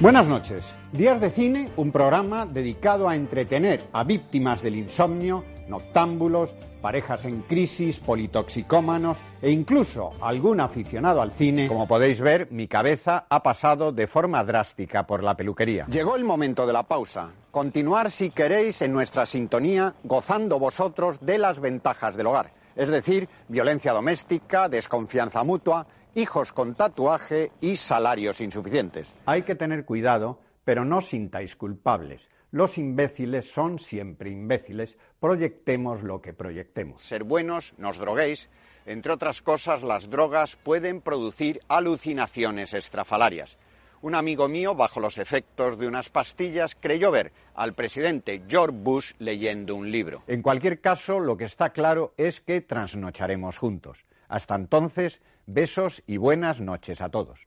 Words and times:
Buenas 0.00 0.28
noches. 0.28 0.76
Días 0.92 1.20
de 1.20 1.28
Cine, 1.28 1.70
un 1.76 1.90
programa 1.90 2.46
dedicado 2.46 3.08
a 3.08 3.16
entretener 3.16 3.82
a 3.92 4.04
víctimas 4.04 4.62
del 4.62 4.76
insomnio, 4.76 5.44
noctámbulos, 5.66 6.54
parejas 6.80 7.24
en 7.24 7.42
crisis, 7.42 7.98
politoxicómanos 7.98 9.18
e 9.42 9.50
incluso 9.50 10.12
algún 10.20 10.60
aficionado 10.60 11.20
al 11.20 11.32
cine. 11.32 11.66
Como 11.66 11.88
podéis 11.88 12.20
ver, 12.20 12.46
mi 12.52 12.68
cabeza 12.68 13.26
ha 13.28 13.42
pasado 13.42 13.90
de 13.90 14.06
forma 14.06 14.44
drástica 14.44 15.04
por 15.04 15.24
la 15.24 15.36
peluquería. 15.36 15.86
Llegó 15.86 16.14
el 16.14 16.22
momento 16.22 16.64
de 16.64 16.74
la 16.74 16.84
pausa. 16.84 17.32
Continuar 17.50 18.12
si 18.12 18.30
queréis 18.30 18.80
en 18.82 18.92
nuestra 18.92 19.26
sintonía, 19.26 19.94
gozando 20.04 20.60
vosotros 20.60 21.18
de 21.20 21.38
las 21.38 21.58
ventajas 21.58 22.16
del 22.16 22.28
hogar. 22.28 22.52
Es 22.76 22.88
decir, 22.88 23.28
violencia 23.48 23.92
doméstica, 23.92 24.68
desconfianza 24.68 25.42
mutua 25.42 25.84
hijos 26.14 26.52
con 26.52 26.74
tatuaje 26.74 27.52
y 27.60 27.76
salarios 27.76 28.40
insuficientes. 28.40 29.12
Hay 29.26 29.42
que 29.42 29.54
tener 29.54 29.84
cuidado, 29.84 30.40
pero 30.64 30.84
no 30.84 31.00
sintáis 31.00 31.56
culpables. 31.56 32.28
Los 32.50 32.78
imbéciles 32.78 33.50
son 33.52 33.78
siempre 33.78 34.30
imbéciles, 34.30 34.96
proyectemos 35.20 36.02
lo 36.02 36.22
que 36.22 36.32
proyectemos. 36.32 37.02
Ser 37.02 37.24
buenos, 37.24 37.74
nos 37.76 37.98
droguéis. 37.98 38.48
Entre 38.86 39.12
otras 39.12 39.42
cosas, 39.42 39.82
las 39.82 40.08
drogas 40.08 40.56
pueden 40.56 41.02
producir 41.02 41.60
alucinaciones 41.68 42.72
estrafalarias. 42.72 43.58
Un 44.00 44.14
amigo 44.14 44.48
mío, 44.48 44.74
bajo 44.74 45.00
los 45.00 45.18
efectos 45.18 45.76
de 45.76 45.88
unas 45.88 46.08
pastillas, 46.08 46.76
creyó 46.80 47.10
ver 47.10 47.32
al 47.54 47.74
presidente 47.74 48.42
George 48.48 48.76
Bush 48.78 49.12
leyendo 49.18 49.74
un 49.74 49.90
libro. 49.90 50.22
En 50.26 50.40
cualquier 50.40 50.80
caso, 50.80 51.18
lo 51.18 51.36
que 51.36 51.44
está 51.44 51.70
claro 51.70 52.14
es 52.16 52.40
que 52.40 52.60
trasnocharemos 52.60 53.58
juntos. 53.58 54.06
Hasta 54.28 54.54
entonces, 54.54 55.20
besos 55.48 56.02
y 56.06 56.18
buenas 56.18 56.60
noches 56.60 57.00
a 57.00 57.08
todos. 57.08 57.40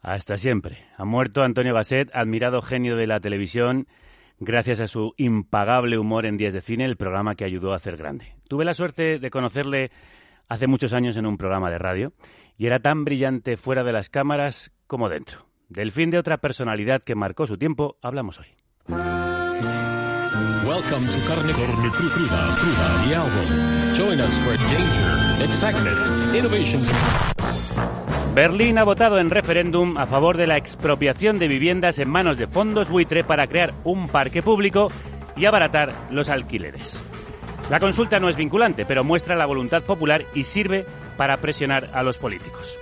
Hasta 0.00 0.38
siempre. 0.38 0.78
Ha 0.96 1.04
muerto 1.04 1.42
Antonio 1.42 1.74
Gasset, 1.74 2.10
admirado 2.14 2.62
genio 2.62 2.96
de 2.96 3.06
la 3.06 3.20
televisión, 3.20 3.86
gracias 4.38 4.80
a 4.80 4.88
su 4.88 5.12
impagable 5.18 5.98
humor 5.98 6.24
en 6.24 6.38
Días 6.38 6.54
de 6.54 6.62
Cine, 6.62 6.86
el 6.86 6.96
programa 6.96 7.34
que 7.34 7.44
ayudó 7.44 7.72
a 7.72 7.76
hacer 7.76 7.96
grande. 7.96 8.34
Tuve 8.48 8.64
la 8.64 8.72
suerte 8.72 9.18
de 9.18 9.30
conocerle 9.30 9.90
hace 10.48 10.66
muchos 10.66 10.92
años 10.92 11.16
en 11.16 11.26
un 11.26 11.36
programa 11.36 11.70
de 11.70 11.78
radio 11.78 12.12
y 12.56 12.66
era 12.66 12.80
tan 12.80 13.04
brillante 13.04 13.56
fuera 13.56 13.84
de 13.84 13.92
las 13.92 14.08
cámaras 14.08 14.72
como 14.86 15.08
dentro. 15.08 15.46
Del 15.68 15.92
fin 15.92 16.10
de 16.10 16.18
otra 16.18 16.38
personalidad 16.38 17.02
que 17.02 17.14
marcó 17.14 17.46
su 17.46 17.58
tiempo, 17.58 17.98
hablamos 18.02 18.40
hoy. 18.40 19.19
Welcome 20.66 21.08
to 21.08 21.20
Carne, 21.26 21.52
Carne 21.54 21.90
Cruda, 21.90 22.54
Cruda, 22.54 23.06
the 23.06 23.14
album. 23.14 23.94
Join 23.94 24.20
us 24.20 24.36
for 24.40 24.56
danger, 24.68 25.42
excitement, 25.42 26.36
innovation. 26.36 26.82
Berlín 28.34 28.76
ha 28.78 28.84
votado 28.84 29.18
en 29.18 29.30
referéndum 29.30 29.96
a 29.96 30.06
favor 30.06 30.36
de 30.36 30.46
la 30.46 30.58
expropiación 30.58 31.38
de 31.38 31.48
viviendas 31.48 31.98
en 31.98 32.10
manos 32.10 32.36
de 32.36 32.46
fondos 32.46 32.90
buitre 32.90 33.24
para 33.24 33.46
crear 33.46 33.72
un 33.84 34.08
parque 34.08 34.42
público 34.42 34.92
y 35.34 35.46
abaratar 35.46 35.94
los 36.10 36.28
alquileres. 36.28 37.00
La 37.70 37.80
consulta 37.80 38.20
no 38.20 38.28
es 38.28 38.36
vinculante, 38.36 38.84
pero 38.84 39.02
muestra 39.02 39.36
la 39.36 39.46
voluntad 39.46 39.82
popular 39.82 40.26
y 40.34 40.44
sirve 40.44 40.84
para 41.16 41.38
presionar 41.38 41.88
a 41.94 42.02
los 42.02 42.18
políticos. 42.18 42.76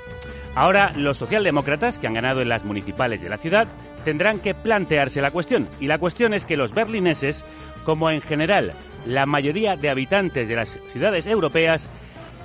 Ahora 0.56 0.90
los 0.96 1.16
socialdemócratas, 1.16 2.00
que 2.00 2.08
han 2.08 2.14
ganado 2.14 2.40
en 2.40 2.48
las 2.48 2.64
municipales 2.64 3.22
de 3.22 3.28
la 3.28 3.36
ciudad, 3.36 3.68
tendrán 4.04 4.40
que 4.40 4.54
plantearse 4.54 5.20
la 5.20 5.30
cuestión. 5.30 5.68
Y 5.78 5.86
la 5.86 5.98
cuestión 5.98 6.34
es 6.34 6.44
que 6.44 6.56
los 6.56 6.72
berlineses 6.72 7.44
como 7.88 8.10
en 8.10 8.20
general 8.20 8.74
la 9.06 9.24
mayoría 9.24 9.74
de 9.74 9.88
habitantes 9.88 10.46
de 10.46 10.56
las 10.56 10.68
ciudades 10.92 11.26
europeas, 11.26 11.88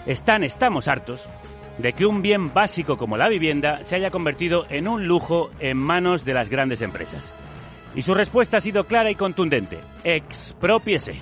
están, 0.06 0.42
estamos 0.46 0.88
hartos 0.88 1.28
de 1.80 1.92
que 1.92 2.06
un 2.06 2.22
bien 2.22 2.54
básico 2.54 2.96
como 2.96 3.18
la 3.18 3.28
vivienda 3.28 3.84
se 3.84 3.98
haya 3.98 4.10
convertido 4.10 4.66
en 4.70 4.88
un 4.88 5.06
lujo 5.06 5.52
en 5.60 5.76
manos 5.76 6.24
de 6.24 6.34
las 6.34 6.48
grandes 6.48 6.82
empresas. 6.82 7.30
Y 7.94 8.04
su 8.04 8.14
respuesta 8.14 8.56
ha 8.56 8.62
sido 8.62 8.86
clara 8.86 9.12
y 9.12 9.16
contundente. 9.16 9.80
Expropiese. 10.06 11.16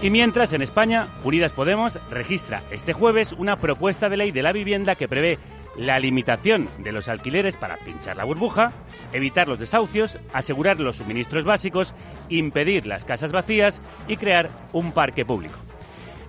Y 0.00 0.10
mientras, 0.10 0.52
en 0.52 0.62
España, 0.62 1.08
Unidas 1.24 1.50
Podemos 1.50 1.98
registra 2.12 2.62
este 2.70 2.92
jueves 2.92 3.32
una 3.32 3.56
propuesta 3.56 4.08
de 4.08 4.18
ley 4.18 4.30
de 4.30 4.42
la 4.42 4.52
vivienda 4.52 4.94
que 4.94 5.08
prevé 5.08 5.40
la 5.76 5.98
limitación 5.98 6.68
de 6.78 6.92
los 6.92 7.08
alquileres 7.08 7.56
para 7.56 7.76
pinchar 7.78 8.16
la 8.16 8.24
burbuja, 8.24 8.72
evitar 9.12 9.48
los 9.48 9.58
desahucios, 9.58 10.18
asegurar 10.32 10.80
los 10.80 10.96
suministros 10.96 11.44
básicos, 11.44 11.94
impedir 12.28 12.86
las 12.86 13.04
casas 13.04 13.32
vacías 13.32 13.80
y 14.08 14.16
crear 14.16 14.50
un 14.72 14.92
parque 14.92 15.24
público. 15.24 15.56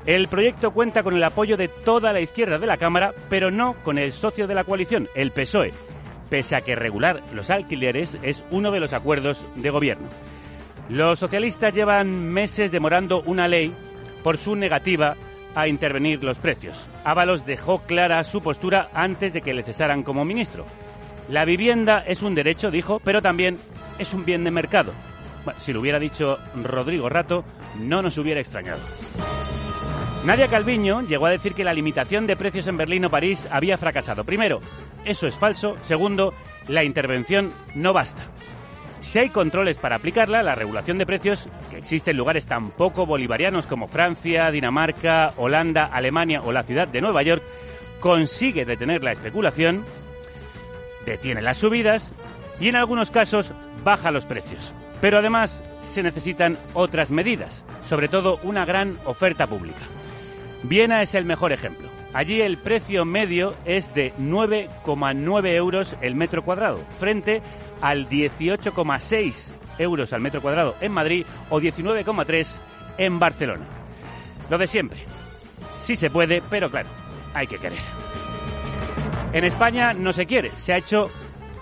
El 0.06 0.28
proyecto 0.28 0.72
cuenta 0.72 1.01
con 1.01 1.16
el 1.16 1.23
apoyo 1.23 1.57
de 1.57 1.67
toda 1.67 2.13
la 2.13 2.22
izquierda 2.22 2.59
de 2.59 2.67
la 2.67 2.78
Cámara, 2.78 3.11
pero 3.29 3.50
no 3.50 3.73
con 3.83 3.97
el 3.97 4.11
socio 4.11 4.45
de 4.45 4.53
la 4.53 4.63
coalición, 4.63 5.09
el 5.16 5.31
PSOE, 5.31 5.73
pese 6.29 6.56
a 6.56 6.62
que 6.62 6.75
regular 6.75 7.23
los 7.33 7.50
alquileres 7.50 8.17
es 8.22 8.44
uno 8.51 8.72
de 8.72 8.79
los 8.79 8.94
acuerdos 8.94 9.44
de 9.56 9.69
gobierno. 9.72 10.07
Los 10.89 11.17
socialistas 11.17 11.73
llevan 11.73 12.31
meses 12.31 12.72
demorando 12.72 13.23
una 13.25 13.47
ley 13.47 13.73
por 14.23 14.38
su 14.38 14.56
negativa 14.56 15.16
a 15.56 15.68
intervenir 15.68 16.24
los 16.24 16.38
precios. 16.38 16.78
Ábalos 17.04 17.46
dejó 17.46 17.80
clara 17.80 18.24
su 18.24 18.42
postura 18.42 18.90
antes 18.94 19.34
de 19.34 19.42
que 19.42 19.54
le 19.54 19.64
cesaran 19.64 20.04
como 20.04 20.26
ministro. 20.26 20.66
La 21.30 21.46
vivienda 21.46 22.04
es 22.06 22.22
un 22.22 22.36
derecho, 22.36 22.70
dijo, 22.70 23.00
pero 23.04 23.22
también 23.22 23.58
es 23.98 24.14
un 24.14 24.26
bien 24.26 24.44
de 24.44 24.52
mercado. 24.52 24.94
si 25.60 25.74
lo 25.74 25.82
hubiera 25.82 26.00
dicho 26.00 26.38
Rodrigo 26.64 27.10
Rato, 27.10 27.44
no 27.80 28.02
nos 28.02 28.18
hubiera 28.18 28.42
extrañado. 28.42 28.82
Nadia 30.26 30.48
Calviño 30.48 31.02
llegó 31.02 31.28
a 31.28 31.32
decir 31.32 31.54
que 31.54 31.64
la 31.64 31.74
limitación 31.74 32.26
de 32.26 32.36
precios 32.36 32.66
en 32.66 32.78
Berlín 32.78 33.06
o 33.06 33.10
París 33.10 33.48
había 33.52 33.78
fracasado. 33.78 34.24
Primero, 34.24 34.60
eso 35.06 35.28
es 35.28 35.36
falso. 35.36 35.76
Segundo, 35.84 36.34
la 36.68 36.84
intervención 36.84 37.54
no 37.76 37.94
basta. 37.94 38.24
Si 39.01 39.19
hay 39.19 39.29
controles 39.29 39.78
para 39.78 39.97
aplicarla, 39.97 40.44
la 40.44 40.56
regulación 40.56 40.97
de 40.97 41.06
precios, 41.06 41.47
que 41.69 41.78
existe 41.78 42.11
en 42.11 42.17
lugares 42.17 42.45
tan 42.45 42.72
poco 42.72 43.06
bolivarianos 43.06 43.66
como 43.66 43.88
Francia, 43.88 44.51
Dinamarca, 44.51 45.33
Holanda, 45.38 45.85
Alemania 45.85 46.41
o 46.41 46.51
la 46.51 46.63
ciudad 46.63 46.88
de 46.88 47.01
Nueva 47.01 47.23
York, 47.23 47.44
consigue 48.00 48.66
detener 48.66 49.03
la 49.03 49.11
especulación, 49.11 49.85
detiene 51.06 51.41
las 51.41 51.57
subidas 51.57 52.11
y 52.59 52.69
en 52.69 52.75
algunos 52.75 53.11
casos 53.11 53.53
baja 53.83 54.11
los 54.11 54.25
precios. 54.25 54.73
Pero 55.01 55.19
además 55.19 55.62
se 55.91 56.03
necesitan 56.03 56.57
otras 56.73 57.12
medidas, 57.12 57.63
sobre 57.88 58.07
todo 58.07 58.39
una 58.44 58.66
gran 58.66 58.97
oferta 59.06 59.47
pública. 59.47 59.81
Viena 60.63 61.01
es 61.01 61.13
el 61.13 61.25
mejor 61.25 61.51
ejemplo. 61.53 61.88
Allí 62.13 62.41
el 62.41 62.57
precio 62.57 63.06
medio 63.06 63.56
es 63.66 63.94
de 63.94 64.13
9,9 64.16 65.53
euros 65.53 65.95
el 66.01 66.16
metro 66.16 66.44
cuadrado, 66.44 66.79
frente 66.97 67.41
al 67.85 68.09
18,6 68.09 69.51
euros 69.78 70.12
al 70.12 70.19
metro 70.19 70.41
cuadrado 70.41 70.75
en 70.81 70.91
Madrid 70.91 71.23
o 71.51 71.62
19,3 71.62 72.47
en 72.97 73.19
Barcelona. 73.19 73.66
Lo 74.50 74.57
de 74.57 74.66
siempre. 74.66 75.06
Sí 75.84 75.95
se 75.95 76.09
puede, 76.09 76.41
pero 76.50 76.72
claro, 76.72 76.90
hay 77.35 77.45
que 77.45 77.59
querer. 77.59 77.78
En 79.34 79.44
España 79.44 79.94
no 79.94 80.13
se 80.13 80.25
quiere, 80.25 80.50
se 80.57 80.74
ha 80.74 80.78
hecho, 80.78 81.12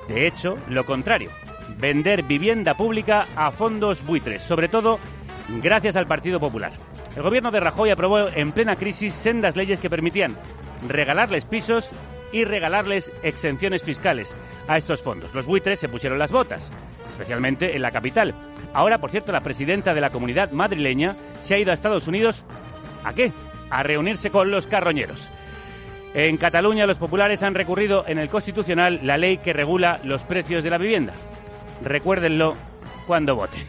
de 0.08 0.26
hecho, 0.26 0.56
lo 0.70 0.86
contrario. 0.86 1.30
Vender 1.78 2.24
vivienda 2.24 2.78
pública 2.78 3.28
a 3.36 3.52
fondos 3.52 4.06
buitres, 4.06 4.44
sobre 4.44 4.70
todo 4.70 5.00
gracias 5.62 5.98
al 5.98 6.08
Partido 6.08 6.40
Popular. 6.40 6.72
El 7.18 7.24
gobierno 7.24 7.52
de 7.52 7.60
Rajoy 7.60 7.90
aprobó 7.90 8.30
en 8.30 8.54
plena 8.54 8.78
crisis 8.78 9.14
sendas 9.14 9.58
leyes 9.58 9.82
que 9.82 9.90
permitían 9.90 10.38
regalarles 10.88 11.44
pisos 11.44 11.92
y 12.34 12.44
regalarles 12.44 13.12
exenciones 13.22 13.84
fiscales 13.84 14.36
a 14.68 14.78
estos 14.78 15.02
fondos. 15.02 15.34
Los 15.34 15.46
buitres 15.46 15.80
se 15.80 15.88
pusieron 15.88 16.20
las 16.20 16.32
botas, 16.32 16.70
especialmente 17.10 17.76
en 17.76 17.82
la 17.82 17.92
capital. 17.92 18.34
Ahora, 18.74 18.98
por 18.98 19.12
cierto, 19.12 19.32
la 19.32 19.42
presidenta 19.42 19.94
de 19.94 20.02
la 20.02 20.10
comunidad 20.10 20.52
madrileña 20.52 21.16
se 21.46 21.54
ha 21.54 21.60
ido 21.60 21.72
a 21.72 21.76
Estados 21.76 22.08
Unidos. 22.08 22.44
¿A 23.06 23.14
qué? 23.14 23.32
A 23.70 23.84
reunirse 23.84 24.32
con 24.32 24.52
los 24.52 24.68
carroñeros. 24.68 25.30
En 26.16 26.38
Cataluña 26.38 26.86
los 26.86 26.98
populares 26.98 27.42
han 27.44 27.56
recurrido 27.56 28.06
en 28.08 28.20
el 28.20 28.30
Constitucional 28.30 29.00
la 29.04 29.18
ley 29.18 29.38
que 29.38 29.54
regula 29.54 30.00
los 30.04 30.24
precios 30.24 30.64
de 30.64 30.70
la 30.70 30.78
vivienda. 30.78 31.14
Recuérdenlo 31.84 32.56
cuando 33.08 33.36
voten. 33.36 33.66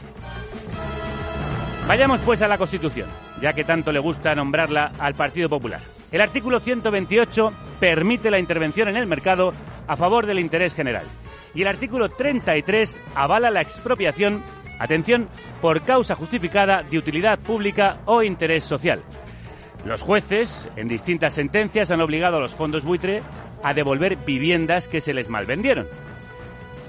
Vayamos 1.86 2.20
pues 2.20 2.40
a 2.40 2.48
la 2.48 2.56
Constitución, 2.56 3.08
ya 3.42 3.52
que 3.52 3.64
tanto 3.64 3.92
le 3.92 3.98
gusta 3.98 4.34
nombrarla 4.34 4.92
al 4.98 5.14
Partido 5.14 5.50
Popular. 5.50 5.80
El 6.12 6.20
artículo 6.20 6.60
128 6.60 7.52
permite 7.80 8.30
la 8.30 8.38
intervención 8.38 8.88
en 8.88 8.96
el 8.96 9.06
mercado 9.06 9.52
a 9.86 9.96
favor 9.96 10.26
del 10.26 10.38
interés 10.38 10.74
general. 10.74 11.06
Y 11.54 11.62
el 11.62 11.68
artículo 11.68 12.08
33 12.08 13.00
avala 13.14 13.50
la 13.50 13.60
expropiación, 13.60 14.42
atención, 14.78 15.28
por 15.60 15.82
causa 15.82 16.14
justificada 16.14 16.82
de 16.82 16.98
utilidad 16.98 17.38
pública 17.38 17.98
o 18.06 18.22
interés 18.22 18.64
social. 18.64 19.02
Los 19.84 20.02
jueces, 20.02 20.66
en 20.76 20.88
distintas 20.88 21.34
sentencias, 21.34 21.90
han 21.90 22.00
obligado 22.00 22.38
a 22.38 22.40
los 22.40 22.54
fondos 22.54 22.84
buitre 22.84 23.22
a 23.62 23.74
devolver 23.74 24.16
viviendas 24.16 24.88
que 24.88 25.00
se 25.00 25.12
les 25.12 25.28
malvendieron. 25.28 25.86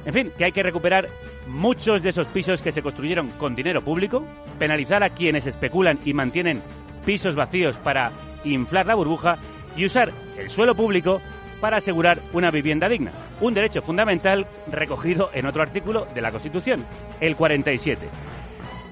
En 0.05 0.13
fin, 0.13 0.31
que 0.37 0.45
hay 0.45 0.51
que 0.51 0.63
recuperar 0.63 1.09
muchos 1.47 2.01
de 2.01 2.09
esos 2.09 2.27
pisos 2.27 2.61
que 2.61 2.71
se 2.71 2.81
construyeron 2.81 3.31
con 3.31 3.55
dinero 3.55 3.81
público, 3.81 4.25
penalizar 4.59 5.03
a 5.03 5.09
quienes 5.09 5.45
especulan 5.45 5.99
y 6.05 6.13
mantienen 6.13 6.61
pisos 7.05 7.35
vacíos 7.35 7.75
para 7.77 8.11
inflar 8.53 8.85
la 8.85 8.95
burbuja 8.95 9.37
y 9.75 9.85
usar 9.85 10.11
el 10.37 10.49
suelo 10.49 10.75
público 10.75 11.21
para 11.59 11.77
asegurar 11.77 12.19
una 12.33 12.51
vivienda 12.51 12.89
digna, 12.89 13.11
un 13.41 13.53
derecho 13.53 13.81
fundamental 13.81 14.45
recogido 14.71 15.29
en 15.33 15.45
otro 15.45 15.61
artículo 15.61 16.07
de 16.13 16.21
la 16.21 16.31
Constitución, 16.31 16.85
el 17.19 17.35
47. 17.35 18.07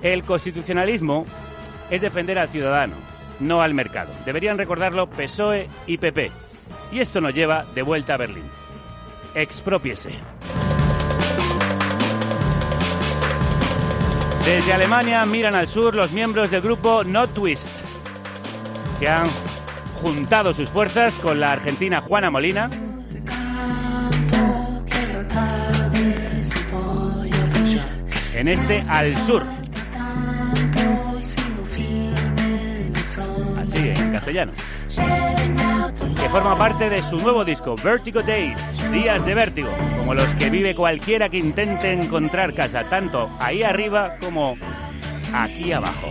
El 0.01 0.23
constitucionalismo 0.23 1.25
es 1.89 2.01
defender 2.01 2.39
al 2.39 2.49
ciudadano, 2.49 2.95
no 3.39 3.61
al 3.61 3.73
mercado. 3.73 4.13
Deberían 4.25 4.57
recordarlo 4.57 5.07
PSOE 5.07 5.67
y 5.87 5.97
PP. 5.97 6.31
Y 6.91 6.99
esto 6.99 7.21
nos 7.21 7.33
lleva 7.33 7.65
de 7.73 7.81
vuelta 7.81 8.15
a 8.15 8.17
Berlín. 8.17 8.45
Expropiese. 9.35 10.11
Desde 14.45 14.73
Alemania 14.73 15.25
miran 15.25 15.55
al 15.55 15.69
sur 15.69 15.95
los 15.95 16.11
miembros 16.11 16.51
del 16.51 16.61
grupo 16.61 17.05
No 17.05 17.29
Twist, 17.29 17.69
que 19.03 19.09
han 19.09 19.27
juntado 20.01 20.53
sus 20.53 20.69
fuerzas 20.69 21.13
con 21.15 21.37
la 21.37 21.51
argentina 21.51 21.99
Juana 21.99 22.31
Molina. 22.31 22.69
En 28.33 28.47
este 28.47 28.81
al 28.87 29.13
sur. 29.27 29.43
Así, 33.61 33.89
en 33.89 34.13
castellano. 34.13 34.53
Que 36.15 36.29
forma 36.29 36.57
parte 36.57 36.89
de 36.89 37.01
su 37.09 37.17
nuevo 37.17 37.43
disco, 37.43 37.75
Vertigo 37.83 38.21
Days, 38.21 38.57
Días 38.89 39.25
de 39.25 39.35
Vértigo, 39.35 39.69
como 39.97 40.13
los 40.13 40.33
que 40.35 40.49
vive 40.49 40.75
cualquiera 40.75 41.27
que 41.27 41.39
intente 41.39 41.91
encontrar 41.91 42.53
casa, 42.53 42.85
tanto 42.85 43.29
ahí 43.41 43.63
arriba 43.63 44.15
como 44.21 44.55
aquí 45.33 45.73
abajo. 45.73 46.07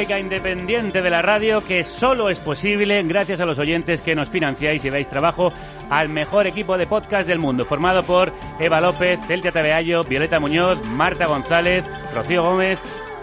Independiente 0.00 1.02
de 1.02 1.10
la 1.10 1.20
Radio, 1.20 1.60
que 1.60 1.84
solo 1.84 2.30
es 2.30 2.40
posible 2.40 3.02
gracias 3.02 3.38
a 3.38 3.44
los 3.44 3.58
oyentes 3.58 4.00
que 4.00 4.14
nos 4.14 4.30
financiáis 4.30 4.82
y 4.82 4.88
dais 4.88 5.08
trabajo 5.10 5.52
al 5.90 6.08
mejor 6.08 6.46
equipo 6.46 6.78
de 6.78 6.86
podcast 6.86 7.28
del 7.28 7.38
mundo, 7.38 7.66
formado 7.66 8.02
por 8.02 8.32
Eva 8.58 8.80
López, 8.80 9.20
Celtia 9.26 9.52
Tabeallo, 9.52 10.02
Violeta 10.04 10.40
Muñoz, 10.40 10.82
Marta 10.86 11.26
González, 11.26 11.84
Rocío 12.14 12.42
Gómez, 12.42 12.78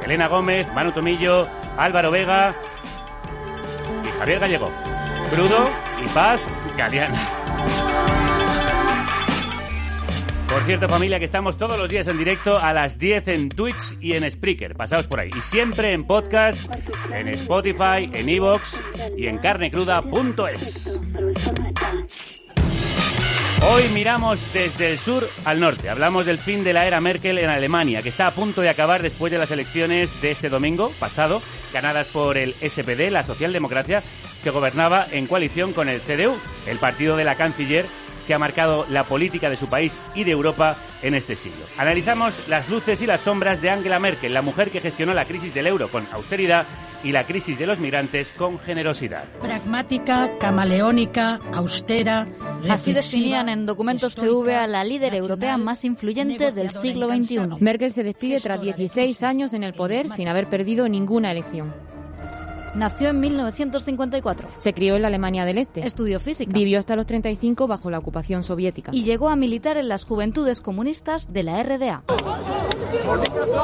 Elena 0.05 0.27
Gómez, 0.27 0.71
Manu 0.73 0.91
Tomillo, 0.91 1.47
Álvaro 1.77 2.11
Vega 2.11 2.53
y 4.05 4.19
Javier 4.19 4.39
Gallego. 4.39 4.71
Crudo 5.31 5.67
y 6.05 6.07
Paz 6.09 6.39
Galeana. 6.77 7.36
Cierto, 10.67 10.89
familia, 10.89 11.17
que 11.17 11.23
estamos 11.23 11.55
todos 11.57 11.79
los 11.79 11.87
días 11.87 12.07
en 12.07 12.17
directo 12.17 12.57
a 12.57 12.73
las 12.73 12.99
10 12.99 13.29
en 13.29 13.47
Twitch 13.47 13.97
y 14.01 14.11
en 14.13 14.29
Spreaker. 14.29 14.75
Pasaos 14.75 15.07
por 15.07 15.21
ahí. 15.21 15.29
Y 15.33 15.39
siempre 15.39 15.93
en 15.93 16.05
podcast, 16.05 16.69
en 17.09 17.29
Spotify, 17.29 18.09
en 18.11 18.27
Evox 18.27 18.75
y 19.15 19.27
en 19.27 19.37
carnecruda.es. 19.37 20.99
Hoy 23.65 23.83
miramos 23.93 24.43
desde 24.51 24.91
el 24.91 24.99
sur 24.99 25.29
al 25.45 25.61
norte. 25.61 25.89
Hablamos 25.89 26.25
del 26.25 26.37
fin 26.37 26.65
de 26.65 26.73
la 26.73 26.85
era 26.85 26.99
Merkel 26.99 27.37
en 27.37 27.49
Alemania, 27.49 28.01
que 28.01 28.09
está 28.09 28.27
a 28.27 28.31
punto 28.31 28.59
de 28.59 28.67
acabar 28.67 29.01
después 29.01 29.31
de 29.31 29.37
las 29.37 29.51
elecciones 29.51 30.21
de 30.21 30.31
este 30.31 30.49
domingo 30.49 30.91
pasado, 30.99 31.41
ganadas 31.71 32.07
por 32.07 32.37
el 32.37 32.55
SPD, 32.55 33.09
la 33.09 33.23
socialdemocracia, 33.23 34.03
que 34.43 34.49
gobernaba 34.49 35.07
en 35.11 35.27
coalición 35.27 35.71
con 35.71 35.87
el 35.87 36.01
CDU, 36.01 36.37
el 36.65 36.77
partido 36.77 37.15
de 37.15 37.23
la 37.23 37.35
canciller 37.35 37.85
que 38.27 38.33
ha 38.33 38.39
marcado 38.39 38.85
la 38.89 39.05
política 39.05 39.49
de 39.49 39.55
su 39.55 39.67
país 39.67 39.97
y 40.13 40.25
de 40.25 40.31
Europa 40.31 40.75
en 41.01 41.15
este 41.15 41.35
siglo. 41.35 41.65
Analizamos 41.77 42.35
las 42.47 42.69
luces 42.69 43.01
y 43.01 43.05
las 43.05 43.21
sombras 43.21 43.61
de 43.61 43.69
Angela 43.69 43.97
Merkel, 43.99 44.33
la 44.33 44.41
mujer 44.41 44.69
que 44.69 44.81
gestionó 44.81 45.13
la 45.13 45.25
crisis 45.25 45.53
del 45.53 45.67
euro 45.67 45.89
con 45.89 46.05
austeridad 46.11 46.67
y 47.03 47.11
la 47.11 47.25
crisis 47.25 47.57
de 47.57 47.67
los 47.67 47.79
migrantes 47.79 48.31
con 48.31 48.59
generosidad. 48.59 49.25
Pragmática, 49.41 50.31
camaleónica, 50.39 51.39
austera. 51.53 52.27
Así 52.69 52.93
definían 52.93 53.49
en 53.49 53.65
documentos 53.65 54.15
TV 54.15 54.55
a 54.55 54.67
la 54.67 54.83
líder 54.83 55.13
europea 55.13 55.57
más 55.57 55.85
influyente 55.85 56.51
del 56.51 56.71
siglo 56.71 57.07
XXI. 57.07 57.39
Merkel 57.59 57.91
se 57.91 58.03
despide 58.03 58.39
tras 58.39 58.61
16 58.61 59.23
años 59.23 59.53
en 59.53 59.63
el 59.63 59.73
poder 59.73 60.09
sin 60.09 60.27
haber 60.27 60.49
perdido 60.49 60.89
ninguna 60.89 61.31
elección. 61.31 61.86
Nació 62.77 63.09
en 63.09 63.19
1954. 63.19 64.49
Se 64.57 64.71
crió 64.71 64.95
en 64.95 65.01
la 65.01 65.07
Alemania 65.07 65.45
del 65.45 65.57
Este. 65.57 65.85
Estudió 65.85 66.19
física. 66.19 66.51
Vivió 66.53 66.77
hasta 66.77 66.95
los 66.95 67.07
35 67.07 67.65
bajo 67.65 67.89
la 67.89 67.97
ocupación 67.97 68.43
soviética. 68.43 68.91
Y 68.93 69.03
llegó 69.03 69.29
a 69.29 69.35
militar 69.35 69.77
en 69.77 69.87
las 69.87 70.05
Juventudes 70.05 70.61
Comunistas 70.61 71.33
de 71.33 71.41
la 71.41 71.63
RDA. 71.63 72.03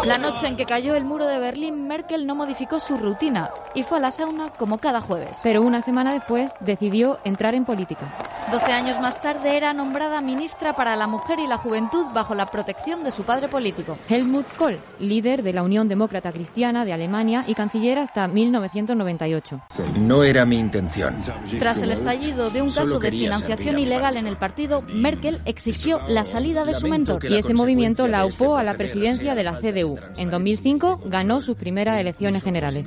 La 0.05 0.17
noche 0.17 0.47
en 0.47 0.55
que 0.55 0.65
cayó 0.65 0.95
el 0.95 1.03
muro 1.03 1.27
de 1.27 1.37
Berlín, 1.37 1.87
Merkel 1.87 2.25
no 2.25 2.33
modificó 2.33 2.79
su 2.79 2.97
rutina 2.97 3.51
y 3.75 3.83
fue 3.83 3.99
a 3.99 4.01
la 4.01 4.09
sauna 4.09 4.49
como 4.49 4.79
cada 4.79 4.99
jueves. 4.99 5.37
Pero 5.43 5.61
una 5.61 5.83
semana 5.83 6.13
después 6.13 6.51
decidió 6.59 7.19
entrar 7.23 7.53
en 7.53 7.65
política. 7.65 8.11
Doce 8.51 8.71
años 8.71 8.99
más 8.99 9.21
tarde 9.21 9.55
era 9.55 9.73
nombrada 9.73 10.21
ministra 10.21 10.73
para 10.73 10.95
la 10.95 11.07
Mujer 11.07 11.39
y 11.39 11.47
la 11.47 11.57
Juventud 11.57 12.07
bajo 12.13 12.35
la 12.35 12.47
protección 12.47 13.03
de 13.03 13.11
su 13.11 13.23
padre 13.23 13.47
político. 13.47 13.97
Helmut 14.09 14.45
Kohl, 14.57 14.79
líder 14.99 15.43
de 15.43 15.53
la 15.53 15.63
Unión 15.63 15.87
Demócrata 15.87 16.31
Cristiana 16.31 16.83
de 16.83 16.93
Alemania 16.93 17.45
y 17.47 17.53
canciller 17.53 17.99
hasta 17.99 18.27
1998. 19.03 19.99
No 19.99 20.23
era 20.23 20.45
mi 20.45 20.59
intención. 20.59 21.15
Tras 21.59 21.79
el 21.79 21.91
estallido 21.91 22.49
de 22.49 22.61
un 22.61 22.71
caso 22.71 22.99
de 22.99 23.11
financiación 23.11 23.79
ilegal 23.79 24.17
en 24.17 24.27
el 24.27 24.37
partido, 24.37 24.81
Merkel 24.81 25.41
exigió 25.45 25.99
la 26.07 26.23
salida 26.23 26.65
de 26.65 26.73
su 26.73 26.87
mentor. 26.87 27.23
Y 27.25 27.35
ese 27.35 27.53
movimiento 27.53 28.07
la 28.07 28.25
upó 28.25 28.57
a 28.57 28.63
la 28.63 28.75
presidencia 28.75 29.35
de 29.35 29.43
la 29.43 29.57
CDU. 29.59 29.97
En 30.17 30.29
2005 30.29 31.01
ganó 31.05 31.41
sus 31.41 31.57
primeras 31.57 31.99
elecciones 31.99 32.43
generales. 32.43 32.85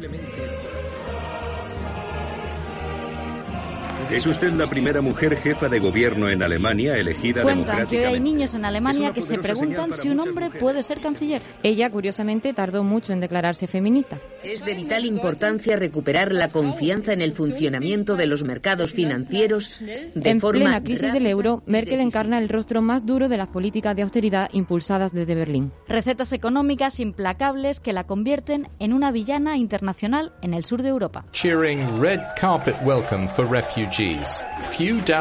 ¿Es 4.11 4.25
usted 4.25 4.53
la 4.53 4.69
primera 4.69 5.01
mujer 5.01 5.37
jefa 5.37 5.69
de 5.69 5.81
gobierno 5.81 6.29
en 6.29 6.43
Alemania 6.43 6.97
elegida 6.97 7.43
Cuentan 7.43 7.87
que 7.89 7.99
hoy 7.99 8.15
hay 8.15 8.21
niños 8.21 8.55
en 8.55 8.65
Alemania 8.65 9.13
que 9.13 9.21
se 9.21 9.39
preguntan 9.39 9.93
si 9.95 10.09
un 10.09 10.21
hombre 10.21 10.49
puede 10.51 10.83
ser 10.83 11.01
canciller. 11.01 11.43
Ella, 11.63 11.91
curiosamente, 11.91 12.53
tardó 12.53 12.85
mucho 12.85 13.13
en 13.13 13.21
declararse 13.21 13.67
feminista. 13.67 14.19
Es 14.45 14.65
de 14.65 14.75
vital 14.75 15.05
importancia 15.05 15.77
recuperar 15.77 16.33
la 16.33 16.49
confianza 16.49 17.13
en 17.13 17.21
el 17.21 17.33
funcionamiento 17.33 18.17
de 18.17 18.27
los 18.27 18.45
mercados 18.45 18.93
financieros 18.93 19.81
de 19.81 20.31
en 20.31 20.41
forma 20.41 20.61
plena 20.61 20.85
crisis 20.85 21.13
del 21.13 21.27
euro, 21.27 21.63
Merkel 21.67 22.01
encarna 22.01 22.39
el 22.39 22.49
rostro 22.49 22.83
más 22.83 23.07
duro 23.07 23.29
de 23.29 23.37
las 23.37 23.49
políticas 23.49 23.97
de 23.97 24.03
austeridad 24.03 24.49
impulsadas 24.53 25.13
desde 25.13 25.35
Berlín. 25.35 25.73
Recetas 25.89 26.33
económicas 26.33 27.01
implacables 27.01 27.81
que 27.81 27.93
la 27.93 28.05
convierten 28.05 28.69
en 28.79 28.93
una 28.93 29.11
villana 29.11 29.57
internacional 29.57 30.33
en 30.43 30.55
el 30.55 30.65
sur 30.65 30.83
de 30.83 30.91
Europa. 30.91 31.25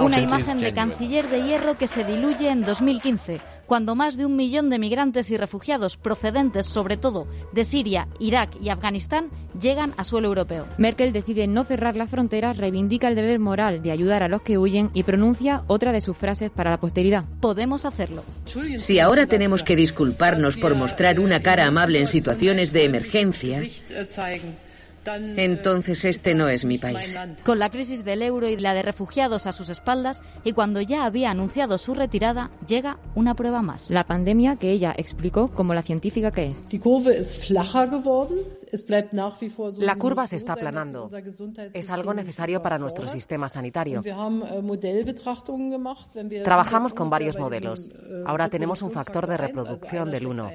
Una 0.02 0.20
imagen 0.20 0.58
de 0.58 0.74
canciller 0.74 1.30
de 1.30 1.44
hierro 1.44 1.78
que 1.78 1.88
se 1.88 2.04
diluye 2.04 2.50
en 2.50 2.64
2015. 2.66 3.40
cuando 3.66 3.96
más 3.96 4.16
de 4.16 4.28
un 4.28 4.36
millón 4.36 4.70
de 4.70 4.78
migrantes 4.78 5.32
y 5.32 5.38
refugiados 5.38 5.98
procedentes 5.98 6.68
sobre 6.68 6.98
todo 6.98 7.28
de 7.52 7.66
Siria, 7.66 8.08
Irak 8.20 8.56
y 8.62 8.70
Afganistán 8.70 9.32
llegan 9.60 9.96
a 9.98 10.04
suelo 10.04 10.28
europeo. 10.28 10.68
Merkel 10.78 11.14
decide 11.14 11.48
no 11.48 11.64
cerrar 11.64 11.96
las 11.96 12.12
fronteras, 12.12 12.58
reivindica 12.58 13.08
el 13.08 13.16
deber 13.16 13.40
moral 13.40 13.82
de 13.82 13.92
ayudar 13.92 14.22
a 14.22 14.28
los 14.28 14.44
que 14.44 14.60
huyen 14.60 14.92
y 14.94 15.02
pronuncia 15.02 15.64
otra 15.66 15.92
de 15.94 16.02
sus 16.02 16.16
frases 16.16 16.52
para 16.52 16.70
la 16.70 16.78
posteridad. 16.78 17.26
Podemos 17.42 17.86
hacerlo. 17.86 18.24
Si 18.78 19.00
ahora 19.00 19.26
tenemos 19.26 19.64
que 19.64 19.76
disculparnos 19.76 20.58
por 20.58 20.76
mostrar 20.76 21.20
una 21.20 21.42
cara 21.42 21.66
amable 21.66 22.00
en 22.00 22.08
situaciones 22.08 22.72
de 22.72 22.86
emergencia, 22.86 23.64
entonces 25.08 26.06
este 26.06 26.34
no 26.36 26.48
es 26.48 26.66
mi 26.66 26.78
país. 26.78 27.18
Con 27.44 27.60
la 27.60 27.70
crisis 27.70 28.04
del 28.04 28.22
euro 28.22 28.48
y 28.48 28.58
la 28.58 28.74
de 28.74 28.82
refugiados 28.82 29.46
a 29.46 29.52
sus 29.52 29.70
espaldas, 29.70 30.22
y 30.44 30.54
cuando 30.54 30.82
ya 30.82 31.06
había 31.06 31.32
anunciado 31.32 31.78
su 31.78 31.94
retirada, 31.94 32.52
llega 32.68 33.00
una 33.16 33.36
prueba 33.36 33.62
más. 33.62 33.90
La 33.90 34.06
pandemia 34.06 34.56
que 34.56 34.72
ella 34.72 34.94
explicó 34.98 35.50
como 35.50 35.74
la 35.74 35.84
científica 35.84 36.32
que 36.32 36.48
es. 36.48 36.58
La 39.80 39.96
curva 39.96 40.28
se 40.28 40.36
está 40.36 40.54
aplanando. 40.54 41.10
Es 41.74 41.90
algo 41.90 42.14
necesario 42.14 42.62
para 42.62 42.78
nuestro 42.78 43.08
sistema 43.08 43.50
sanitario. 43.50 44.02
Trabajamos 46.44 46.94
con 46.94 47.10
varios 47.10 47.38
modelos. 47.38 47.90
Ahora 48.26 48.50
tenemos 48.50 48.82
un 48.82 48.92
factor 48.92 49.28
de 49.28 49.38
reproducción 49.38 50.12
del 50.12 50.28
1. 50.28 50.52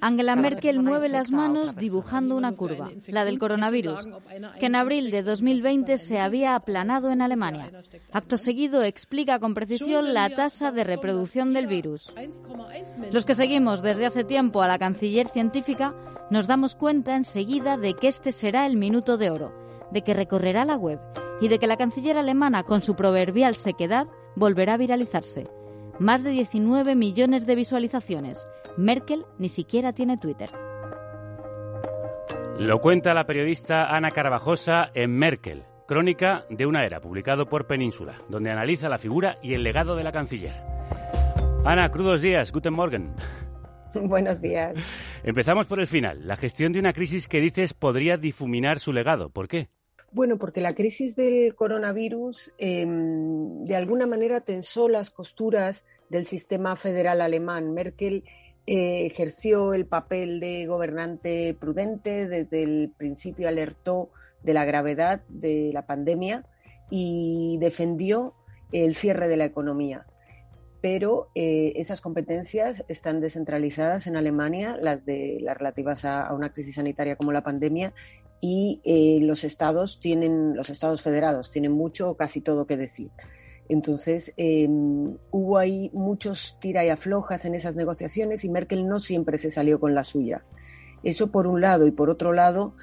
Angela 0.00 0.36
Merkel 0.36 0.82
mueve 0.82 1.08
las 1.08 1.30
manos 1.30 1.76
dibujando 1.76 2.36
una 2.36 2.52
curva, 2.52 2.90
la 3.08 3.24
del 3.24 3.38
coronavirus, 3.38 4.08
que 4.58 4.66
en 4.66 4.76
abril 4.76 5.10
de 5.10 5.22
2020 5.22 5.98
se 5.98 6.18
había 6.18 6.54
aplanado 6.54 7.10
en 7.10 7.22
Alemania. 7.22 7.70
Acto 8.12 8.36
seguido 8.36 8.82
explica 8.82 9.38
con 9.38 9.54
precisión 9.54 10.14
la 10.14 10.30
tasa 10.30 10.70
de 10.70 10.84
reproducción 10.84 11.52
del 11.52 11.66
virus. 11.66 12.12
Los 13.12 13.24
que 13.24 13.34
seguimos 13.34 13.82
desde 13.82 14.06
hace 14.06 14.24
tiempo 14.24 14.62
a 14.62 14.68
la 14.68 14.78
canciller 14.78 15.28
científica 15.28 15.94
nos 16.30 16.46
damos 16.46 16.74
cuenta 16.74 17.16
enseguida 17.16 17.63
de 17.64 17.94
que 17.94 18.08
este 18.08 18.30
será 18.30 18.66
el 18.66 18.76
minuto 18.76 19.16
de 19.16 19.30
oro, 19.30 19.52
de 19.90 20.02
que 20.02 20.14
recorrerá 20.14 20.64
la 20.64 20.76
web 20.76 21.00
y 21.40 21.48
de 21.48 21.58
que 21.58 21.66
la 21.66 21.76
canciller 21.76 22.16
alemana, 22.18 22.62
con 22.62 22.82
su 22.82 22.94
proverbial 22.94 23.56
sequedad, 23.56 24.06
volverá 24.36 24.74
a 24.74 24.78
viralizarse. 24.78 25.48
Más 25.98 26.22
de 26.22 26.30
19 26.30 26.94
millones 26.94 27.46
de 27.46 27.54
visualizaciones. 27.54 28.46
Merkel 28.76 29.24
ni 29.38 29.48
siquiera 29.48 29.92
tiene 29.92 30.18
Twitter. 30.18 30.50
Lo 32.58 32.80
cuenta 32.80 33.14
la 33.14 33.24
periodista 33.24 33.86
Ana 33.86 34.10
Carvajosa 34.10 34.90
en 34.94 35.16
Merkel, 35.16 35.64
Crónica 35.86 36.44
de 36.50 36.66
una 36.66 36.84
era, 36.84 37.00
publicado 37.00 37.46
por 37.46 37.66
Península, 37.66 38.14
donde 38.28 38.50
analiza 38.50 38.88
la 38.88 38.98
figura 38.98 39.38
y 39.42 39.54
el 39.54 39.62
legado 39.62 39.96
de 39.96 40.04
la 40.04 40.12
canciller. 40.12 40.54
Ana, 41.64 41.90
crudos 41.90 42.20
días, 42.20 42.52
guten 42.52 42.74
Morgen. 42.74 43.14
Buenos 44.02 44.40
días. 44.40 44.74
Empezamos 45.22 45.66
por 45.66 45.80
el 45.80 45.86
final. 45.86 46.26
La 46.26 46.36
gestión 46.36 46.72
de 46.72 46.80
una 46.80 46.92
crisis 46.92 47.28
que 47.28 47.40
dices 47.40 47.74
podría 47.74 48.16
difuminar 48.16 48.80
su 48.80 48.92
legado. 48.92 49.30
¿Por 49.30 49.48
qué? 49.48 49.68
Bueno, 50.12 50.38
porque 50.38 50.60
la 50.60 50.74
crisis 50.74 51.16
del 51.16 51.54
coronavirus 51.54 52.52
em, 52.58 53.64
de 53.64 53.74
alguna 53.74 54.06
manera 54.06 54.40
tensó 54.40 54.88
las 54.88 55.10
costuras 55.10 55.84
del 56.08 56.26
sistema 56.26 56.76
federal 56.76 57.20
alemán. 57.20 57.74
Merkel 57.74 58.24
eh, 58.66 59.06
ejerció 59.06 59.74
el 59.74 59.86
papel 59.86 60.38
de 60.40 60.66
gobernante 60.66 61.56
prudente, 61.58 62.28
desde 62.28 62.62
el 62.62 62.92
principio 62.96 63.48
alertó 63.48 64.10
de 64.42 64.54
la 64.54 64.64
gravedad 64.64 65.22
de 65.28 65.70
la 65.72 65.86
pandemia 65.86 66.46
y 66.90 67.58
defendió 67.60 68.34
el 68.72 68.94
cierre 68.94 69.26
de 69.26 69.36
la 69.36 69.46
economía 69.46 70.06
pero 70.84 71.30
eh, 71.34 71.72
esas 71.76 72.02
competencias 72.02 72.84
están 72.88 73.18
descentralizadas 73.22 74.06
en 74.06 74.18
Alemania, 74.18 74.76
las 74.78 75.02
de 75.06 75.38
las 75.40 75.56
relativas 75.56 76.04
a, 76.04 76.30
una 76.34 76.52
crisis 76.52 76.74
sanitaria 76.74 77.16
como 77.16 77.32
la 77.32 77.42
pandemia, 77.42 77.94
y 78.42 78.82
eh, 78.84 79.18
los 79.22 79.44
estados 79.44 79.98
tienen, 79.98 80.54
los 80.54 80.68
estados 80.68 81.00
federados 81.00 81.50
tienen 81.50 81.72
mucho 81.72 82.10
o 82.10 82.16
casi 82.18 82.42
todo 82.42 82.66
que 82.66 82.76
decir. 82.76 83.10
Entonces, 83.70 84.34
em, 84.36 85.16
hubo 85.30 85.56
ahí 85.56 85.90
muchos 85.94 86.58
tira 86.60 86.84
y 86.84 86.90
aflojas 86.90 87.46
en 87.46 87.54
esas 87.54 87.76
negociaciones 87.76 88.44
y 88.44 88.50
Merkel 88.50 88.86
no 88.86 89.00
siempre 89.00 89.38
se 89.38 89.50
salió 89.50 89.80
con 89.80 89.94
la 89.94 90.04
suya. 90.04 90.44
Eso 91.02 91.30
por 91.30 91.46
un 91.46 91.62
lado, 91.62 91.86
y 91.86 91.92
por 91.92 92.10
otro 92.10 92.34
lado, 92.34 92.74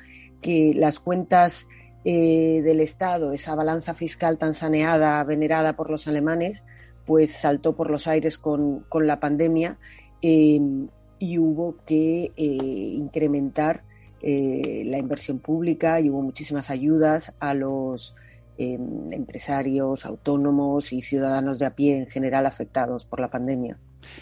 que 0.42 0.74
las 0.76 0.98
cuentas 1.00 1.68
eh, 2.04 2.64
del 2.64 2.80
Estado, 2.80 3.32
esa 3.32 3.54
balanza 3.54 3.94
fiscal 3.94 4.40
tan 4.40 4.56
saneada, 4.56 5.24
venerada 5.24 5.76
por 5.76 5.92
los 5.92 6.08
alemanes, 6.08 6.64
pues 7.12 7.34
saltó 7.34 7.76
por 7.76 7.90
los 7.90 8.08
aires 8.08 8.38
con, 8.38 8.86
la 9.02 9.20
pandemia 9.20 9.78
em, 10.22 10.88
y 11.20 11.40
hubo 11.40 11.76
que 11.86 12.32
eh, 12.38 12.94
incrementar 12.96 13.84
eh, 14.22 14.84
la 14.86 14.98
inversión 14.98 15.40
pública 15.40 16.00
y 16.00 16.10
hubo 16.10 16.22
muchísimas 16.22 16.70
ayudas 16.70 17.36
a 17.42 17.54
los 17.54 18.16
em, 18.58 19.12
empresarios, 19.12 20.06
autónomos 20.06 20.94
y 20.94 21.02
ciudadanos 21.02 21.60
de 21.60 21.66
a 21.66 21.76
pie 21.76 21.98
en 21.98 22.08
general 22.08 22.46
afectados 22.46 23.04
por 23.04 23.20
la 23.20 23.30
pandemia. 23.30 23.78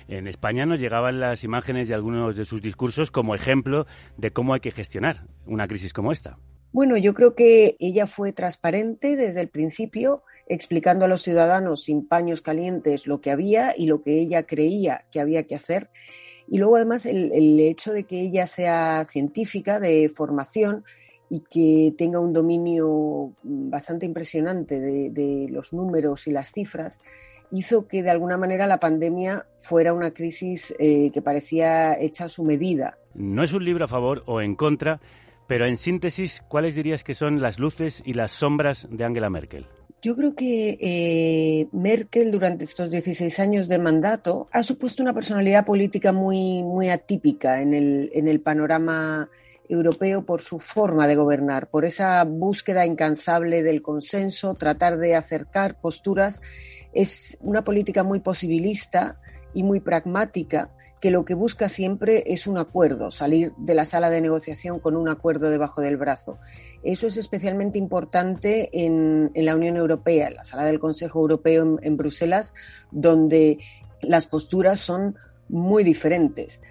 En 0.08 0.25
España 0.25 0.65
nos 0.65 0.79
llegaban 0.79 1.19
las 1.19 1.43
imágenes 1.43 1.89
de 1.89 1.93
algunos 1.93 2.36
de 2.36 2.46
sus 2.46 2.60
discursos 2.60 3.12
como 3.12 3.36
ejemplo 3.36 3.86
de 4.17 4.31
cómo 4.31 4.55
hay 4.55 4.62
que 4.62 4.72
gestionar 4.72 5.27
una 5.46 5.67
crisis 5.67 5.93
como 5.93 6.12
esta. 6.12 6.39
Bueno, 6.72 6.98
yo 6.98 7.13
creo 7.13 7.36
que 7.36 7.77
ella 7.79 8.08
fue 8.08 8.34
transparente 8.34 9.15
desde 9.15 9.41
el 9.41 9.50
principio 9.50 10.24
explicando 10.50 11.06
a 11.06 11.08
los 11.08 11.22
ciudadanos 11.22 11.84
sin 11.84 12.06
paños 12.06 12.41
calientes 12.41 13.08
lo 13.08 13.22
que 13.22 13.32
había 13.32 13.74
y 13.77 13.86
lo 13.86 14.01
que 14.01 14.20
ella 14.20 14.44
creía 14.44 15.06
que 15.12 15.22
había 15.22 15.44
que 15.44 15.56
hacer. 15.56 15.89
Y 16.48 16.58
luego 16.58 16.75
además 16.77 17.06
el, 17.06 17.60
hecho 17.60 17.94
de 17.94 18.06
que 18.06 18.20
ella 18.20 18.48
sea 18.48 19.06
científica 19.06 19.79
de 19.79 20.10
formación 20.10 20.84
y 21.29 21.41
que 21.41 21.94
tenga 21.96 22.20
un 22.20 22.34
dominio 22.34 23.34
bastante 23.44 24.08
impresionante 24.08 24.79
de, 24.79 25.48
los 25.51 25.74
números 25.74 26.25
y 26.25 26.32
las 26.32 26.51
cifras, 26.51 27.00
hizo 27.51 27.88
que 27.88 28.01
de 28.01 28.10
alguna 28.10 28.36
manera 28.36 28.65
la 28.65 28.79
pandemia 28.79 29.46
fuera 29.56 29.94
una 29.94 30.12
crisis 30.12 30.74
eh, 30.79 31.12
que 31.12 31.22
parecía 31.22 31.94
hecha 32.00 32.25
a 32.25 32.29
su 32.29 32.44
medida. 32.44 32.98
No 33.13 33.44
es 33.44 33.53
un 33.53 33.63
libro 33.63 33.86
a 33.86 33.88
favor 33.88 34.24
o 34.25 34.41
en 34.41 34.56
contra, 34.56 35.00
pero 35.46 35.68
en 35.68 35.77
síntesis, 35.77 36.41
¿cuáles 36.48 36.74
dirías 36.74 37.03
que 37.03 37.13
son 37.13 37.41
las 37.41 37.60
luces 37.60 38.01
y 38.03 38.13
las 38.13 38.32
sombras 38.32 38.88
de 38.89 39.03
Angela 39.03 39.29
Merkel? 39.29 39.68
Yo 40.01 40.15
creo 40.15 40.34
que 40.34 40.77
eh, 40.79 41.68
Merkel 41.74 42.32
durante 42.32 42.63
estos 42.63 42.89
16 42.89 43.38
años 43.39 43.68
de 43.68 43.79
mandato 43.79 44.48
ha 44.53 44.63
supuesto 44.63 45.03
una 45.03 45.13
personalidad 45.13 45.65
política 45.65 46.13
muy, 46.13 46.63
muy 46.63 46.89
atípica 46.89 47.62
en 47.62 47.74
el, 47.74 48.10
en 48.13 48.29
el 48.29 48.39
panorama 48.39 49.29
europeo 49.68 50.25
por 50.25 50.41
su 50.41 50.58
forma 50.58 51.06
de 51.06 51.15
gobernar, 51.15 51.70
por 51.70 51.84
esa 51.84 52.24
búsqueda 52.24 52.86
incansable 52.86 53.62
del 53.62 53.82
consenso, 53.82 54.53
tratar 54.53 54.98
de 54.98 55.15
acercar 55.15 55.82
posturas. 55.82 56.39
Es 56.94 57.38
una 57.41 57.65
política 57.65 58.03
muy 58.03 58.22
posibilista 58.22 59.20
y 59.53 59.63
muy 59.63 59.82
pragmática 59.82 60.72
que 61.00 61.12
lo 61.12 61.24
que 61.24 61.34
busca 61.34 61.70
siempre 61.70 62.24
es 62.27 62.46
un 62.46 62.58
acuerdo, 62.58 63.12
salir 63.12 63.53
de 63.58 63.74
la 63.74 63.86
sala 63.86 64.10
de 64.10 64.22
negociación 64.22 64.79
con 64.79 64.98
un 64.98 65.08
acuerdo 65.08 65.50
debajo 65.50 65.82
del 65.82 65.98
brazo. 65.98 66.38
Eso 66.84 67.08
es 67.08 67.18
especialmente 67.18 67.77
importante 67.77 68.70
en, 68.74 69.32
la 69.34 69.56
Unión 69.56 69.77
Europea, 69.77 70.27
en 70.27 70.36
la 70.36 70.44
sala 70.44 70.65
del 70.65 70.79
Consejo 70.79 71.20
Europeo 71.20 71.79
en, 71.82 71.98
Bruselas, 71.98 72.53
donde 72.91 73.60
las 74.01 74.25
posturas 74.25 74.79
son 74.79 75.15
muy 75.48 75.84
diferentes. 75.84 76.62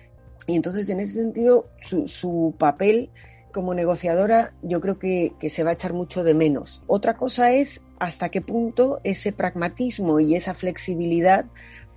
Y 0.46 0.56
entonces, 0.56 0.88
en 0.88 1.00
ese 1.00 1.14
sentido, 1.14 1.68
su, 1.80 2.54
papel 2.58 3.10
como 3.52 3.74
negociadora 3.74 4.52
yo 4.62 4.80
creo 4.80 4.98
que, 4.98 5.32
que, 5.40 5.48
se 5.50 5.64
va 5.64 5.70
a 5.70 5.74
echar 5.74 5.94
mucho 5.94 6.22
de 6.22 6.34
menos. 6.34 6.82
Otra 6.86 7.16
cosa 7.16 7.52
es 7.52 7.82
hasta 7.98 8.28
qué 8.28 8.40
punto 8.40 9.00
ese 9.04 9.32
pragmatismo 9.32 10.20
y 10.20 10.36
esa 10.36 10.54
flexibilidad 10.54 11.46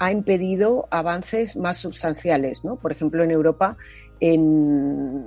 ha 0.02 0.12
impedido 0.12 0.88
avances 0.90 1.56
más 1.56 1.78
sustanciales, 1.78 2.64
¿no? 2.64 2.76
Por 2.76 2.92
ejemplo, 2.92 3.24
en 3.24 3.30
Europa 3.30 3.78
en, 4.20 5.26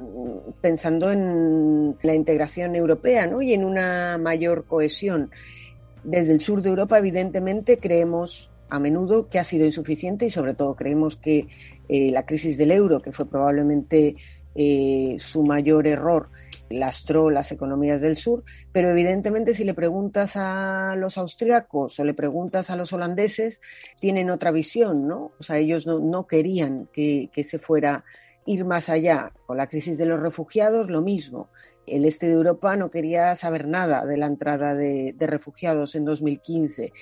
pensando 0.60 1.12
en 1.12 1.96
la 2.02 2.12
integración 2.12 2.74
europea 2.74 3.28
¿no? 3.28 3.40
y 3.40 3.52
en 3.52 3.64
una 3.64 4.18
mayor 4.18 4.64
cohesión. 4.64 5.30
Desde 6.02 6.32
el 6.32 6.40
sur 6.40 6.60
de 6.60 6.70
Europa, 6.70 6.98
evidentemente, 6.98 7.78
creemos 7.78 8.50
a 8.68 8.80
menudo 8.80 9.28
que 9.28 9.38
ha 9.38 9.44
sido 9.44 9.64
insuficiente 9.64 10.26
y 10.26 10.30
sobre 10.30 10.54
todo 10.54 10.74
creemos 10.74 11.14
que 11.14 11.46
eh, 11.88 12.10
la 12.10 12.26
crisis 12.26 12.58
del 12.58 12.72
euro, 12.72 13.00
que 13.00 13.12
fue 13.12 13.26
probablemente 13.26 14.16
eh, 14.56 15.14
su 15.20 15.44
mayor 15.44 15.86
error, 15.86 16.30
lastró 16.78 17.30
las 17.30 17.52
economías 17.52 18.00
del 18.00 18.16
sur, 18.16 18.44
pero 18.72 18.90
evidentemente 18.90 19.54
si 19.54 19.64
le 19.64 19.74
preguntas 19.74 20.32
a 20.36 20.94
los 20.96 21.18
austriacos 21.18 21.98
o 21.98 22.04
le 22.04 22.14
preguntas 22.14 22.70
a 22.70 22.76
los 22.76 22.92
holandeses, 22.92 23.60
tienen 24.00 24.30
otra 24.30 24.50
visión, 24.50 25.06
¿no? 25.06 25.32
O 25.38 25.42
sea, 25.42 25.58
ellos 25.58 25.86
no, 25.86 25.98
no 26.00 26.26
querían 26.26 26.88
que, 26.92 27.30
que 27.32 27.44
se 27.44 27.58
fuera 27.58 28.04
ir 28.46 28.64
más 28.64 28.88
allá. 28.88 29.32
Con 29.46 29.56
la 29.56 29.66
crisis 29.66 29.98
de 29.98 30.06
los 30.06 30.20
refugiados, 30.20 30.90
lo 30.90 31.02
mismo. 31.02 31.48
El 31.86 32.04
este 32.06 32.26
de 32.26 32.32
Europa 32.32 32.76
no 32.76 32.90
quería 32.90 33.34
saber 33.36 33.68
nada 33.68 34.06
de 34.06 34.16
la 34.16 34.26
entrada 34.26 34.74
de, 34.74 35.14
refugiados 35.20 35.94
en 35.94 36.04
2015. 36.04 36.92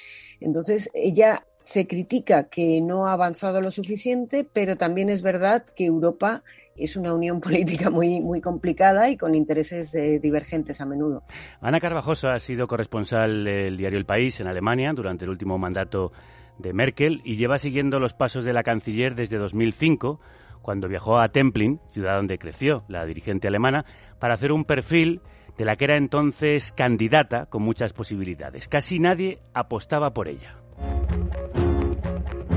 Entonces, 0.40 0.90
ella 0.94 1.46
Se 1.58 1.86
critica 1.86 2.48
que 2.48 2.80
no 2.80 3.06
ha 3.06 3.12
avanzado 3.12 3.60
lo 3.60 3.70
suficiente, 3.70 4.42
pero 4.42 4.76
también 4.76 5.08
es 5.08 5.22
verdad 5.22 5.64
que 5.76 5.84
Europa 5.84 6.42
es 6.76 6.96
una 6.96 7.14
unión 7.14 7.40
política 7.42 7.90
muy, 7.90 8.20
muy 8.20 8.40
complicada 8.40 9.10
y 9.10 9.16
con 9.16 9.34
intereses 9.34 9.94
eh, 9.94 10.18
divergentes 10.20 10.80
a 10.80 10.86
menudo. 10.86 11.22
Ana 11.60 11.80
Carvajosa 11.80 12.32
ha 12.32 12.40
sido 12.40 12.66
corresponsal 12.66 13.44
del 13.44 13.76
diario 13.76 13.98
El 13.98 14.06
País 14.06 14.40
en 14.40 14.46
Alemania 14.46 14.92
durante 14.94 15.24
el 15.24 15.30
último 15.30 15.58
mandato 15.58 16.12
de 16.58 16.72
Merkel 16.72 17.20
y 17.24 17.36
lleva 17.36 17.58
siguiendo 17.58 17.98
los 17.98 18.14
pasos 18.14 18.44
de 18.44 18.52
la 18.52 18.62
canciller 18.62 19.14
desde 19.14 19.38
2005, 19.38 20.20
cuando 20.60 20.88
viajó 20.88 21.18
a 21.18 21.28
Templin, 21.28 21.80
ciudad 21.90 22.16
donde 22.16 22.38
creció 22.38 22.84
la 22.88 23.04
dirigente 23.04 23.48
alemana, 23.48 23.84
para 24.18 24.34
hacer 24.34 24.52
un 24.52 24.64
perfil 24.64 25.20
de 25.58 25.64
la 25.64 25.76
que 25.76 25.84
era 25.84 25.96
entonces 25.96 26.72
candidata 26.72 27.46
con 27.46 27.62
muchas 27.62 27.92
posibilidades. 27.92 28.68
Casi 28.68 28.98
nadie 28.98 29.40
apostaba 29.54 30.14
por 30.14 30.28
ella. 30.28 30.56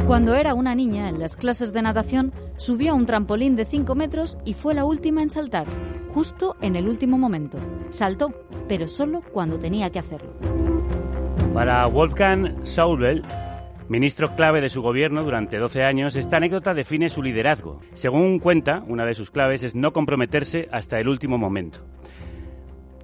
Cuando 0.08 0.36
era 0.36 0.54
una 0.54 0.76
niña, 0.76 1.10
en 1.10 1.18
las 1.18 1.36
clases 1.36 1.74
de 1.74 1.82
natación, 1.82 2.32
subió 2.58 2.92
a 2.92 2.96
un 2.96 3.08
trampolín 3.08 3.56
de 3.56 3.66
5 3.66 3.96
metros 3.96 4.38
y 4.46 4.54
fue 4.54 4.76
la 4.76 4.86
última 4.86 5.24
en 5.24 5.32
saltar, 5.32 5.66
justo 6.14 6.56
en 6.62 6.76
el 6.76 6.88
último 6.88 7.18
momento. 7.18 7.58
Saltó, 7.90 8.30
pero 8.68 8.88
solo 8.88 9.24
cuando 9.34 9.58
tenía 9.58 9.90
que 9.90 9.98
hacerlo. 9.98 10.32
Para 11.56 11.88
Wolfgang 11.88 12.64
Saubel, 12.64 13.24
ministro 13.90 14.36
clave 14.36 14.62
de 14.62 14.70
su 14.70 14.84
gobierno 14.84 15.24
durante 15.24 15.58
12 15.58 15.82
años, 15.84 16.16
esta 16.16 16.38
anécdota 16.38 16.76
define 16.76 17.10
su 17.10 17.24
liderazgo. 17.24 17.82
Según 17.96 18.38
cuenta, 18.38 18.84
una 18.88 19.08
de 19.08 19.16
sus 19.16 19.32
claves 19.32 19.64
es 19.64 19.74
no 19.74 19.92
comprometerse 19.92 20.68
hasta 20.72 21.00
el 21.00 21.08
último 21.08 21.40
momento. 21.40 21.80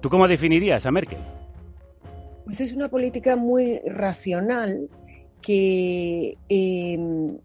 ¿Tú 0.00 0.08
cómo 0.08 0.28
definirías 0.28 0.86
a 0.86 0.92
Merkel? 0.92 1.18
Pues 2.44 2.60
es 2.60 2.72
una 2.72 2.88
política 2.88 3.34
muy 3.34 3.80
racional 3.86 4.88
que 5.42 6.38
em, 6.48 7.38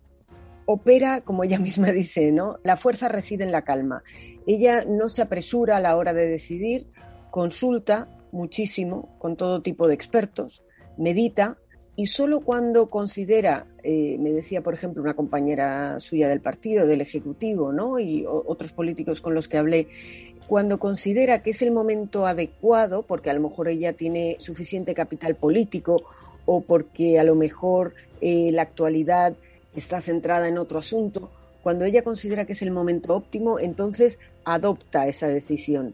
opera, 0.66 1.22
como 1.22 1.44
ella 1.44 1.60
misma 1.68 1.92
dice, 1.92 2.32
¿no? 2.32 2.60
La 2.64 2.78
fuerza 2.78 3.08
reside 3.10 3.44
en 3.44 3.52
la 3.52 3.64
calma. 3.64 4.04
Ella 4.46 4.86
no 4.86 5.10
se 5.10 5.24
apresura 5.24 5.78
a 5.78 5.82
la 5.82 5.98
hora 5.98 6.14
de 6.14 6.28
decidir, 6.28 6.88
consulta 7.32 8.08
muchísimo 8.32 9.18
con 9.20 9.36
todo 9.36 9.62
tipo 9.62 9.88
de 9.88 9.96
expertos, 9.96 10.64
medita 10.98 11.58
y 11.96 12.06
solo 12.06 12.42
cuando 12.42 12.92
considera, 12.92 13.66
eh, 13.84 14.18
me 14.20 14.32
decía 14.32 14.62
por 14.62 14.76
ejemplo 14.76 15.02
una 15.02 15.16
compañera 15.16 16.00
suya 16.00 16.30
del 16.30 16.42
partido, 16.42 16.86
del 16.86 17.02
Ejecutivo, 17.02 17.74
¿no? 17.74 17.98
y 18.00 18.24
otros 18.28 18.72
políticos 18.72 19.20
con 19.20 19.34
los 19.34 19.48
que 19.48 19.58
hablé, 19.58 19.88
cuando 20.48 20.78
considera 20.78 21.42
que 21.42 21.50
es 21.50 21.62
el 21.64 21.72
momento 21.72 22.28
adecuado, 22.28 23.02
porque 23.02 23.32
a 23.32 23.34
lo 23.34 23.42
mejor 23.42 23.68
ella 23.68 23.94
tiene 23.94 24.38
suficiente 24.40 24.94
capital 24.94 25.36
político 25.36 26.04
o 26.48 26.62
porque 26.62 27.20
a 27.20 27.24
lo 27.24 27.36
mejor 27.36 27.94
eh, 28.22 28.50
la 28.52 28.64
actualidad 28.64 29.36
está 29.76 30.02
centrada 30.02 30.48
en 30.48 30.58
otro 30.58 30.80
asunto, 30.80 31.30
cuando 31.62 31.86
ella 31.86 32.02
considera 32.02 32.46
que 32.46 32.54
es 32.54 32.62
el 32.62 32.72
momento 32.72 33.14
óptimo, 33.14 33.60
entonces 33.60 34.18
adopta 34.46 35.06
esa 35.08 35.28
decisión. 35.28 35.94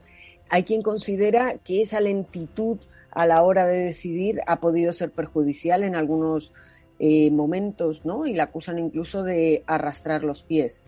Hay 0.49 0.63
quien 0.63 0.83
considera 0.83 1.57
que 1.57 1.81
esa 1.81 1.99
lentitud 1.99 2.77
a 3.09 3.25
la 3.25 3.41
hora 3.41 3.65
de 3.65 3.79
decidir 3.79 4.41
ha 4.45 4.59
podido 4.59 4.93
ser 4.93 5.11
perjudicial 5.11 5.83
en 5.83 5.95
algunos 5.95 6.53
eh, 6.99 7.31
momentos, 7.31 8.05
¿no? 8.05 8.27
Y 8.27 8.33
la 8.33 8.43
acusan 8.43 8.77
incluso 8.77 9.23
de 9.23 9.63
arrastrar 9.65 10.23
los 10.23 10.43
pies. 10.43 10.79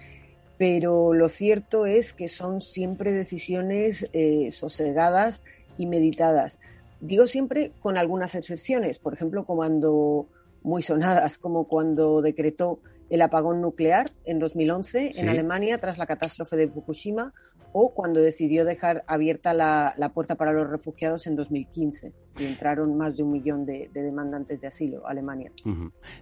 Pero 0.59 1.13
lo 1.13 1.29
cierto 1.29 1.87
es 1.87 2.13
que 2.13 2.27
son 2.27 2.61
siempre 2.61 3.11
decisiones 3.11 4.07
eh, 4.13 4.51
sosegadas 4.51 5.41
y 5.79 5.87
meditadas. 5.87 6.59
Digo 7.01 7.27
siempre 7.27 7.71
con 7.79 7.97
algunas 7.97 8.35
excepciones, 8.35 8.99
por 8.99 9.13
ejemplo, 9.13 9.45
cuando 9.45 10.27
muy 10.63 10.81
sonadas, 10.81 11.37
como 11.37 11.67
cuando 11.67 12.21
decretó 12.21 12.79
el 13.09 13.21
apagón 13.21 13.61
nuclear 13.61 14.07
en 14.25 14.39
2011 14.39 15.11
en 15.15 15.29
Alemania 15.29 15.77
tras 15.77 15.97
la 15.97 16.07
catástrofe 16.07 16.57
de 16.57 16.67
Fukushima 16.67 17.33
o 17.71 17.93
cuando 17.93 18.21
decidió 18.21 18.65
dejar 18.65 19.03
abierta 19.05 19.53
la, 19.53 20.11
puerta 20.13 20.35
para 20.35 20.53
los 20.53 20.69
refugiados 20.69 21.27
en 21.27 21.35
2015 21.35 22.13
y 22.39 22.45
entraron 22.45 22.95
más 22.95 23.17
de 23.17 23.23
un 23.23 23.31
millón 23.31 23.65
de, 23.65 23.89
demandantes 23.93 24.61
de 24.61 24.67
asilo 24.67 25.05
a 25.05 25.11
Alemania. 25.11 25.51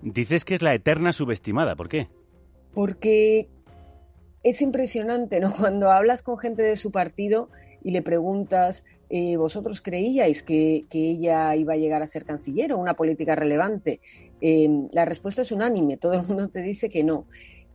Dices 0.01 0.43
que 0.45 0.55
es 0.55 0.61
la 0.61 0.73
eterna 0.73 1.13
subestimada, 1.13 1.75
¿por 1.75 1.89
qué? 1.89 2.09
Porque 2.73 3.49
es 4.41 4.61
impresionante, 4.61 5.39
¿no? 5.39 5.53
Cuando 5.57 5.91
hablas 5.91 6.23
con 6.23 6.37
gente 6.37 6.63
de 6.63 6.75
su 6.75 6.91
partido 6.91 7.49
y 7.83 7.91
le 7.91 8.01
preguntas 8.01 8.83
eh, 9.15 9.37
¿vosotros 9.37 9.79
creíais 9.79 10.41
que, 10.41 10.87
ella 10.91 11.55
iba 11.55 11.73
a 11.73 11.77
llegar 11.77 12.01
a 12.01 12.07
ser 12.07 12.25
canciller 12.25 12.73
o 12.73 12.79
una 12.79 12.95
política 12.95 13.35
relevante? 13.35 14.01
Eh, 14.41 14.67
la 14.91 15.05
respuesta 15.05 15.43
es 15.43 15.51
unánime, 15.51 15.97
todo 15.97 16.13
el 16.15 16.23
mundo 16.25 16.49
te 16.49 16.63
dice 16.63 16.89
que 16.89 17.03
no. 17.03 17.27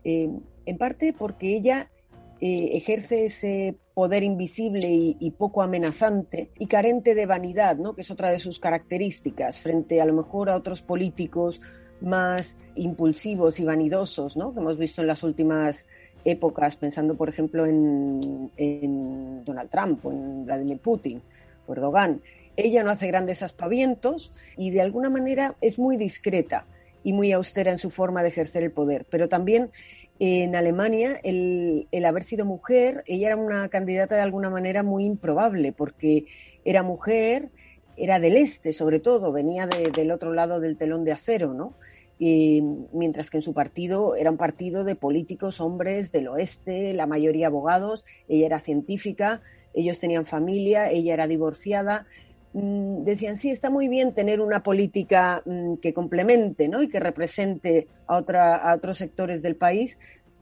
Eh, 0.03 0.29
en 0.67 0.79
parte 0.79 1.15
porque 1.17 1.55
ella 1.55 1.93
ejerce 2.41 3.25
ese 3.25 3.77
poder 3.95 4.25
invisible 4.25 4.89
y, 4.89 5.31
poco 5.33 5.63
amenazante 5.63 6.51
y 6.59 6.67
carente 6.67 7.15
de 7.15 7.27
vanidad, 7.27 7.77
¿no? 7.77 7.95
que 7.95 8.03
es 8.03 8.11
otra 8.11 8.33
de 8.33 8.41
sus 8.41 8.59
características, 8.59 9.61
frente 9.61 10.01
a 10.01 10.07
lo 10.07 10.15
mejor 10.15 10.51
a 10.51 10.57
otros 10.57 10.83
políticos 10.83 11.61
más 12.01 12.57
impulsivos 12.75 13.61
y 13.61 13.65
vanidosos, 13.65 14.37
¿no? 14.37 14.53
que 14.53 14.61
hemos 14.61 14.77
visto 14.77 15.03
en 15.03 15.07
las 15.09 15.23
últimas 15.23 15.87
épocas, 16.31 16.77
pensando 16.77 17.17
por 17.17 17.29
ejemplo 17.29 17.67
en, 17.67 18.51
Donald 19.45 19.71
Trump 19.71 20.05
en 20.07 20.45
Vladimir 20.47 20.79
Putin 20.79 21.23
o 21.67 21.73
Erdogan. 21.73 22.21
Ella 22.57 22.83
no 22.83 22.91
hace 22.91 23.07
grandes 23.07 23.43
aspavientos 23.43 24.33
y 24.57 24.71
de 24.71 24.81
alguna 24.81 25.11
manera 25.11 25.55
es 25.61 25.79
muy 25.79 25.97
discreta 25.97 26.67
y 27.05 27.13
muy 27.13 27.33
austera 27.33 27.71
en 27.71 27.79
su 27.79 27.91
forma 27.91 28.23
de 28.23 28.29
ejercer 28.31 28.65
el 28.65 28.73
poder. 28.73 29.07
Pero 29.09 29.29
también 29.29 29.71
en 30.19 30.57
Alemania 30.57 31.21
el, 31.23 31.87
haber 32.05 32.25
sido 32.25 32.45
mujer, 32.45 33.05
ella 33.07 33.29
era 33.29 33.37
una 33.37 33.69
candidata 33.69 34.17
de 34.17 34.23
alguna 34.23 34.51
manera 34.51 34.83
muy 34.83 35.05
improbable 35.05 35.73
porque 35.73 36.27
era 36.65 36.83
mujer, 36.83 37.51
era 37.97 38.19
del 38.19 38.37
este 38.37 38.73
sobre 38.73 38.99
todo, 38.99 39.33
venía 39.33 39.67
del 39.67 40.11
otro 40.11 40.33
lado 40.33 40.61
del 40.61 40.77
telón 40.77 41.05
de 41.05 41.13
acero, 41.13 41.55
¿no? 41.55 41.75
Mientras 42.21 43.31
que 43.31 43.39
en 43.39 43.43
su 43.43 43.55
partido 43.55 44.17
era 44.17 44.31
un 44.31 44.37
partido 44.37 44.85
de 44.85 44.97
políticos 44.97 45.61
hombres 45.61 46.11
del 46.11 46.29
oeste, 46.29 46.93
la 46.95 47.07
mayoría 47.07 47.47
abogados, 47.47 48.05
ella 48.29 48.47
era 48.47 48.59
científica, 48.59 49.41
ellos 49.75 49.99
tenían 49.99 50.27
familia, 50.27 50.91
ella 50.91 51.15
era 51.15 51.27
divorciada. 51.27 52.07
Mm, 52.55 53.05
decían, 53.05 53.37
sí, 53.37 53.51
está 53.51 53.71
muy 53.71 53.89
bien 53.89 54.15
tener 54.15 54.41
una 54.41 54.63
política 54.63 55.43
mm, 55.45 55.75
que 55.77 55.93
complemente 55.93 56.69
¿no? 56.69 56.83
y 56.83 56.89
que 56.89 56.99
represente 56.99 57.87
a, 58.07 58.17
otra, 58.17 58.57
a 58.57 58.75
otros 58.75 58.97
sectores 58.97 59.43
del 59.43 59.57
país, 59.57 59.99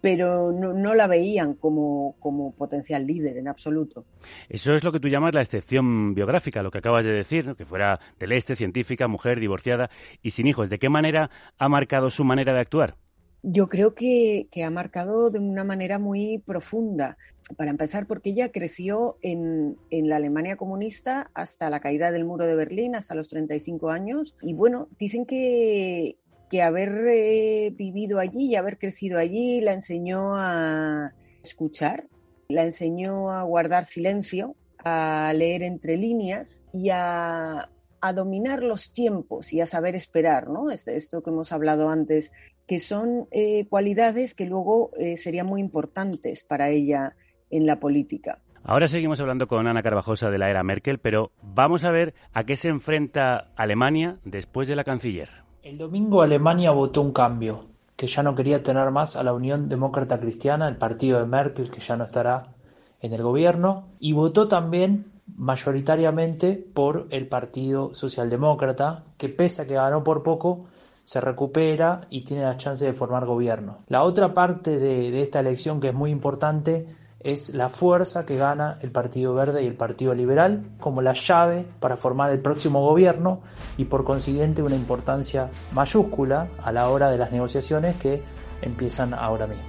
pero 0.06 0.52
no, 0.52 0.94
la 0.94 1.08
veían 1.08 1.54
como, 1.54 2.14
como, 2.20 2.54
potencial 2.54 3.04
líder 3.08 3.38
en 3.38 3.48
absoluto. 3.48 4.04
Eso 4.48 4.72
es 4.72 4.84
lo 4.84 4.92
que 4.92 5.00
tú 5.00 5.08
llamas 5.08 5.34
la 5.34 5.42
excepción 5.42 6.14
biográfica, 6.14 6.62
lo 6.62 6.70
que 6.70 6.78
acabas 6.78 7.04
de 7.04 7.10
decir, 7.10 7.56
que 7.58 7.64
fuera 7.64 7.98
del 8.20 8.30
este, 8.30 8.54
científica, 8.54 9.08
mujer, 9.08 9.40
divorciada 9.40 9.90
y 10.22 10.30
sin 10.30 10.46
hijos. 10.46 10.70
¿De 10.70 10.78
qué 10.78 10.88
manera 10.88 11.28
ha 11.58 11.68
marcado 11.68 12.08
su 12.10 12.22
manera 12.22 12.54
de 12.54 12.60
actuar? 12.60 12.94
Yo 13.42 13.68
creo 13.68 13.96
que, 13.96 14.48
ha 14.64 14.70
marcado 14.70 15.30
de 15.30 15.40
una 15.40 15.64
manera 15.64 15.98
muy 15.98 16.38
profunda. 16.38 17.16
Para 17.56 17.70
empezar, 17.72 18.06
porque 18.06 18.30
ella 18.30 18.52
creció 18.52 19.18
en, 19.22 19.76
en, 19.90 20.08
la 20.08 20.16
Alemania 20.16 20.56
comunista 20.56 21.32
hasta 21.34 21.68
la 21.68 21.80
caída 21.80 22.12
del 22.12 22.24
muro 22.24 22.46
de 22.46 22.54
Berlín, 22.54 22.94
hasta 22.94 23.16
los 23.16 23.26
35 23.26 23.90
años. 23.90 24.36
Y 24.40 24.54
bueno, 24.54 24.88
dicen 25.00 25.26
que, 25.26 26.16
que 26.48 26.62
haber 26.62 26.90
eh, 27.08 27.72
vivido 27.74 28.18
allí 28.18 28.50
y 28.50 28.56
haber 28.56 28.78
crecido 28.78 29.18
allí 29.18 29.60
la 29.60 29.72
enseñó 29.72 30.36
a 30.36 31.12
escuchar, 31.42 32.08
la 32.48 32.62
enseñó 32.62 33.30
a 33.30 33.42
guardar 33.42 33.84
silencio, 33.84 34.54
a 34.84 35.32
leer 35.34 35.62
entre 35.62 35.96
líneas 35.96 36.60
y 36.72 36.90
a, 36.90 37.70
dominar 38.14 38.62
los 38.62 38.92
tiempos 38.92 39.52
y 39.52 39.60
a 39.60 39.66
saber 39.66 39.96
esperar, 39.96 40.48
¿no? 40.48 40.70
Esto 40.70 41.24
que 41.24 41.30
hemos 41.30 41.50
hablado 41.50 41.88
antes, 41.88 42.30
que 42.68 42.78
son 42.78 43.26
eh, 43.32 43.66
cualidades 43.68 44.36
que 44.36 44.46
luego 44.46 44.92
eh, 44.96 45.16
serían 45.16 45.46
muy 45.46 45.60
importantes 45.60 46.44
para 46.44 46.70
ella 46.70 47.16
en 47.50 47.66
la 47.66 47.80
política. 47.80 48.38
Ahora 48.62 48.86
seguimos 48.86 49.18
hablando 49.18 49.48
con 49.48 49.66
Ana 49.66 49.82
Carvajosa 49.82 50.30
de 50.30 50.38
la 50.38 50.50
era 50.50 50.62
Merkel, 50.62 51.00
pero 51.00 51.32
vamos 51.42 51.82
a 51.82 51.90
ver 51.90 52.14
a 52.32 52.44
qué 52.44 52.54
se 52.54 52.68
enfrenta 52.68 53.52
Alemania 53.56 54.20
después 54.24 54.68
de 54.68 54.76
la 54.76 54.84
canciller. 54.84 55.45
El 55.66 55.78
domingo 55.78 56.22
Alemania 56.22 56.70
votó 56.70 57.02
un 57.02 57.12
cambio, 57.12 57.64
que 57.96 58.06
ya 58.06 58.22
no 58.22 58.36
quería 58.36 58.62
tener 58.62 58.92
más 58.92 59.16
a 59.16 59.24
la 59.24 59.32
Unión 59.32 59.68
Demócrata 59.68 60.20
Cristiana, 60.20 60.68
el 60.68 60.76
partido 60.76 61.18
de 61.18 61.26
Merkel, 61.26 61.72
que 61.72 61.80
ya 61.80 61.96
no 61.96 62.04
estará 62.04 62.54
en 63.00 63.12
el 63.12 63.20
gobierno, 63.20 63.88
y 63.98 64.12
votó 64.12 64.46
también 64.46 65.10
mayoritariamente 65.26 66.52
por 66.52 67.08
el 67.10 67.26
Partido 67.26 67.92
Socialdemócrata, 67.96 69.06
que 69.18 69.28
pese 69.28 69.62
a 69.62 69.66
que 69.66 69.74
ganó 69.74 70.04
por 70.04 70.22
poco, 70.22 70.66
se 71.02 71.20
recupera 71.20 72.02
y 72.10 72.22
tiene 72.22 72.44
la 72.44 72.56
chance 72.56 72.84
de 72.84 72.92
formar 72.92 73.26
gobierno. 73.26 73.78
La 73.88 74.04
otra 74.04 74.34
parte 74.34 74.78
de, 74.78 75.20
esta 75.20 75.40
elección 75.40 75.80
que 75.80 75.88
es 75.88 75.94
muy 75.94 76.12
importante 76.12 76.86
es 77.26 77.54
la 77.54 77.68
fuerza 77.68 78.24
que 78.24 78.36
gana 78.36 78.78
el 78.82 78.92
Partido 78.92 79.34
Verde 79.34 79.64
y 79.64 79.66
el 79.66 79.74
Partido 79.74 80.14
Liberal 80.14 80.62
como 80.78 81.02
la 81.02 81.12
llave 81.14 81.66
para 81.80 81.96
formar 81.96 82.30
el 82.30 82.38
próximo 82.38 82.80
gobierno 82.86 83.40
y 83.76 83.86
por 83.86 84.04
consiguiente 84.04 84.62
una 84.62 84.76
importancia 84.76 85.50
mayúscula 85.72 86.46
a 86.62 86.70
la 86.70 86.88
hora 86.88 87.10
de 87.10 87.18
las 87.18 87.32
negociaciones 87.32 87.96
que 87.96 88.22
empiezan 88.62 89.14
ahora 89.14 89.46
mismo. 89.46 89.64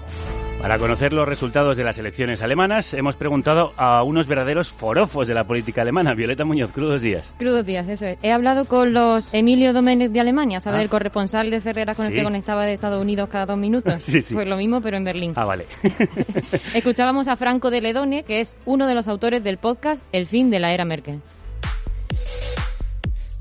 Para 0.62 0.80
conocer 0.80 1.14
los 1.14 1.28
resultados 1.28 1.78
de 1.78 1.84
las 1.84 2.00
elecciones 2.00 2.42
alemanas, 2.42 2.96
hemos 2.96 3.16
preguntado 3.16 3.74
a 3.78 4.02
unos 4.02 4.26
verdaderos 4.26 4.72
forofos 4.72 5.28
de 5.28 5.36
la 5.36 5.44
política 5.44 5.84
alemana. 5.84 6.16
Violeta 6.16 6.46
Muñoz, 6.46 6.72
crudos 6.72 7.02
días. 7.02 7.32
Crudos 7.38 7.64
días, 7.64 7.88
eso 7.88 8.08
es. 8.08 8.18
He 8.24 8.32
hablado 8.32 8.66
con 8.66 8.92
los 8.92 9.32
Emilio 9.36 9.72
Domenech 9.72 10.12
de 10.12 10.20
Alemania, 10.20 10.60
¿sabes? 10.60 10.80
Ah. 10.80 10.82
El 10.82 10.90
corresponsal 10.90 11.52
de 11.52 11.62
Ferreras 11.62 11.96
con 11.96 12.08
el 12.08 12.14
que 12.14 12.24
conectaba 12.24 12.66
de 12.66 12.74
Estados 12.74 13.00
Unidos 13.00 13.30
cada 13.30 13.46
dos 13.46 13.58
minutos. 13.58 13.94
sí, 14.04 14.22
sí. 14.24 14.34
Pues 14.34 14.48
lo 14.48 14.58
mismo, 14.58 14.82
pero 14.82 14.98
en 14.98 15.04
Berlín. 15.04 15.34
Ah, 15.36 15.46
vale. 15.46 15.68
Escuchábamos 16.74 17.28
a 17.28 17.36
Franco 17.36 17.70
de 17.70 17.82
Ledone, 17.82 18.24
que 18.24 18.42
es 18.42 18.58
uno 18.66 18.88
de 18.88 18.96
los 18.96 19.08
autores 19.08 19.44
del 19.44 19.60
podcast 19.60 20.04
El 20.12 20.26
fin 20.26 20.50
de 20.50 20.60
la 20.60 20.74
era 20.74 20.86
Merkel. 20.86 21.22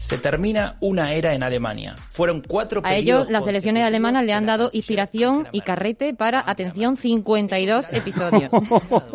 Se 0.06 0.18
termina 0.18 0.76
una 0.78 1.14
era 1.14 1.34
en 1.34 1.42
Alemania. 1.42 1.96
Fueron 2.12 2.40
cuatro 2.40 2.80
A 2.84 2.94
ellos, 2.94 3.28
las 3.28 3.44
elecciones 3.44 3.82
alemanas 3.82 4.24
le 4.24 4.34
han 4.34 4.46
dado 4.46 4.70
inspiración 4.72 5.48
y 5.50 5.62
carrete 5.62 6.14
para, 6.14 6.48
atención, 6.48 6.96
52 6.96 7.86
episodios. 7.90 8.52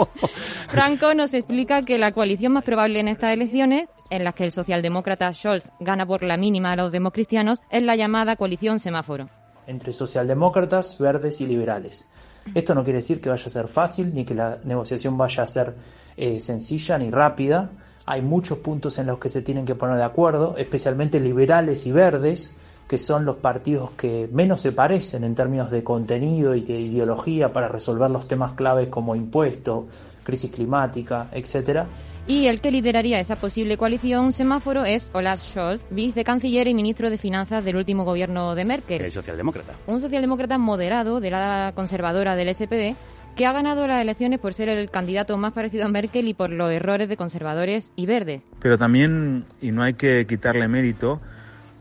Franco 0.68 1.14
nos 1.14 1.34
explica 1.34 1.84
que 1.84 1.98
la 1.98 2.12
coalición 2.12 2.52
más 2.52 2.66
probable 2.66 3.00
en 3.00 3.08
estas 3.08 3.32
elecciones, 3.32 3.88
en 4.10 4.26
las 4.26 4.34
que 4.34 4.44
el 4.44 4.52
socialdemócrata 4.52 5.34
Scholz 5.34 5.64
gana 5.80 6.06
por 6.06 6.24
la 6.24 6.36
mínima 6.36 6.74
a 6.74 6.76
los 6.76 6.92
democristianos, 6.92 7.60
es 7.70 7.84
la 7.84 7.96
llamada 7.96 8.36
coalición 8.36 8.80
semáforo. 8.80 9.30
Entre 9.68 9.94
socialdemócratas, 9.94 10.98
verdes 11.00 11.40
y 11.40 11.48
liberales. 11.48 12.06
Esto 12.54 12.76
no 12.76 12.84
quiere 12.84 12.98
decir 12.98 13.22
que 13.22 13.30
vaya 13.30 13.46
a 13.46 13.50
ser 13.50 13.70
fácil 13.70 14.14
ni 14.14 14.26
que 14.26 14.36
la 14.36 14.60
negociación 14.66 15.18
vaya 15.18 15.44
a 15.44 15.48
ser 15.48 15.74
eh, 16.18 16.42
sencilla 16.42 16.98
ni 16.98 17.12
rápida 17.12 17.70
hay 18.06 18.22
muchos 18.22 18.60
puntos 18.60 18.98
en 18.98 19.08
los 19.08 19.20
que 19.20 19.30
se 19.30 19.42
tienen 19.42 19.66
que 19.66 19.76
poner 19.76 19.98
de 19.98 20.04
acuerdo, 20.04 20.56
especialmente 20.58 21.20
liberales 21.20 21.86
y 21.86 21.92
verdes, 21.92 22.56
que 22.88 22.98
son 22.98 23.24
los 23.24 23.38
partidos 23.38 23.92
que 23.92 24.28
menos 24.32 24.62
se 24.62 24.74
parecen 24.74 25.24
en 25.24 25.34
términos 25.34 25.72
de 25.72 25.84
contenido 25.84 26.56
y 26.56 26.62
de 26.62 26.80
ideología 26.80 27.54
para 27.54 27.70
resolver 27.70 28.12
los 28.12 28.28
temas 28.28 28.54
claves 28.54 28.90
como 28.90 29.16
impuestos, 29.16 29.86
crisis 30.24 30.52
climática, 30.52 31.30
etcétera. 31.32 31.88
Y 32.28 32.48
el 32.48 32.62
que 32.62 32.72
lideraría 32.72 33.20
esa 33.20 33.36
posible 33.36 33.78
coalición 33.78 34.32
semáforo 34.32 34.86
es 34.86 35.10
Olaf 35.14 35.44
Scholz, 35.44 35.84
vicecanciller 35.90 36.68
y 36.68 36.74
ministro 36.74 37.10
de 37.10 37.18
Finanzas 37.18 37.64
del 37.66 37.78
último 37.78 38.04
gobierno 38.04 38.54
de 38.54 38.66
Merkel. 38.66 39.02
El 39.02 39.12
socialdemócrata. 39.12 39.74
Un 39.88 40.02
socialdemócrata 40.02 40.58
moderado 40.58 41.20
de 41.20 41.32
la 41.32 41.72
conservadora 41.74 42.36
del 42.36 42.54
SPD 42.54 42.96
que 43.36 43.46
ha 43.46 43.54
ganado 43.54 43.88
las 43.88 44.02
elecciones 44.02 44.40
por 44.40 44.54
ser 44.54 44.70
el 44.70 44.90
candidato 44.90 45.38
más 45.38 45.54
parecido 45.54 45.86
a 45.86 45.90
Merkel 45.90 46.28
y 46.28 46.34
por 46.34 46.50
los 46.50 46.72
errores 46.72 47.10
de 47.10 47.18
conservadores 47.18 47.92
y 47.96 48.06
verdes. 48.06 48.46
Pero 48.60 48.78
también, 48.78 49.46
y 49.62 49.72
no 49.72 49.84
hay 49.84 49.94
que 49.94 50.26
quitarle 50.28 50.68
mérito, 50.68 51.22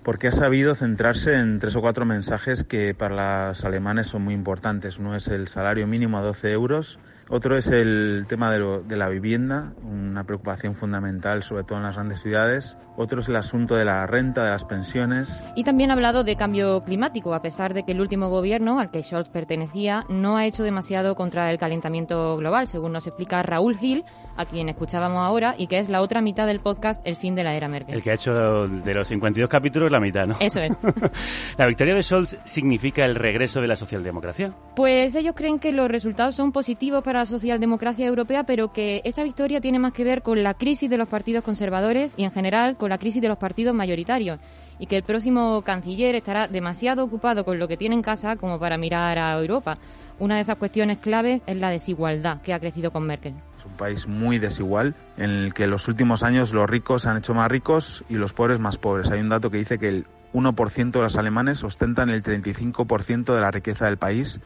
porque 0.02 0.28
ha 0.28 0.32
sabido 0.32 0.74
centrarse 0.74 1.34
en 1.34 1.58
tres 1.58 1.76
o 1.76 1.80
cuatro 1.80 2.06
mensajes 2.06 2.64
que 2.64 2.94
para 2.94 3.48
los 3.48 3.64
alemanes 3.64 4.06
son 4.06 4.22
muy 4.22 4.34
importantes. 4.34 4.98
Uno 4.98 5.14
es 5.14 5.28
el 5.28 5.48
salario 5.48 5.86
mínimo 5.86 6.18
a 6.18 6.22
12 6.22 6.52
euros, 6.52 6.98
otro 7.28 7.56
es 7.56 7.68
el 7.68 8.24
tema 8.28 8.50
de, 8.50 8.82
de, 8.86 8.96
la 8.96 9.08
vivienda, 9.08 9.72
una 9.82 10.24
preocupación 10.24 10.74
fundamental 10.74 11.42
sobre 11.42 11.64
todo 11.64 11.78
en 11.78 11.84
las 11.84 11.94
grandes 11.94 12.20
ciudades. 12.20 12.76
Otro 13.02 13.20
es 13.20 13.30
el 13.30 13.36
asunto 13.36 13.76
de 13.76 13.86
la 13.86 14.06
renta, 14.06 14.44
de 14.44 14.50
las 14.50 14.66
pensiones. 14.66 15.40
Y 15.54 15.64
también 15.64 15.90
ha 15.90 15.94
hablado 15.94 16.22
de 16.22 16.36
cambio 16.36 16.82
climático, 16.82 17.32
a 17.32 17.40
pesar 17.40 17.72
de 17.72 17.82
que 17.82 17.92
el 17.92 18.00
último 18.02 18.28
gobierno 18.28 18.78
al 18.78 18.90
que 18.90 19.02
Scholz 19.02 19.30
pertenecía 19.30 20.04
no 20.10 20.36
ha 20.36 20.44
hecho 20.44 20.64
demasiado 20.64 21.14
contra 21.14 21.50
el 21.50 21.56
calentamiento 21.56 22.36
global, 22.36 22.66
según 22.66 22.92
nos 22.92 23.06
explica 23.06 23.42
Raúl 23.42 23.78
Gil, 23.78 24.04
a 24.36 24.44
quien 24.44 24.68
escuchábamos 24.68 25.18
ahora, 25.18 25.54
y 25.56 25.66
que 25.66 25.78
es 25.78 25.88
la 25.88 26.02
otra 26.02 26.20
mitad 26.20 26.46
del 26.46 26.60
podcast 26.60 27.00
El 27.06 27.16
fin 27.16 27.34
de 27.34 27.42
la 27.42 27.54
era 27.54 27.68
Merkel. 27.68 27.94
El 27.94 28.02
que 28.02 28.10
ha 28.10 28.14
hecho 28.14 28.68
de 28.68 28.94
los 28.94 29.08
52 29.08 29.48
capítulos 29.48 29.90
la 29.90 29.98
mitad, 29.98 30.26
¿no? 30.26 30.36
Eso 30.38 30.60
es. 30.60 30.70
¿La 31.56 31.66
victoria 31.66 31.94
de 31.94 32.02
Scholz 32.02 32.36
significa 32.44 33.06
el 33.06 33.14
regreso 33.14 33.62
de 33.62 33.68
la 33.68 33.76
socialdemocracia? 33.76 34.52
Pues 34.76 35.14
ellos 35.14 35.34
creen 35.34 35.58
que 35.58 35.72
los 35.72 35.88
resultados 35.90 36.34
son 36.34 36.52
positivos 36.52 37.02
para 37.02 37.20
la 37.20 37.24
socialdemocracia 37.24 38.06
europea, 38.06 38.44
pero 38.44 38.74
que 38.74 39.00
esta 39.04 39.22
victoria 39.22 39.62
tiene 39.62 39.78
más 39.78 39.94
que 39.94 40.04
ver 40.04 40.20
con 40.20 40.42
la 40.42 40.52
crisis 40.52 40.90
de 40.90 40.98
los 40.98 41.08
partidos 41.08 41.44
conservadores 41.44 42.12
y 42.18 42.24
en 42.24 42.30
general 42.30 42.76
con 42.76 42.89
la 42.90 42.98
crisis 42.98 43.22
de 43.22 43.28
los 43.28 43.38
partidos 43.38 43.74
mayoritarios 43.74 44.38
y 44.78 44.86
que 44.86 44.96
el 44.96 45.02
próximo 45.02 45.62
canciller 45.62 46.14
estará 46.14 46.48
demasiado 46.48 47.04
ocupado 47.04 47.44
con 47.44 47.58
lo 47.58 47.68
que 47.68 47.76
tiene 47.76 47.94
en 47.94 48.02
casa 48.02 48.36
como 48.36 48.58
para 48.58 48.76
mirar 48.76 49.18
a 49.18 49.38
Europa. 49.38 49.78
Una 50.18 50.34
de 50.34 50.42
esas 50.42 50.56
cuestiones 50.56 50.98
claves 50.98 51.40
es 51.46 51.56
la 51.56 51.70
desigualdad 51.70 52.42
que 52.42 52.52
ha 52.52 52.60
crecido 52.60 52.90
con 52.90 53.06
Merkel. 53.06 53.34
Es 53.58 53.64
un 53.64 53.72
país 53.72 54.06
muy 54.06 54.38
desigual 54.38 54.94
en 55.16 55.30
el 55.30 55.54
que 55.54 55.64
en 55.64 55.70
los 55.70 55.88
últimos 55.88 56.22
años 56.22 56.52
los 56.52 56.68
ricos 56.68 57.02
se 57.02 57.08
han 57.08 57.16
hecho 57.18 57.32
más 57.32 57.48
ricos 57.48 58.04
y 58.08 58.14
los 58.14 58.32
pobres 58.32 58.60
más 58.60 58.76
pobres. 58.76 59.10
Hay 59.10 59.20
un 59.20 59.28
dato 59.28 59.50
que 59.50 59.58
dice 59.58 59.78
que 59.78 59.88
el 59.88 60.06
1% 60.32 60.90
de 60.90 61.00
los 61.00 61.16
alemanes 61.16 61.64
ostentan 61.64 62.10
el 62.10 62.22
35% 62.22 63.34
de 63.34 63.40
la 63.40 63.50
riqueza 63.50 63.86
del 63.86 63.96
país 63.96 64.40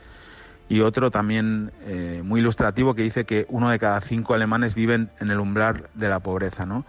y 0.68 0.80
otro 0.80 1.10
también 1.10 1.72
eh, 1.82 2.22
muy 2.24 2.40
ilustrativo 2.40 2.94
que 2.94 3.02
dice 3.02 3.24
que 3.24 3.46
uno 3.48 3.70
de 3.70 3.78
cada 3.78 4.00
cinco 4.00 4.34
alemanes 4.34 4.74
viven 4.74 5.10
en 5.20 5.30
el 5.30 5.38
umbral 5.38 5.88
de 5.94 6.08
la 6.08 6.20
pobreza, 6.20 6.64
¿no? 6.66 6.84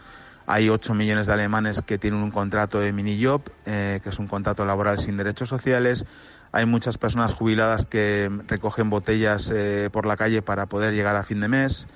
Hay 0.47 0.69
8 0.69 0.93
millones 0.93 1.27
de 1.27 1.33
alemanes 1.33 1.81
que 1.81 1.97
tienen 1.97 2.21
un 2.21 2.31
contrato 2.31 2.79
de 2.79 2.93
mini-job, 2.93 3.41
eh, 3.65 3.99
que 4.03 4.09
es 4.09 4.19
un 4.19 4.27
contrato 4.27 4.65
laboral 4.65 4.99
sin 4.99 5.17
derechos 5.17 5.49
sociales. 5.49 6.05
Hay 6.51 6.65
muchas 6.65 6.97
personas 6.97 7.33
jubiladas 7.33 7.85
que 7.85 8.29
recogen 8.47 8.89
botellas 8.89 9.51
eh, 9.53 9.89
por 9.91 10.05
la 10.05 10.15
calle 10.17 10.41
para 10.41 10.67
poder 10.67 10.93
llegar 10.93 11.15
a 11.15 11.23
fin 11.23 11.39
de 11.41 11.47
mes. 11.47 11.87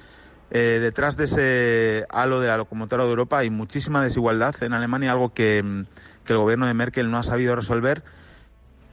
detrás 0.50 1.16
de 1.16 1.26
ese 1.26 2.06
halo 2.10 2.42
de 2.42 2.48
la 2.48 2.58
locomotora 2.58 3.04
de 3.04 3.10
Europa 3.12 3.38
hay 3.38 3.52
muchísima 3.52 4.04
desigualdad 4.04 4.56
en 4.64 4.74
Alemania, 4.74 5.12
algo 5.12 5.34
que 5.34 5.60
el 5.60 6.38
gobierno 6.38 6.66
de 6.66 6.74
Merkel 6.74 7.12
no 7.12 7.18
ha 7.18 7.24
sabido 7.24 7.56
resolver. 7.56 8.04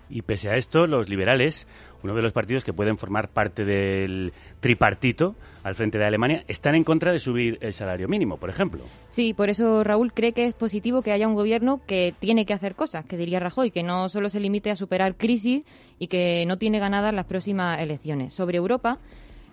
Y 0.09 0.23
pese 0.23 0.51
a 0.51 0.57
esto, 0.57 0.87
los 0.87 1.09
liberales 1.09 1.67
uno 2.03 2.15
de 2.15 2.23
los 2.23 2.33
partidos 2.33 2.65
que 2.65 2.73
pueden 2.73 2.99
formar 2.99 3.29
parte 3.29 3.65
del 3.65 4.33
tripartito 4.61 5.35
al 5.67 5.75
frente 5.75 5.99
de 5.99 6.05
Alemania, 6.05 6.45
están 6.47 6.77
en 6.77 6.85
contra 6.85 7.11
de 7.11 7.19
subir 7.19 7.59
el 7.61 7.73
salario 7.73 8.07
mínimo, 8.07 8.37
por 8.37 8.51
ejemplo. 8.51 8.85
Sí, 9.09 9.35
por 9.35 9.51
eso 9.51 9.83
Raúl 9.83 10.13
cree 10.13 10.33
que 10.33 10.45
es 10.45 10.55
positivo 10.55 11.03
que 11.03 11.11
haya 11.11 11.27
un 11.27 11.35
gobierno 11.35 11.81
que 11.89 12.15
tiene 12.21 12.47
que 12.47 12.55
hacer 12.55 12.77
cosas, 12.77 13.05
que 13.05 13.17
diría 13.17 13.41
Rajoy, 13.41 13.73
que 13.73 13.83
no 13.83 14.09
solo 14.09 14.29
se 14.29 14.39
limite 14.39 14.71
a 14.71 14.77
superar 14.77 15.17
crisis 15.17 15.65
y 15.99 16.07
que 16.07 16.45
no 16.47 16.57
tiene 16.57 16.79
ganadas 16.79 17.13
las 17.13 17.27
próximas 17.27 17.81
elecciones. 17.81 18.33
Sobre 18.33 18.59
Europa, 18.59 18.99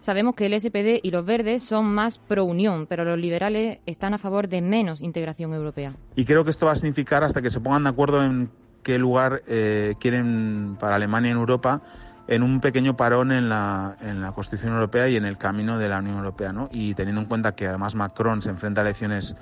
Sabemos 0.03 0.36
que 0.36 0.47
el 0.47 0.60
SPD 0.60 0.99
y 1.01 1.12
los 1.12 1.25
verdes 1.25 1.63
son 1.63 1.86
más 1.86 2.17
pro 2.17 2.43
unión, 2.43 2.88
pero 2.88 3.06
los 3.06 3.17
liberales 3.17 3.79
están 3.86 4.13
a 4.13 4.17
favor 4.17 4.49
de 4.49 4.62
menos 4.62 4.99
integración 4.99 5.53
europea. 5.53 5.95
Y 6.17 6.25
creo 6.25 6.43
que 6.43 6.49
esto 6.49 6.65
va 6.65 6.73
a 6.73 6.75
significar 6.75 7.23
hasta 7.23 7.41
que 7.41 7.49
se 7.49 7.62
pongan 7.62 7.86
de 7.86 7.89
acuerdo 7.91 8.21
en 8.21 8.49
qué 8.84 8.99
lugar 8.99 9.43
eh, 9.47 9.95
quieren 10.01 10.75
para 10.77 10.97
Alemania 10.97 11.32
en 11.32 11.38
Europa 11.38 11.82
en 12.27 12.43
un 12.43 12.59
pequeño 12.62 12.95
parón 12.95 13.31
en 13.31 13.49
la, 13.49 13.95
en 14.01 14.21
la 14.21 14.31
Constitución 14.31 14.73
Europea 14.73 15.09
y 15.09 15.15
en 15.15 15.25
el 15.25 15.38
camino 15.38 15.77
de 15.77 15.89
la 15.89 15.99
Unión 15.99 16.17
Europea. 16.17 16.53
¿no? 16.53 16.69
Y 16.71 16.93
teniendo 16.93 17.21
en 17.21 17.27
cuenta 17.27 17.53
que 17.53 17.67
además 17.67 17.95
Macron 17.95 18.41
se 18.41 18.49
enfrenta 18.49 18.81
a 18.81 18.83
elecciones 18.83 19.36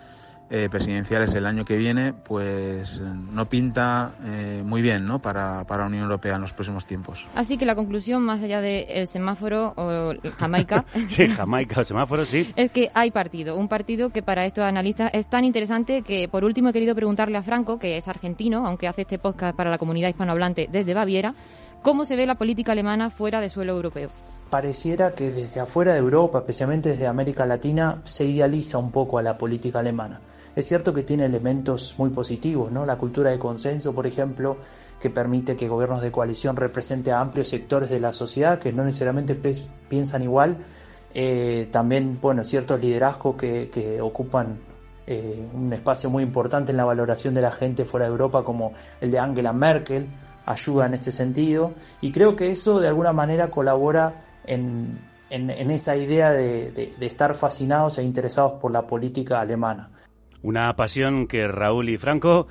eh, 0.54 0.68
presidenciales 0.70 1.34
el 1.34 1.46
año 1.46 1.64
que 1.64 1.78
viene, 1.78 2.12
pues 2.12 3.00
no 3.00 3.48
pinta 3.48 4.16
eh, 4.26 4.62
muy 4.66 4.82
bien 4.82 5.06
¿no? 5.06 5.20
para, 5.20 5.64
para 5.64 5.84
la 5.84 5.88
Unión 5.88 6.04
Europea 6.04 6.36
en 6.36 6.42
los 6.42 6.52
próximos 6.52 6.86
tiempos. 6.86 7.26
Así 7.36 7.58
que 7.58 7.66
la 7.66 7.74
conclusión, 7.74 8.22
más 8.24 8.44
allá 8.44 8.60
del 8.60 9.08
semáforo 9.08 9.74
o 9.78 10.14
Jamaica, 10.38 10.84
sí, 11.08 11.30
Jamaica 11.30 11.80
o 11.80 11.84
semáforo, 11.86 12.26
sí. 12.26 12.52
es 12.58 12.70
que 12.70 12.92
hay 12.94 13.12
partido. 13.12 13.56
Un 13.56 13.70
partido 13.70 14.10
que 14.10 14.24
para 14.24 14.46
estos 14.46 14.66
analistas 14.66 15.12
es 15.14 15.30
tan 15.30 15.46
interesante 15.46 16.02
que, 16.02 16.28
por 16.28 16.44
último, 16.44 16.68
he 16.68 16.74
querido 16.74 16.96
preguntarle 16.96 17.38
a 17.38 17.44
Franco, 17.44 17.80
que 17.80 17.96
es 17.96 18.10
argentino, 18.10 18.68
aunque 18.68 18.90
hace 18.90 19.04
este 19.04 19.20
podcast 19.20 19.56
para 19.56 19.70
la 19.70 19.78
comunidad 19.78 20.10
hispanohablante 20.10 20.68
desde 20.70 20.94
Baviera, 20.94 21.34
¿Cómo 21.82 22.06
se 22.06 22.16
ve 22.16 22.28
la 22.28 22.36
política 22.36 22.74
alemana 22.74 23.10
fuera 23.10 23.42
de 23.42 23.50
suelo 23.50 23.74
europeo? 23.74 24.12
Pareciera 24.52 25.16
que 25.16 25.32
desde 25.32 25.62
afuera 25.62 25.94
de 25.94 25.98
Europa, 25.98 26.38
especialmente 26.40 26.90
desde 26.90 27.08
América 27.08 27.48
Latina, 27.48 28.04
se 28.06 28.26
idealiza 28.26 28.78
un 28.78 28.92
poco 28.92 29.18
a 29.18 29.24
la 29.24 29.40
política 29.40 29.80
alemana. 29.80 30.22
Es 30.56 30.68
cierto 30.68 30.94
que 30.94 31.02
tiene 31.02 31.26
elementos 31.26 31.96
muy 31.98 32.12
positivos, 32.12 32.72
¿no? 32.72 32.86
La 32.86 32.98
cultura 32.98 33.32
de 33.32 33.40
consenso, 33.40 33.96
por 33.96 34.06
ejemplo, 34.06 34.58
que 35.00 35.10
permite 35.10 35.56
que 35.56 35.68
gobiernos 35.68 36.04
de 36.04 36.12
coalición 36.12 36.56
representen 36.56 37.14
a 37.14 37.22
amplios 37.22 37.48
sectores 37.48 37.90
de 37.90 38.00
la 38.00 38.14
sociedad 38.14 38.60
que 38.60 38.72
no 38.72 38.84
necesariamente 38.84 39.36
piensan 39.90 40.22
igual. 40.22 40.58
Eh, 41.16 41.68
también, 41.72 42.20
bueno, 42.22 42.44
ciertos 42.44 42.80
liderazgos 42.80 43.38
que, 43.38 44.00
ocupan 44.04 44.60
eh, 45.08 45.48
un 45.52 45.74
espacio 45.74 46.12
muy 46.12 46.22
importante 46.22 46.70
en 46.70 46.78
la 46.78 46.86
valoración 46.86 47.34
de 47.34 47.42
la 47.42 47.52
gente 47.52 47.86
fuera 47.86 48.06
de 48.06 48.12
Europa, 48.12 48.44
como 48.44 48.74
el 49.00 49.10
de 49.10 49.18
Angela 49.18 49.52
Merkel 49.52 50.10
ayuda 50.46 50.86
en 50.86 50.94
este 50.94 51.12
sentido 51.12 51.74
y 52.02 52.12
creo 52.12 52.36
que 52.36 52.52
eso 52.52 52.80
de 52.80 52.88
alguna 52.88 53.14
manera 53.14 53.52
colabora 53.52 54.26
en, 54.46 55.00
en, 55.30 55.72
esa 55.72 55.96
idea 55.96 56.32
de, 56.32 56.72
de, 56.72 57.06
estar 57.06 57.36
fascinados 57.36 57.98
e 57.98 58.04
interesados 58.04 58.54
por 58.62 58.72
la 58.72 58.88
política 58.88 59.40
alemana. 59.40 59.90
Una 60.42 60.76
pasión 60.76 61.28
que 61.28 61.48
Raúl 61.48 61.90
y 61.90 61.98
Franco 61.98 62.48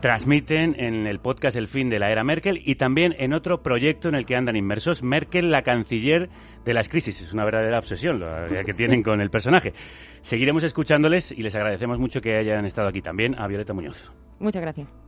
transmiten 0.00 0.74
en 0.78 1.06
el 1.06 1.20
podcast 1.20 1.56
El 1.56 1.68
fin 1.68 1.90
de 1.90 1.98
la 1.98 2.10
era 2.10 2.24
Merkel 2.24 2.60
y 2.64 2.76
también 2.76 3.14
en 3.18 3.32
otro 3.32 3.62
proyecto 3.62 4.08
en 4.08 4.14
el 4.14 4.26
que 4.26 4.34
andan 4.34 4.56
inmersos, 4.56 5.02
Merkel, 5.02 5.50
la 5.50 5.62
canciller 5.62 6.30
de 6.64 6.74
las 6.74 6.88
crisis. 6.88 7.20
Es 7.20 7.32
una 7.32 7.44
verdadera 7.44 7.78
obsesión 7.78 8.20
la 8.20 8.48
que 8.66 8.74
tienen 8.74 9.02
con 9.02 9.20
el 9.20 9.30
personaje. 9.30 9.72
Seguiremos 10.22 10.64
escuchándoles 10.64 11.32
y 11.32 11.42
les 11.42 11.54
agradecemos 11.54 11.98
mucho 11.98 12.20
que 12.20 12.36
hayan 12.36 12.64
estado 12.64 12.88
aquí 12.88 13.02
también 13.02 13.38
a 13.38 13.46
Violeta 13.46 13.72
Muñoz. 13.72 14.12
Muchas 14.38 14.62
gracias. 14.62 14.99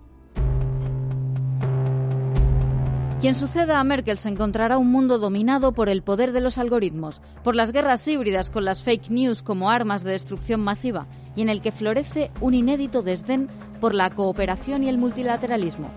Quien 3.23 3.37
suceda 3.37 3.79
a 3.79 3.85
Merkel 3.85 4.19
se 4.19 4.31
encontrará 4.31 4.79
un 4.79 4.91
mundo 4.91 5.17
dominado 5.17 5.71
por 5.71 5.89
el 5.89 6.03
poder 6.03 6.33
de 6.33 6.41
los 6.41 6.59
algoritmos, 6.59 7.21
por 7.45 7.55
las 7.55 7.71
guerras 7.71 8.09
híbridas 8.09 8.51
con 8.51 8.65
las 8.65 8.83
fake 8.83 9.11
news 9.11 9.43
como 9.43 9.71
armas 9.71 10.03
de 10.03 10.11
destrucción 10.11 10.61
masiva 10.61 11.07
y 11.37 11.43
en 11.43 11.49
el 11.49 11.63
que 11.63 11.71
florece 11.71 12.33
un 12.41 12.55
inédito 12.55 13.01
desdén 13.01 13.49
por 13.81 13.95
la 13.95 14.11
cooperación 14.11 14.83
y 14.83 14.89
el 14.89 14.99
multilateralismo. 14.99 15.89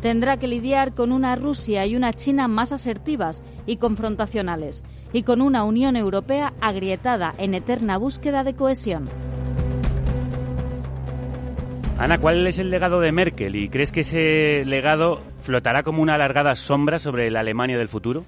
Tendrá 0.00 0.36
que 0.36 0.46
lidiar 0.46 0.94
con 0.94 1.10
una 1.10 1.34
Rusia 1.34 1.86
y 1.86 1.96
una 1.96 2.12
China 2.12 2.46
más 2.46 2.70
asertivas 2.70 3.42
y 3.66 3.78
confrontacionales, 3.78 4.84
y 5.12 5.24
con 5.24 5.42
una 5.42 5.64
Unión 5.64 5.96
Europea 5.96 6.52
agrietada 6.60 7.34
en 7.38 7.54
eterna 7.54 7.98
búsqueda 7.98 8.44
de 8.44 8.54
cohesión. 8.54 9.08
Ana, 11.98 12.18
¿cuál 12.18 12.46
es 12.46 12.60
el 12.60 12.70
legado 12.70 13.00
de 13.00 13.10
Merkel? 13.10 13.56
¿Y 13.56 13.68
crees 13.68 13.90
que 13.90 14.00
ese 14.00 14.64
legado 14.64 15.20
flotará 15.40 15.82
como 15.82 16.02
una 16.02 16.14
alargada 16.14 16.54
sombra 16.54 16.98
sobre 16.98 17.30
la 17.30 17.40
Alemania 17.40 17.78
del 17.78 17.88
futuro? 17.88 18.24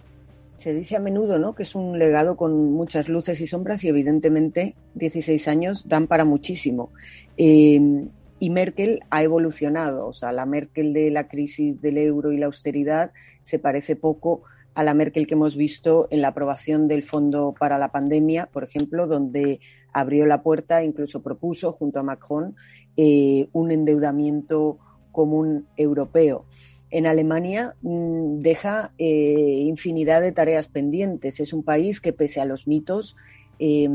Se 0.57 0.73
dice 0.73 0.97
a 0.97 1.01
menudo 1.01 1.39
¿no? 1.39 1.55
que 1.55 1.65
es 1.65 1.75
un 1.75 1.99
legado 1.99 2.37
con 2.37 2.73
muchas 2.73 3.09
luces 3.09 3.41
y 3.41 3.47
sombras 3.47 3.83
y 3.85 3.89
evidentemente 3.89 4.75
16 4.95 5.49
años 5.49 5.89
dan 5.89 6.07
para 6.07 6.25
muchísimo. 6.25 6.91
Eh, 7.37 8.09
y 8.39 8.51
Merkel 8.51 8.99
ha 9.11 9.23
evolucionado, 9.23 10.09
o 10.09 10.13
sea, 10.13 10.33
la 10.33 10.47
Merkel 10.47 10.93
de 10.93 11.13
la 11.13 11.29
crisis 11.29 11.81
del 11.81 11.97
euro 11.97 12.33
y 12.33 12.39
la 12.39 12.47
austeridad 12.47 13.13
se 13.43 13.61
parece 13.61 13.95
poco 13.95 14.43
a 14.75 14.83
la 14.83 14.95
Merkel 14.95 15.29
que 15.29 15.35
hemos 15.35 15.57
visto 15.57 16.09
en 16.11 16.23
la 16.23 16.29
aprobación 16.29 16.89
del 16.89 17.05
Fondo 17.05 17.55
para 17.57 17.79
la 17.79 17.93
Pandemia, 17.93 18.47
por 18.47 18.65
ejemplo, 18.65 19.07
donde 19.07 19.61
abrió 19.93 20.27
la 20.27 20.43
puerta, 20.43 20.83
incluso 20.83 21.23
propuso 21.23 21.71
junto 21.71 22.01
a 22.01 22.03
Macron 22.03 22.57
eh, 22.97 23.49
un 23.53 23.71
endeudamiento 23.71 24.79
común 25.13 25.69
europeo. 25.77 26.45
En 26.93 27.07
Alemania 27.07 27.75
mm, 27.83 28.39
deja 28.39 28.93
eh, 28.99 29.65
infinidad 29.67 30.21
de 30.21 30.31
tareas 30.31 30.69
pendientes. 30.69 31.41
Es 31.41 31.53
un 31.53 31.65
país 31.65 32.01
que, 32.01 32.13
pese 32.13 32.41
a 32.41 32.45
los 32.45 32.69
mitos, 32.69 33.17
eh, 33.59 33.89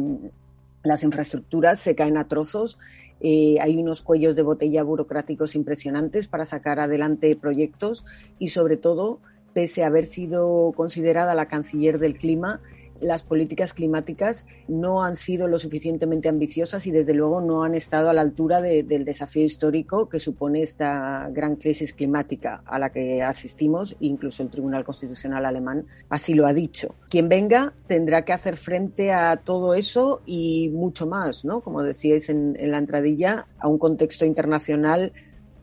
las 0.84 1.04
infraestructuras 1.04 1.80
se 1.80 1.96
caen 1.96 2.18
a 2.18 2.28
trozos 2.28 2.78
eh, 3.20 3.58
hay 3.62 3.78
unos 3.78 4.02
cuellos 4.02 4.36
de 4.36 4.44
botella 4.44 4.84
burocráticos 4.84 5.56
impresionantes 5.56 6.28
para 6.28 6.46
sacar 6.46 6.80
adelante 6.80 7.36
proyectos 7.36 8.06
y 8.38 8.50
sobre 8.50 8.78
todo, 8.78 9.20
pese 9.54 9.84
a 9.84 9.88
haber 9.88 10.06
sido 10.06 10.72
considerada 10.76 11.34
la 11.34 11.48
canciller 11.48 11.98
del 11.98 12.18
clima, 12.18 12.62
las 13.02 13.24
políticas 13.24 13.74
climáticas 13.74 14.46
no 14.68 15.04
han 15.04 15.16
sido 15.16 15.48
lo 15.48 15.60
suficientemente 15.60 16.30
ambiciosas 16.30 16.86
y 16.88 16.92
desde 16.92 17.14
luego 17.14 17.42
no 17.42 17.64
han 17.64 17.76
estado 17.76 18.10
a 18.10 18.14
la 18.14 18.22
altura 18.22 18.62
del 18.62 19.06
desafío 19.06 19.44
histórico 19.44 20.10
que 20.10 20.20
supone 20.20 20.62
esta 20.62 21.30
gran 21.32 21.56
crisis 21.56 21.94
climática 21.94 22.62
a 22.66 22.80
la 22.80 22.92
que 22.92 23.22
asistimos, 23.22 23.96
incluso 24.00 24.44
el 24.44 24.50
Tribunal 24.50 24.84
Constitucional 24.84 25.46
alemán 25.46 25.86
así 26.10 26.34
lo 26.34 26.48
ha 26.48 26.54
dicho. 26.54 26.96
Quien 27.10 27.30
venga 27.30 27.74
tendrá 27.88 28.26
que 28.26 28.34
hacer 28.34 28.58
frente 28.58 29.12
a 29.12 29.38
todo 29.38 29.74
eso 29.74 30.22
y 30.26 30.70
mucho 30.70 31.08
más, 31.08 31.46
¿no? 31.46 31.62
Como 31.62 31.82
decíais 31.84 32.30
en 32.30 32.56
la 32.72 32.78
entradilla, 32.78 33.48
a 33.60 33.68
un 33.68 33.78
contexto 33.78 34.26
internacional 34.26 35.14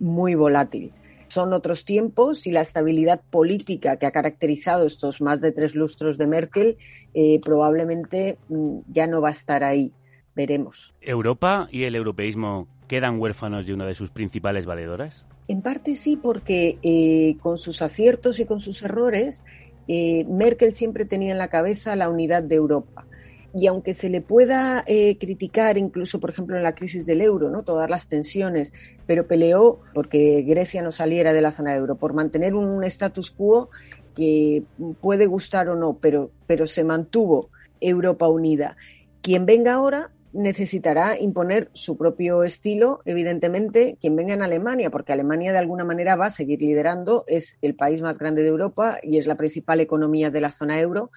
muy 0.01 0.35
volátil 0.35 0.93
son 1.29 1.53
otros 1.53 1.85
tiempos 1.85 2.47
y 2.47 2.51
la 2.51 2.61
estabilidad 2.61 3.21
política 3.31 3.97
que 3.97 4.07
ha 4.07 4.11
caracterizado 4.11 4.87
estos 4.87 5.21
más 5.21 5.41
de 5.41 5.53
tres 5.53 5.75
lustros 5.75 6.19
de 6.19 6.27
Merkel 6.27 6.77
eh, 7.15 7.41
probablemente 7.43 8.39
mm, 8.49 8.79
ya 8.87 9.07
no 9.07 9.21
va 9.21 9.29
a 9.29 9.33
estar 9.33 9.65
ahí. 9.65 9.93
Veremos. 10.37 10.95
¿Europa 11.01 11.69
y 11.71 11.85
el 11.85 11.95
europeísmo 11.95 12.67
quedan 12.89 13.21
huérfanos 13.21 13.67
de 13.67 13.75
una 13.75 13.87
de 13.87 13.95
sus 13.95 14.11
principales 14.11 14.67
valedoras? 14.67 15.25
En 15.47 15.63
parte 15.63 15.95
sí, 15.95 16.17
porque 16.17 16.79
eh, 16.83 17.37
con 17.41 17.57
sus 17.57 17.83
aciertos 17.83 18.41
y 18.41 18.47
con 18.47 18.59
sus 18.59 18.83
errores, 18.83 19.45
eh, 19.87 20.25
Merkel 20.29 20.73
siempre 20.73 21.05
tenía 21.05 21.33
en 21.33 21.39
la 21.39 21.49
cabeza 21.49 21.95
la 21.95 22.09
unidad 22.09 22.43
de 22.43 22.57
Europa 22.57 23.07
y 23.55 23.69
aunque 23.69 23.95
se 23.95 24.09
le 24.09 24.21
pueda 24.21 24.83
eh, 24.87 25.17
criticar 25.17 25.79
incluso, 25.79 26.19
por 26.19 26.31
ejemplo, 26.31 26.57
en 26.57 26.65
la 26.65 26.75
crisis 26.75 27.07
del 27.07 27.21
euro, 27.21 27.51
¿no? 27.51 27.63
todas 27.63 27.89
las 27.89 28.09
tensiones, 28.09 28.73
pero 29.07 29.29
peleó 29.29 29.81
porque 29.95 30.43
Grecia 30.43 30.83
no 30.83 30.91
saliera 30.91 31.33
de 31.33 31.41
la 31.41 31.53
zona 31.53 31.75
euro, 31.75 31.95
por 31.95 32.15
mantener 32.15 32.55
un 32.55 32.83
status 32.85 33.31
quo 33.31 33.71
que 34.17 34.65
puede 35.01 35.27
gustar 35.27 35.69
o 35.69 35.77
no, 35.77 35.99
pero, 36.01 36.33
pero 36.47 36.67
se 36.67 36.83
mantuvo 36.83 37.51
Europa 37.81 38.29
unida. 38.29 38.77
Quien 39.23 39.47
venga 39.47 39.75
ahora 39.75 40.11
necesitará 40.33 41.17
imponer 41.19 41.71
su 41.73 41.97
propio 41.97 42.43
estilo, 42.43 43.03
evidentemente, 43.05 43.97
quien 44.01 44.17
venga 44.17 44.35
en 44.35 44.43
Alemania, 44.43 44.91
porque 44.91 45.13
Alemania 45.13 45.53
de 45.53 45.59
alguna 45.59 45.85
manera 45.85 46.17
va 46.17 46.27
a 46.27 46.31
seguir 46.31 46.61
liderando, 46.61 47.25
es 47.29 47.57
el 47.63 47.77
país 47.77 48.03
más 48.03 48.19
grande 48.19 48.43
de 48.43 48.49
Europa 48.49 48.99
y 49.01 49.19
es 49.19 49.27
la 49.27 49.37
principal 49.37 49.79
economía 49.81 50.31
de 50.31 50.41
la 50.41 50.51
zona 50.51 50.81
euro 50.81 51.13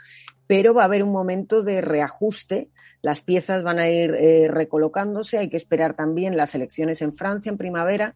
pero 0.48 0.74
va 0.74 0.84
a 0.84 0.86
haber 0.86 1.04
un 1.04 1.12
momento 1.12 1.62
de 1.62 1.82
reajuste. 1.82 2.70
Las 3.02 3.22
piezas 3.22 3.64
van 3.64 3.80
a 3.80 3.90
ir 3.90 4.14
eh, 4.16 4.48
recolocándose. 4.50 5.38
Hay 5.38 5.50
que 5.50 5.58
esperar 5.58 5.96
también 5.96 6.38
las 6.38 6.56
elecciones 6.56 7.02
en 7.02 7.14
Francia 7.14 7.50
en 7.50 7.58
primavera 7.58 8.16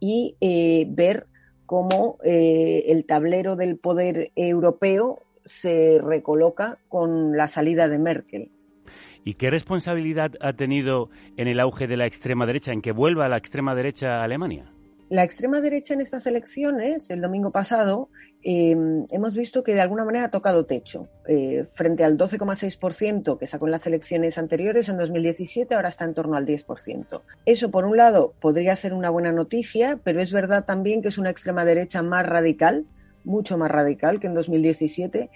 y 0.00 0.36
eh, 0.40 0.86
ver 0.90 1.26
cómo 1.66 2.18
eh, 2.24 2.84
el 2.88 3.06
tablero 3.06 3.56
del 3.56 3.78
poder 3.78 4.32
europeo 4.36 5.20
se 5.44 5.98
recoloca 6.02 6.78
con 6.88 7.36
la 7.36 7.46
salida 7.46 7.88
de 7.88 7.98
Merkel. 7.98 8.50
¿Y 9.24 9.34
qué 9.34 9.50
responsabilidad 9.50 10.32
ha 10.40 10.54
tenido 10.54 11.10
en 11.36 11.48
el 11.48 11.60
auge 11.60 11.86
de 11.86 11.96
la 11.96 12.06
extrema 12.06 12.46
derecha, 12.46 12.72
en 12.72 12.80
que 12.80 12.92
vuelva 12.92 13.28
la 13.28 13.36
extrema 13.36 13.74
derecha 13.74 14.20
a 14.20 14.24
Alemania? 14.24 14.72
La 15.10 15.22
extrema 15.22 15.62
derecha 15.62 15.94
en 15.94 16.02
estas 16.02 16.26
elecciones, 16.26 17.08
el 17.08 17.22
domingo 17.22 17.50
pasado, 17.50 18.10
em, 18.42 19.06
hemos 19.10 19.32
visto 19.32 19.62
que 19.62 19.72
de 19.72 19.80
alguna 19.80 20.04
manera 20.04 20.26
ha 20.26 20.30
tocado 20.30 20.66
techo. 20.66 21.08
Eh, 21.26 21.64
frente 21.74 22.04
al 22.04 22.18
12,6% 22.18 23.38
que 23.38 23.46
sacó 23.46 23.64
en 23.66 23.72
las 23.72 23.86
elecciones 23.86 24.36
anteriores 24.36 24.90
en 24.90 24.98
2017, 24.98 25.74
ahora 25.74 25.88
está 25.88 26.04
en 26.04 26.12
torno 26.12 26.36
al 26.36 26.44
10%. 26.44 27.22
Eso, 27.46 27.70
por 27.70 27.86
un 27.86 27.96
lado, 27.96 28.34
podría 28.38 28.76
ser 28.76 28.92
una 28.92 29.08
buena 29.08 29.32
noticia, 29.32 29.98
pero 30.04 30.20
es 30.20 30.30
verdad 30.30 30.66
también 30.66 31.00
que 31.00 31.08
es 31.08 31.16
una 31.16 31.30
extrema 31.30 31.64
derecha 31.64 32.02
más 32.02 32.26
radical, 32.26 32.84
mucho 33.24 33.56
más 33.56 33.70
radical 33.70 34.20
que 34.20 34.26
en 34.26 34.34
2017 34.34 35.30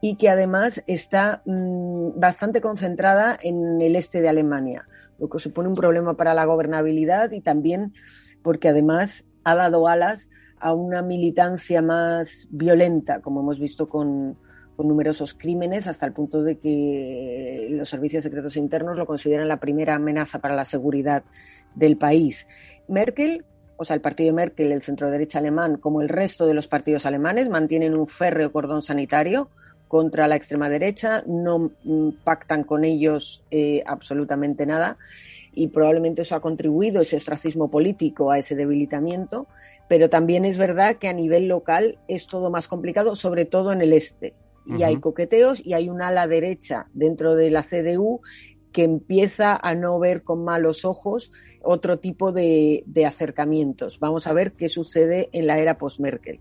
y 0.00 0.16
que 0.16 0.30
además 0.30 0.82
está 0.86 1.42
mm, 1.44 2.18
bastante 2.18 2.62
concentrada 2.62 3.36
en 3.42 3.82
el 3.82 3.94
este 3.94 4.22
de 4.22 4.28
Alemania, 4.30 4.88
lo 5.18 5.28
que 5.28 5.38
supone 5.38 5.68
un 5.68 5.74
problema 5.74 6.14
para 6.14 6.32
la 6.32 6.46
gobernabilidad 6.46 7.32
y 7.32 7.40
también 7.40 7.92
porque 8.48 8.70
además 8.70 9.26
ha 9.44 9.54
dado 9.54 9.88
alas 9.88 10.30
a 10.58 10.72
una 10.72 11.02
militancia 11.02 11.82
más 11.82 12.48
violenta, 12.48 13.20
como 13.20 13.40
hemos 13.40 13.60
visto 13.60 13.90
con, 13.90 14.38
numerosos 14.78 15.34
crímenes, 15.34 15.86
hasta 15.86 16.06
el 16.06 16.14
punto 16.14 16.42
de 16.42 16.56
que 16.58 17.66
los 17.72 17.90
servicios 17.90 18.22
secretos 18.22 18.56
internos 18.56 18.96
lo 18.96 19.04
consideran 19.04 19.48
la 19.48 19.60
primera 19.60 19.96
amenaza 19.96 20.38
para 20.38 20.56
la 20.56 20.64
seguridad 20.64 21.24
del 21.74 21.98
país. 21.98 22.46
Merkel, 22.88 23.44
o 23.76 23.84
sea, 23.84 23.94
el 23.94 24.00
partido 24.00 24.28
de 24.28 24.36
Merkel, 24.36 24.72
el 24.72 24.80
centro 24.80 25.10
derecha 25.10 25.40
alemán, 25.40 25.76
como 25.76 26.00
el 26.00 26.08
resto 26.08 26.46
de 26.46 26.54
los 26.54 26.68
partidos 26.68 27.04
alemanes, 27.04 27.50
mantienen 27.50 27.94
un 27.94 28.06
férreo 28.06 28.50
cordón 28.50 28.80
sanitario 28.80 29.50
contra 29.88 30.26
la 30.26 30.36
extrema 30.36 30.70
derecha, 30.70 31.22
no 31.26 31.70
mm, 31.84 32.12
pactan 32.24 32.64
con 32.64 32.86
ellos 32.86 33.44
eh, 33.50 33.82
absolutamente 33.84 34.64
nada 34.64 34.96
y 35.58 35.68
probablemente 35.68 36.22
eso 36.22 36.36
ha 36.36 36.40
contribuido, 36.40 37.02
ese 37.02 37.16
ostracismo 37.16 37.68
político, 37.68 38.30
a 38.30 38.38
ese 38.38 38.54
debilitamiento, 38.54 39.48
pero 39.88 40.08
también 40.08 40.44
es 40.44 40.56
verdad 40.56 40.96
que 40.96 41.08
a 41.08 41.12
nivel 41.12 41.48
local 41.48 41.98
es 42.06 42.28
todo 42.28 42.48
más 42.48 42.68
complicado, 42.68 43.16
sobre 43.16 43.44
todo 43.44 43.72
en 43.72 43.82
el 43.82 43.92
este. 43.92 44.34
Y 44.66 44.82
hay 44.82 45.00
coqueteos 45.00 45.64
y 45.64 45.72
hay 45.72 45.88
un 45.88 46.02
ala 46.02 46.28
derecha 46.28 46.88
dentro 46.92 47.34
de 47.34 47.50
la 47.50 47.62
CDU 47.62 48.20
que 48.70 48.84
empieza 48.84 49.58
a 49.60 49.74
no 49.74 49.98
ver 49.98 50.22
con 50.22 50.44
malos 50.44 50.84
ojos 50.84 51.32
otro 51.62 51.98
tipo 51.98 52.32
de, 52.32 52.84
de 52.86 53.06
acercamientos. 53.06 53.98
Vamos 53.98 54.26
a 54.26 54.34
ver 54.34 54.52
qué 54.52 54.68
sucede 54.68 55.30
en 55.32 55.46
la 55.46 55.58
era 55.58 55.78
post-Merkel. 55.78 56.38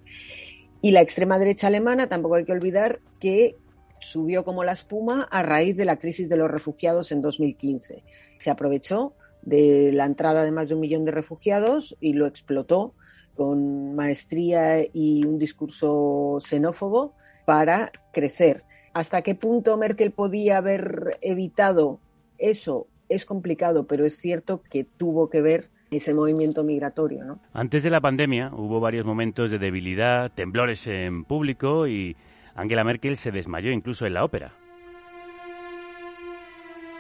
Y 0.82 0.92
la 0.92 1.02
extrema 1.02 1.40
derecha 1.40 1.68
alemana, 1.68 2.08
tampoco 2.08 2.36
hay 2.36 2.46
que 2.46 2.52
olvidar 2.52 3.00
que 3.20 3.56
subió 4.00 4.44
como 4.44 4.64
la 4.64 4.74
espuma 4.74 5.28
a 5.30 5.44
raíz 5.44 5.76
de 5.76 5.86
la 5.86 5.98
crisis 5.98 6.30
de 6.30 6.38
los 6.38 6.50
refugiados 6.50 7.12
en 7.12 7.22
2015. 7.22 8.04
Se 8.38 8.50
aprovechó 8.50 9.14
de 9.42 9.92
la 9.94 10.06
entrada 10.06 10.44
de 10.44 10.52
más 10.52 10.70
de 10.70 10.76
un 10.76 10.82
millón 10.82 11.06
de 11.06 11.12
refugiados 11.12 11.96
y 12.00 12.14
lo 12.14 12.26
explotó 12.26 12.94
con 13.36 13.96
maestría 13.96 14.82
y 14.92 15.26
un 15.26 15.38
discurso 15.38 16.40
xenófobo 16.42 17.16
para 17.46 17.92
crecer. 18.12 18.64
¿Hasta 18.94 19.22
qué 19.22 19.36
punto 19.36 19.78
Merkel 19.78 20.12
podía 20.12 20.58
haber 20.58 21.18
evitado 21.22 22.00
eso? 22.38 22.88
Es 23.10 23.26
complicado, 23.26 23.86
pero 23.88 24.06
es 24.06 24.18
cierto 24.18 24.62
que 24.70 24.84
tuvo 24.84 25.30
que 25.30 25.42
ver 25.42 25.70
ese 25.92 26.14
movimiento 26.14 26.64
migratorio. 26.64 27.24
¿no? 27.24 27.40
Antes 27.54 27.84
de 27.84 27.90
la 27.90 28.02
pandemia 28.02 28.52
hubo 28.54 28.80
varios 28.80 29.06
momentos 29.06 29.52
de 29.52 29.60
debilidad, 29.60 30.32
temblores 30.34 30.86
en 30.88 31.24
público 31.24 31.88
y 31.88 32.18
Angela 32.58 32.84
Merkel 32.84 33.18
se 33.18 33.32
desmayó 33.32 33.72
incluso 33.72 34.08
en 34.08 34.16
la 34.16 34.26
ópera. 34.26 34.56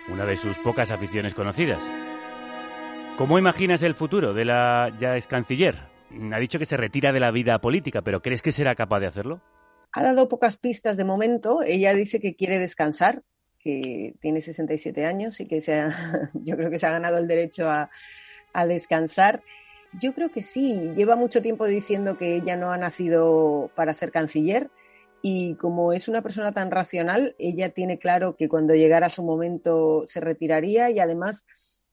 Una 0.08 0.24
de 0.24 0.38
sus 0.38 0.56
pocas 0.60 0.92
aficiones 0.92 1.34
conocidas. 1.34 1.80
¿Cómo 3.18 3.40
imaginas 3.40 3.82
el 3.82 3.96
futuro 3.96 4.36
de 4.36 4.46
la 4.46 4.96
ya 5.00 5.18
ex 5.18 5.26
canciller? 5.26 5.76
Ha 6.32 6.40
dicho 6.40 6.60
que 6.60 6.66
se 6.66 6.78
retira 6.78 7.12
de 7.12 7.20
la 7.20 7.32
vida 7.32 7.60
política, 7.60 8.04
pero 8.04 8.22
¿crees 8.22 8.44
que 8.44 8.52
será 8.52 8.76
capaz 8.76 9.00
de 9.00 9.08
hacerlo? 9.08 9.42
Ha 9.92 10.04
dado 10.04 10.30
pocas 10.30 10.58
pistas 10.58 10.96
de 10.96 11.04
momento. 11.04 11.64
Ella 11.64 11.96
dice 11.96 12.20
que 12.20 12.36
quiere 12.36 12.60
descansar, 12.60 13.24
que 13.58 14.14
tiene 14.22 14.42
67 14.42 15.06
años 15.06 15.40
y 15.40 15.48
que 15.48 15.60
se 15.60 15.84
yo 16.36 16.56
creo 16.56 16.70
que 16.70 16.78
se 16.78 16.86
ha 16.86 16.92
ganado 16.92 17.18
el 17.18 17.28
derecho 17.28 17.68
a 17.68 17.90
descansar. 18.68 19.42
Yo 20.00 20.14
creo 20.14 20.30
que 20.30 20.44
sí, 20.44 20.92
lleva 20.96 21.16
mucho 21.16 21.42
tiempo 21.42 21.66
diciendo 21.66 22.16
que 22.16 22.36
ella 22.36 22.56
no 22.56 22.72
ha 22.72 22.78
nacido 22.78 23.72
para 23.76 23.94
ser 23.94 24.12
canciller 24.12 24.70
y 25.22 25.56
como 25.56 25.94
es 25.94 26.08
una 26.08 26.22
persona 26.22 26.52
tan 26.52 26.72
racional, 26.72 27.36
ella 27.40 27.70
tiene 27.70 27.98
claro 27.98 28.36
que 28.36 28.48
cuando 28.48 28.76
llegara 28.76 29.10
su 29.10 29.24
momento 29.24 30.04
se 30.06 30.20
retiraría 30.20 30.90
y 30.90 31.00
además 31.00 31.46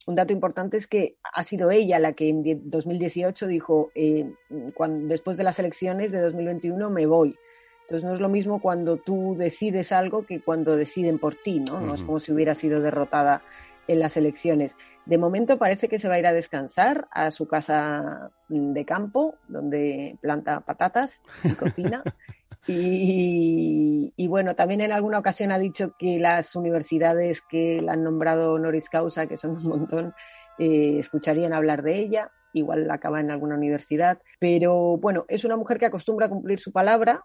un 0.07 0.15
dato 0.15 0.33
importante 0.33 0.77
es 0.77 0.87
que 0.87 1.17
ha 1.33 1.45
sido 1.45 1.71
ella 1.71 1.99
la 1.99 2.13
que 2.13 2.29
en 2.29 2.43
2018 2.69 3.47
dijo, 3.47 3.91
eh, 3.95 4.31
cuando, 4.75 5.09
después 5.09 5.37
de 5.37 5.45
las 5.45 5.59
elecciones 5.59 6.13
de 6.13 6.21
2021 6.21 6.91
me 6.91 7.07
voy. 7.07 7.37
Entonces 7.83 8.05
no 8.05 8.13
es 8.15 8.21
lo 8.21 8.29
mismo 8.29 8.61
cuando 8.61 8.97
tú 8.97 9.35
decides 9.39 9.93
algo 9.93 10.25
que 10.25 10.41
cuando 10.41 10.77
deciden 10.77 11.19
por 11.19 11.35
ti, 11.35 11.61
¿no? 11.61 11.81
No 11.81 11.95
es 11.95 12.03
como 12.03 12.19
si 12.19 12.33
hubiera 12.33 12.55
sido 12.55 12.81
derrotada 12.81 13.43
en 13.87 13.99
las 13.99 14.17
elecciones. 14.17 14.77
De 15.05 15.19
momento 15.19 15.59
parece 15.59 15.89
que 15.89 15.99
se 15.99 16.09
va 16.09 16.15
a 16.15 16.19
ir 16.19 16.27
a 16.27 16.33
descansar 16.33 17.09
a 17.11 17.31
su 17.31 17.47
casa 17.47 18.33
de 18.49 18.85
campo, 18.87 19.37
donde 19.49 20.19
planta 20.23 20.61
patatas 20.61 21.21
y 21.43 21.53
cocina. 21.55 22.03
y, 22.67 24.27
bueno, 24.29 24.55
también 24.55 24.81
en 24.81 24.93
alguna 24.93 25.19
ocasión 25.19 25.53
ha 25.53 25.59
dicho 25.59 25.95
que 25.99 26.19
las 26.19 26.57
universidades 26.57 27.43
que 27.43 27.81
la 27.83 27.93
han 27.93 28.03
nombrado 28.05 28.55
honoris 28.55 28.89
causa, 28.89 29.27
que 29.27 29.37
son 29.37 29.53
un 29.53 29.69
montón, 29.69 30.15
eh, 30.59 30.97
escucharían 30.99 31.53
hablar 31.53 31.83
de 31.83 31.99
ella. 31.99 32.31
Igual 32.53 32.91
acaba 32.91 33.21
en 33.21 33.31
alguna 33.31 33.57
universidad. 33.57 34.19
Pero 34.39 34.97
bueno, 34.97 35.25
es 35.29 35.45
una 35.45 35.57
mujer 35.57 35.79
que 35.79 35.87
acostumbra 35.87 36.27
a 36.27 36.31
cumplir 36.31 36.61
su 36.61 36.73
palabra 36.73 37.23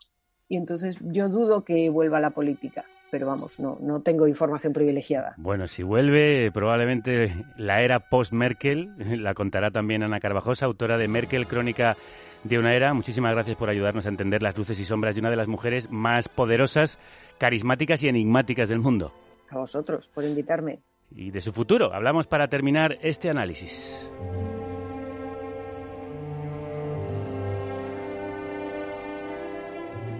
y 0.48 0.58
entonces 0.58 0.98
yo 1.02 1.30
dudo 1.30 1.64
que 1.64 1.90
vuelva 1.90 2.18
a 2.18 2.22
la 2.22 2.32
política 2.32 2.86
pero 3.12 3.28
vamos, 3.28 3.60
no, 3.60 3.78
no 3.82 4.02
tengo 4.02 4.28
información 4.28 4.74
privilegiada. 4.74 5.34
Bueno, 5.38 5.68
si 5.68 5.84
vuelve, 5.84 6.52
probablemente 6.52 7.46
la 7.58 7.82
era 7.82 8.00
post-Merkel, 8.10 9.24
la 9.24 9.34
contará 9.34 9.72
también 9.72 10.04
Ana 10.04 10.20
Carvajosa, 10.20 10.66
autora 10.66 10.98
de 10.98 11.08
Merkel, 11.08 11.48
Crónica 11.48 11.98
de 12.44 12.58
una 12.58 12.76
era. 12.76 12.94
Muchísimas 12.94 13.34
gracias 13.34 13.58
por 13.58 13.70
ayudarnos 13.70 14.06
a 14.06 14.10
entender 14.10 14.42
las 14.42 14.58
luces 14.58 14.80
y 14.80 14.86
sombras 14.86 15.16
de 15.16 15.22
una 15.22 15.30
de 15.30 15.36
las 15.36 15.48
mujeres 15.48 15.90
más 15.92 16.30
poderosas, 16.30 16.98
carismáticas 17.38 18.04
y 18.04 18.08
enigmáticas 18.08 18.70
del 18.70 18.80
mundo. 18.80 19.14
A 19.50 19.58
vosotros, 19.58 20.08
por 20.14 20.24
invitarme. 20.24 20.80
Y 21.12 21.32
de 21.32 21.42
su 21.42 21.52
futuro, 21.52 21.94
hablamos 21.94 22.28
para 22.28 22.48
terminar 22.48 22.98
este 23.02 23.30
análisis. 23.30 24.10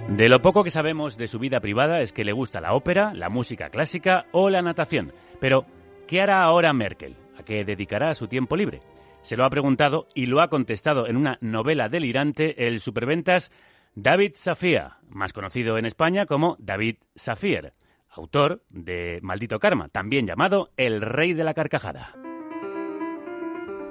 De 0.10 0.28
lo 0.28 0.42
poco 0.42 0.64
que 0.64 0.72
sabemos 0.72 1.18
de 1.18 1.28
su 1.28 1.38
vida 1.38 1.60
privada 1.60 2.02
es 2.02 2.12
que 2.12 2.24
le 2.24 2.32
gusta 2.32 2.60
la 2.60 2.74
ópera, 2.74 3.14
la 3.14 3.30
música 3.30 3.70
clásica 3.70 4.26
o 4.32 4.50
la 4.50 4.64
natación. 4.64 5.14
Pero, 5.40 5.66
¿qué 6.08 6.22
hará 6.22 6.42
ahora 6.42 6.74
Merkel? 6.74 7.16
¿A 7.38 7.44
qué 7.44 7.64
dedicará 7.64 8.16
su 8.16 8.28
tiempo 8.28 8.56
libre? 8.56 8.82
Se 9.22 9.38
lo 9.38 9.46
ha 9.46 9.50
preguntado 9.50 10.08
y 10.14 10.26
lo 10.26 10.42
ha 10.42 10.50
contestado 10.50 11.08
en 11.08 11.18
una 11.18 11.38
novela 11.42 11.90
delirante 11.90 12.68
el 12.68 12.80
superventas 12.80 13.52
David 13.96 14.34
Safia, 14.36 14.98
más 15.10 15.34
conocido 15.34 15.78
en 15.78 15.86
España 15.86 16.26
como 16.26 16.56
David 16.60 16.98
Safier, 17.16 17.74
autor 18.10 18.64
de 18.70 19.20
Maldito 19.22 19.60
Karma, 19.60 19.90
también 19.90 20.26
llamado 20.26 20.72
El 20.78 21.02
Rey 21.02 21.34
de 21.34 21.44
la 21.44 21.54
Carcajada. 21.54 22.29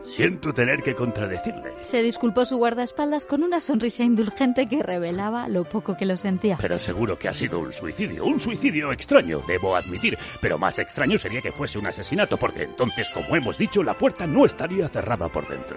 Siento 0.04 0.52
tener 0.52 0.82
que 0.82 0.94
contradecirle. 0.94 1.74
Se 1.80 2.02
disculpó 2.02 2.44
su 2.44 2.56
guardaespaldas 2.56 3.26
con 3.26 3.42
una 3.42 3.60
sonrisa 3.60 4.04
indulgente 4.04 4.66
que 4.66 4.82
revelaba 4.82 5.48
lo 5.48 5.64
poco 5.64 5.96
que 5.96 6.06
lo 6.06 6.16
sentía. 6.16 6.58
Pero 6.60 6.78
seguro 6.78 7.18
que 7.18 7.28
ha 7.28 7.34
sido 7.34 7.58
un 7.58 7.72
suicidio, 7.72 8.24
un 8.24 8.40
suicidio 8.40 8.92
extraño, 8.92 9.42
debo 9.46 9.76
admitir. 9.76 10.18
Pero 10.40 10.58
más 10.58 10.78
extraño 10.78 11.18
sería 11.18 11.40
que 11.40 11.52
fuese 11.52 11.78
un 11.78 11.86
asesinato, 11.86 12.36
porque 12.36 12.62
entonces, 12.62 13.08
como 13.10 13.36
hemos 13.36 13.58
dicho, 13.58 13.82
la 13.82 13.94
puerta 13.94 14.26
no 14.26 14.46
estaría 14.46 14.88
cerrada 14.88 15.28
por 15.28 15.46
dentro. 15.48 15.76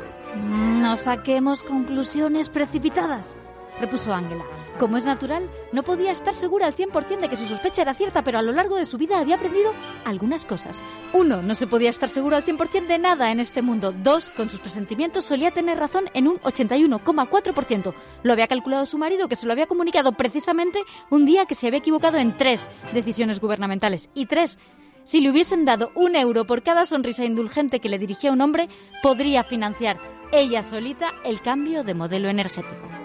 No 0.82 0.96
saquemos 0.96 1.64
conclusiones 1.64 2.50
precipitadas, 2.50 3.36
repuso 3.80 4.14
Ángela. 4.14 4.44
Como 4.82 4.98
es 4.98 5.06
natural, 5.06 5.48
no 5.72 5.84
podía 5.84 6.12
estar 6.12 6.34
segura 6.34 6.66
al 6.66 6.76
100% 6.76 7.20
de 7.20 7.30
que 7.30 7.36
su 7.36 7.46
sospecha 7.46 7.84
era 7.84 7.94
cierta, 7.94 8.24
pero 8.24 8.40
a 8.40 8.42
lo 8.42 8.52
largo 8.52 8.78
de 8.78 8.86
su 8.86 8.98
vida 8.98 9.20
había 9.20 9.36
aprendido 9.36 9.76
algunas 10.06 10.44
cosas. 10.44 10.82
Uno, 11.14 11.44
no 11.44 11.54
se 11.54 11.68
podía 11.68 11.92
estar 11.92 12.10
seguro 12.10 12.36
al 12.36 12.44
100% 12.44 12.88
de 12.88 12.98
nada 12.98 13.30
en 13.30 13.40
este 13.40 13.62
mundo. 13.62 13.92
Dos, 13.92 14.32
con 14.32 14.50
sus 14.50 14.60
presentimientos 14.60 15.24
solía 15.24 15.52
tener 15.52 15.78
razón 15.78 16.06
en 16.16 16.28
un 16.28 16.40
81,4%. 16.40 17.94
Lo 18.24 18.34
había 18.34 18.48
calculado 18.48 18.88
su 18.88 18.98
marido, 18.98 19.28
que 19.28 19.36
se 19.36 19.46
lo 19.46 19.54
había 19.54 19.68
comunicado 19.68 20.14
precisamente 20.14 20.80
un 21.12 21.28
día 21.28 21.46
que 21.46 21.54
se 21.54 21.68
había 21.68 21.78
equivocado 21.78 22.18
en 22.18 22.36
tres 22.36 22.68
decisiones 22.92 23.40
gubernamentales. 23.40 24.10
Y 24.16 24.26
tres, 24.26 24.58
si 25.04 25.22
le 25.22 25.30
hubiesen 25.30 25.64
dado 25.64 25.92
un 25.94 26.16
euro 26.16 26.48
por 26.48 26.64
cada 26.64 26.86
sonrisa 26.86 27.24
indulgente 27.24 27.82
que 27.82 27.90
le 27.90 28.00
dirigía 28.00 28.32
un 28.32 28.42
hombre, 28.42 28.68
podría 29.04 29.44
financiar 29.44 30.00
ella 30.32 30.64
solita 30.64 31.12
el 31.24 31.40
cambio 31.40 31.84
de 31.84 31.94
modelo 31.94 32.30
energético. 32.30 33.01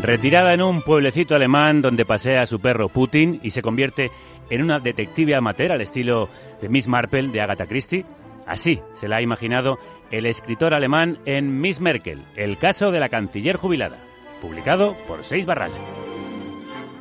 Retirada 0.00 0.54
en 0.54 0.62
un 0.62 0.82
pueblecito 0.82 1.34
alemán 1.34 1.82
donde 1.82 2.04
pasea 2.04 2.42
a 2.42 2.46
su 2.46 2.58
perro 2.58 2.88
Putin 2.88 3.40
y 3.42 3.50
se 3.50 3.62
convierte 3.62 4.10
en 4.50 4.62
una 4.62 4.78
detective 4.78 5.34
amateur 5.34 5.72
al 5.72 5.80
estilo 5.80 6.28
de 6.60 6.68
Miss 6.68 6.88
Marple 6.88 7.28
de 7.28 7.40
Agatha 7.40 7.66
Christie, 7.66 8.04
así 8.46 8.80
se 8.94 9.08
la 9.08 9.16
ha 9.16 9.22
imaginado 9.22 9.78
el 10.10 10.26
escritor 10.26 10.74
alemán 10.74 11.18
en 11.24 11.60
Miss 11.60 11.80
Merkel, 11.80 12.22
el 12.36 12.58
caso 12.58 12.90
de 12.90 13.00
la 13.00 13.08
canciller 13.08 13.56
jubilada, 13.56 13.98
publicado 14.40 14.96
por 15.06 15.24
Seis 15.24 15.46
Barral. 15.46 15.70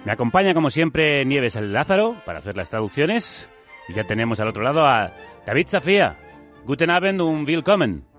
Me 0.05 0.11
acompaña 0.11 0.53
como 0.53 0.69
siempre 0.69 1.25
Nieves 1.25 1.55
el 1.55 1.73
Lázaro 1.73 2.15
para 2.25 2.39
hacer 2.39 2.55
las 2.55 2.69
traducciones 2.69 3.49
y 3.87 3.93
ya 3.93 4.03
tenemos 4.03 4.39
al 4.39 4.47
otro 4.47 4.63
lado 4.63 4.85
a 4.85 5.11
David 5.45 5.67
Safia. 5.67 6.17
Guten 6.65 6.91
Abend 6.91 7.21
und 7.21 7.47
willkommen. 7.47 8.10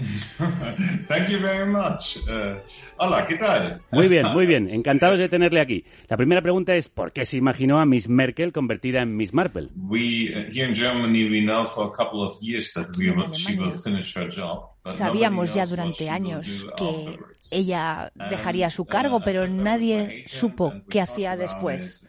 Thank 1.08 1.28
you 1.28 1.38
very 1.38 1.66
much. 1.66 2.16
Uh, 2.28 2.60
hola, 2.98 3.26
¿qué 3.26 3.36
tal? 3.36 3.80
Muy 3.90 4.08
bien, 4.08 4.26
muy 4.32 4.46
bien. 4.46 4.68
Encantados 4.70 5.18
de 5.18 5.28
tenerle 5.28 5.60
aquí. 5.60 5.84
La 6.08 6.16
primera 6.16 6.42
pregunta 6.42 6.74
es 6.74 6.88
¿por 6.88 7.12
qué 7.12 7.24
se 7.24 7.36
imaginó 7.36 7.80
a 7.80 7.86
Miss 7.86 8.08
Merkel 8.08 8.52
convertida 8.52 9.02
en 9.02 9.16
Miss 9.16 9.34
Marple? 9.34 9.68
We 9.76 10.32
uh, 10.34 10.50
here 10.52 10.68
in 10.68 10.74
Germany 10.74 11.28
we 11.28 11.40
know 11.40 11.64
for 11.64 11.86
a 11.86 11.92
couple 11.92 12.24
of 12.24 12.34
years 12.40 12.72
that 12.74 12.88
we 12.96 13.10
will, 13.10 13.32
she 13.32 13.56
will 13.56 13.72
finish 13.72 14.16
her 14.16 14.28
job. 14.30 14.70
Sabíamos 14.86 15.52
ya 15.52 15.66
durante 15.66 16.08
años 16.08 16.66
que 16.76 17.18
ella 17.50 18.10
dejaría 18.30 18.70
su 18.70 18.86
cargo, 18.86 19.20
pero 19.22 19.46
nadie 19.46 20.24
supo 20.26 20.72
qué 20.88 21.02
hacía 21.02 21.36
después. 21.36 22.02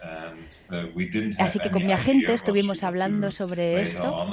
Así 1.38 1.60
que 1.60 1.70
con 1.70 1.86
mi 1.86 1.92
agente 1.92 2.34
estuvimos 2.34 2.84
hablando 2.84 3.30
sobre 3.32 3.82
esto 3.82 4.26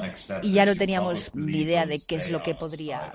y 0.43 0.53
ya 0.53 0.67
no 0.67 0.77
teníamos 0.77 1.35
ni 1.35 1.63
idea 1.63 1.85
de 1.85 1.99
qué 2.07 2.17
es 2.17 2.31
lo 2.31 2.43
que 2.43 2.55
podría 2.55 3.13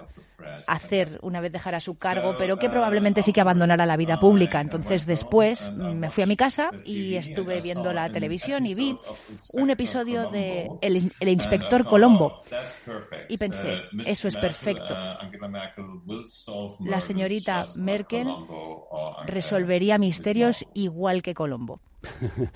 hacer 0.67 1.19
una 1.21 1.41
vez 1.41 1.51
dejara 1.51 1.79
su 1.79 1.95
cargo, 1.95 2.35
pero 2.37 2.57
que 2.57 2.69
probablemente 2.69 3.23
sí 3.23 3.33
que 3.33 3.41
abandonara 3.41 3.85
la 3.85 3.97
vida 3.97 4.19
pública. 4.19 4.61
Entonces 4.61 5.05
después 5.05 5.71
me 5.71 6.09
fui 6.09 6.23
a 6.23 6.27
mi 6.27 6.35
casa 6.37 6.71
y 6.85 7.15
estuve 7.15 7.61
viendo 7.61 7.93
la 7.93 8.09
televisión 8.09 8.65
y 8.65 8.75
vi 8.75 8.95
un 9.53 9.69
episodio 9.69 10.29
de 10.29 10.69
El, 10.81 11.11
el 11.19 11.29
Inspector 11.29 11.85
Colombo 11.85 12.41
y 13.29 13.37
pensé, 13.37 13.77
eso 14.05 14.27
es 14.27 14.35
perfecto. 14.35 14.95
La 16.79 17.01
señorita 17.01 17.63
Merkel 17.77 18.27
resolvería 19.25 19.97
misterios 19.97 20.65
igual 20.73 21.21
que 21.21 21.33
Colombo. 21.33 21.79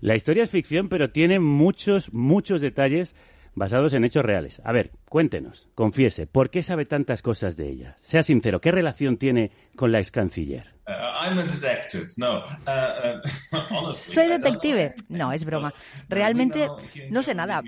La 0.00 0.16
historia 0.16 0.42
es 0.42 0.50
ficción, 0.50 0.88
pero 0.88 1.10
tiene 1.10 1.38
muchos, 1.38 2.12
muchos 2.12 2.60
detalles 2.60 3.14
basados 3.58 3.92
en 3.92 4.04
hechos 4.04 4.24
reales. 4.24 4.60
A 4.64 4.72
ver, 4.72 4.90
cuéntenos, 5.08 5.68
confiese, 5.74 6.26
¿por 6.26 6.50
qué 6.50 6.62
sabe 6.62 6.86
tantas 6.86 7.22
cosas 7.22 7.56
de 7.56 7.68
ella? 7.68 7.96
Sea 8.02 8.22
sincero, 8.22 8.60
¿qué 8.60 8.72
relación 8.72 9.16
tiene 9.16 9.50
con 9.76 9.92
la 9.92 9.98
ex 9.98 10.10
canciller? 10.10 10.78
Soy 13.94 14.28
detective. 14.28 14.94
No, 15.08 15.32
es 15.32 15.44
broma. 15.44 15.72
Realmente 16.08 16.68
no 17.10 17.22
sé 17.22 17.34
nada. 17.34 17.62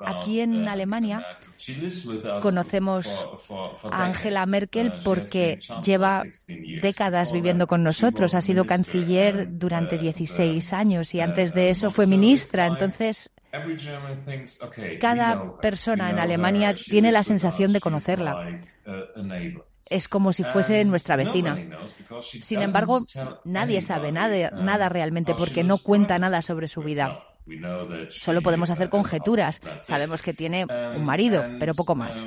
Aquí 0.00 0.40
en 0.40 0.64
uh, 0.64 0.68
Alemania 0.68 1.24
conocemos 2.40 3.26
a 3.90 4.04
Angela 4.04 4.46
Merkel 4.46 4.88
uh, 4.88 5.04
porque 5.04 5.58
lleva 5.84 6.22
décadas 6.82 7.32
viviendo 7.32 7.66
con 7.66 7.82
nosotros. 7.82 8.34
Ha 8.34 8.42
sido 8.42 8.64
canciller 8.64 9.48
durante 9.50 9.98
16 9.98 10.72
uh, 10.72 10.76
años 10.76 11.14
y 11.14 11.20
antes 11.20 11.54
de 11.54 11.70
eso 11.70 11.90
fue 11.90 12.06
ministra. 12.06 12.66
Entonces 12.66 13.30
Cada 15.00 15.56
persona 15.58 16.10
en 16.10 16.18
Alemania 16.18 16.74
tiene 16.74 17.12
la 17.12 17.22
sensación 17.22 17.72
de 17.72 17.80
conocerla. 17.80 18.60
Es 19.86 20.08
como 20.08 20.32
si 20.32 20.44
fuese 20.44 20.84
nuestra 20.84 21.16
vecina. 21.16 21.56
Sin 22.20 22.60
embargo, 22.60 23.00
nadie 23.44 23.80
sabe 23.80 24.12
nada, 24.12 24.50
nada 24.50 24.88
realmente 24.88 25.34
porque 25.34 25.64
no 25.64 25.78
cuenta 25.78 26.18
nada 26.18 26.42
sobre 26.42 26.68
su 26.68 26.82
vida. 26.82 27.24
Solo 28.10 28.42
podemos 28.42 28.70
hacer 28.70 28.88
conjeturas. 28.88 29.60
Sabemos 29.82 30.22
que 30.22 30.34
tiene 30.34 30.66
un 30.94 31.04
marido, 31.04 31.44
pero 31.58 31.74
poco 31.74 31.94
más. 31.94 32.26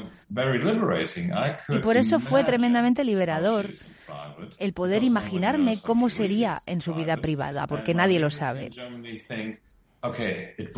Y 1.70 1.80
por 1.80 1.98
eso 1.98 2.20
fue 2.20 2.44
tremendamente 2.44 3.04
liberador 3.04 3.70
el 4.58 4.74
poder 4.74 5.04
imaginarme 5.04 5.80
cómo 5.82 6.10
sería 6.10 6.58
en 6.66 6.82
su 6.82 6.94
vida 6.94 7.18
privada, 7.18 7.68
porque 7.68 7.94
nadie 7.94 8.20
lo 8.20 8.30
sabe. 8.30 8.72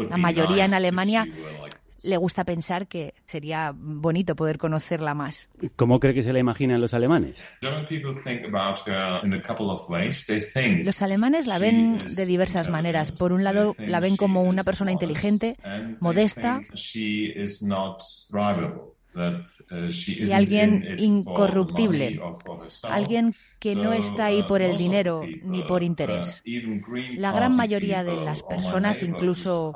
La 0.09 0.17
mayoría 0.17 0.65
en 0.65 0.73
Alemania 0.73 1.27
le 2.03 2.17
gusta 2.17 2.43
pensar 2.43 2.87
que 2.87 3.13
sería 3.25 3.73
bonito 3.73 4.35
poder 4.35 4.57
conocerla 4.57 5.13
más. 5.13 5.47
¿Cómo 5.75 5.99
cree 5.99 6.13
que 6.13 6.23
se 6.23 6.33
la 6.33 6.39
imaginan 6.39 6.81
los 6.81 6.93
alemanes? 6.93 7.45
Los 10.83 11.01
alemanes 11.01 11.47
la 11.47 11.59
ven 11.59 11.97
de 11.97 12.25
diversas 12.25 12.69
maneras. 12.69 13.11
Por 13.11 13.31
un 13.31 13.43
lado, 13.43 13.75
la 13.77 13.99
ven 13.99 14.17
como 14.17 14.43
una 14.43 14.63
persona 14.63 14.91
inteligente, 14.91 15.57
modesta, 15.99 16.61
y 19.95 20.31
alguien 20.31 20.95
incorruptible, 20.97 22.19
alguien 22.83 23.35
que 23.59 23.75
no 23.75 23.93
está 23.93 24.25
ahí 24.25 24.43
por 24.43 24.61
el 24.61 24.77
dinero 24.77 25.23
ni 25.43 25.63
por 25.63 25.83
interés. 25.83 26.43
La 27.17 27.31
gran 27.31 27.55
mayoría 27.55 28.03
de 28.03 28.15
las 28.15 28.43
personas, 28.43 29.03
incluso 29.03 29.73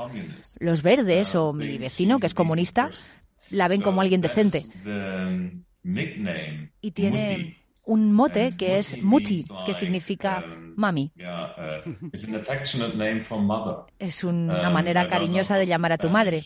los 0.59 0.81
verdes 0.81 1.35
o 1.35 1.53
mi 1.53 1.77
vecino, 1.77 2.19
que 2.19 2.27
es 2.27 2.33
comunista, 2.33 2.89
la 3.49 3.67
ven 3.67 3.81
como 3.81 4.01
alguien 4.01 4.21
decente. 4.21 4.65
Y 6.81 6.91
tiene 6.91 7.57
un 7.87 8.11
mote 8.11 8.51
que 8.57 8.77
es 8.77 9.01
Muti, 9.01 9.45
que 9.65 9.73
significa 9.73 10.45
mami. 10.75 11.11
Es 13.99 14.23
una 14.23 14.69
manera 14.69 15.07
cariñosa 15.07 15.57
de 15.57 15.65
llamar 15.65 15.93
a 15.93 15.97
tu 15.97 16.09
madre. 16.09 16.43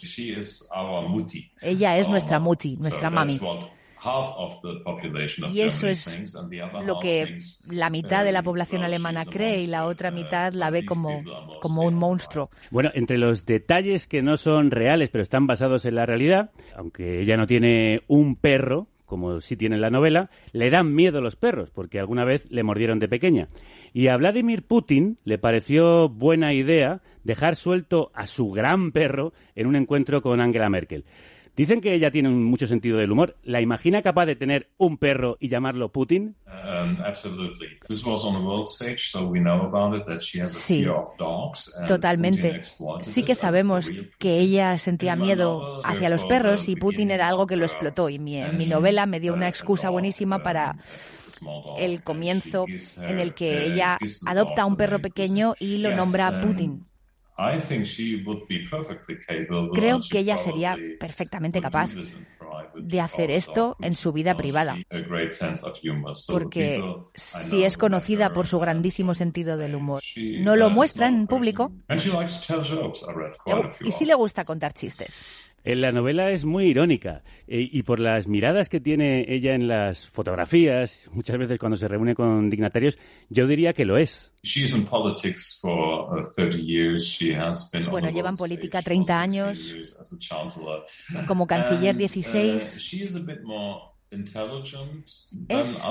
Ella 1.61 1.97
es 1.97 2.07
nuestra 2.07 2.39
Muti, 2.39 2.77
nuestra 2.77 3.09
mami. 3.09 3.39
Y 5.51 5.61
eso 5.61 5.87
es 5.87 6.19
lo 6.85 6.99
que 6.99 7.37
la 7.69 7.89
mitad 7.91 8.23
de 8.23 8.31
la 8.31 8.41
población 8.41 8.83
alemana 8.83 9.25
cree 9.25 9.61
y 9.61 9.67
la 9.67 9.85
otra 9.85 10.09
mitad 10.09 10.53
la 10.53 10.71
ve 10.71 10.85
como, 10.85 11.21
como 11.59 11.83
un 11.83 11.93
monstruo. 11.93 12.49
Bueno, 12.71 12.89
entre 12.95 13.19
los 13.19 13.45
detalles 13.45 14.07
que 14.07 14.23
no 14.23 14.37
son 14.37 14.71
reales 14.71 15.09
pero 15.09 15.21
están 15.21 15.45
basados 15.45 15.85
en 15.85 15.95
la 15.95 16.07
realidad, 16.07 16.49
aunque 16.75 17.21
ella 17.21 17.37
no 17.37 17.45
tiene 17.45 18.01
un 18.07 18.35
perro, 18.35 18.87
como 19.11 19.41
sí 19.41 19.57
tiene 19.57 19.75
en 19.75 19.81
la 19.81 19.89
novela, 19.89 20.29
le 20.53 20.69
dan 20.69 20.95
miedo 20.95 21.19
los 21.19 21.35
perros, 21.35 21.69
porque 21.69 21.99
alguna 21.99 22.23
vez 22.23 22.49
le 22.49 22.63
mordieron 22.63 22.97
de 22.97 23.09
pequeña. 23.09 23.49
Y 23.91 24.07
a 24.07 24.15
Vladimir 24.15 24.63
Putin 24.63 25.17
le 25.25 25.37
pareció 25.37 26.07
buena 26.07 26.53
idea 26.53 27.01
dejar 27.25 27.57
suelto 27.57 28.09
a 28.13 28.25
su 28.25 28.51
gran 28.51 28.93
perro 28.93 29.33
en 29.53 29.67
un 29.67 29.75
encuentro 29.75 30.21
con 30.21 30.39
Angela 30.39 30.69
Merkel. 30.69 31.03
Dicen 31.61 31.79
que 31.79 31.93
ella 31.93 32.09
tiene 32.09 32.27
mucho 32.29 32.65
sentido 32.65 32.97
del 32.97 33.11
humor. 33.11 33.37
¿La 33.43 33.61
imagina 33.61 34.01
capaz 34.01 34.25
de 34.25 34.35
tener 34.35 34.71
un 34.79 34.97
perro 34.97 35.37
y 35.39 35.47
llamarlo 35.47 35.91
Putin? 35.91 36.35
Sí, 40.49 40.87
totalmente. 41.87 42.61
Sí 43.01 43.21
que 43.21 43.35
sabemos 43.35 43.91
que 44.17 44.39
ella 44.39 44.79
sentía 44.79 45.15
miedo 45.15 45.77
hacia 45.83 46.09
los 46.09 46.25
perros 46.25 46.67
y 46.67 46.75
Putin 46.75 47.11
era 47.11 47.27
algo 47.27 47.45
que 47.45 47.57
lo 47.57 47.65
explotó. 47.65 48.09
Y 48.09 48.17
mi, 48.17 48.41
mi 48.53 48.65
novela 48.65 49.05
me 49.05 49.19
dio 49.19 49.31
una 49.31 49.47
excusa 49.47 49.91
buenísima 49.91 50.41
para 50.41 50.77
el 51.77 52.01
comienzo 52.01 52.65
en 53.07 53.19
el 53.19 53.35
que 53.35 53.65
ella 53.65 53.99
adopta 54.25 54.63
a 54.63 54.65
un 54.65 54.77
perro 54.77 54.97
pequeño 54.99 55.53
y 55.59 55.77
lo 55.77 55.95
nombra 55.95 56.41
Putin. 56.41 56.87
Creo 59.73 59.99
que 60.09 60.19
ella 60.19 60.37
sería 60.37 60.77
perfectamente 60.99 61.61
capaz 61.61 61.91
de 62.75 63.01
hacer 63.01 63.31
esto 63.31 63.77
en 63.81 63.95
su 63.95 64.11
vida 64.11 64.35
privada, 64.35 64.77
porque 66.27 66.83
si 67.15 67.63
es 67.63 67.77
conocida 67.77 68.33
por 68.33 68.47
su 68.47 68.59
grandísimo 68.59 69.13
sentido 69.13 69.57
del 69.57 69.75
humor, 69.75 70.01
no 70.43 70.55
lo 70.55 70.69
muestra 70.69 71.07
en 71.07 71.27
público. 71.27 71.71
y 73.83 73.91
sí 73.91 74.05
le 74.05 74.13
gusta 74.13 74.45
contar 74.45 74.73
chistes. 74.73 75.21
En 75.63 75.81
la 75.81 75.91
novela 75.91 76.31
es 76.31 76.43
muy 76.43 76.65
irónica 76.65 77.23
eh, 77.47 77.69
y 77.71 77.83
por 77.83 77.99
las 77.99 78.27
miradas 78.27 78.67
que 78.67 78.79
tiene 78.79 79.25
ella 79.27 79.53
en 79.53 79.67
las 79.67 80.09
fotografías, 80.09 81.07
muchas 81.11 81.37
veces 81.37 81.59
cuando 81.59 81.77
se 81.77 81.87
reúne 81.87 82.15
con 82.15 82.49
dignatarios, 82.49 82.97
yo 83.29 83.45
diría 83.45 83.73
que 83.73 83.85
lo 83.85 83.97
es. 83.97 84.33
Bueno, 87.91 88.09
lleva 88.09 88.29
en 88.29 88.37
política 88.37 88.81
30 88.81 89.21
años, 89.21 89.77
como 91.27 91.45
canciller 91.45 91.95
16. 91.95 92.79
Es 95.47 95.81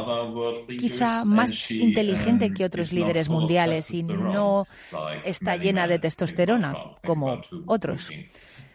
quizá 0.78 1.24
más 1.24 1.70
inteligente 1.70 2.52
que 2.52 2.64
otros 2.66 2.92
líderes 2.92 3.30
mundiales 3.30 3.90
y 3.92 4.02
no 4.02 4.66
está 5.24 5.56
llena 5.56 5.86
de 5.86 5.98
testosterona 5.98 6.74
como 7.06 7.40
otros. 7.66 8.10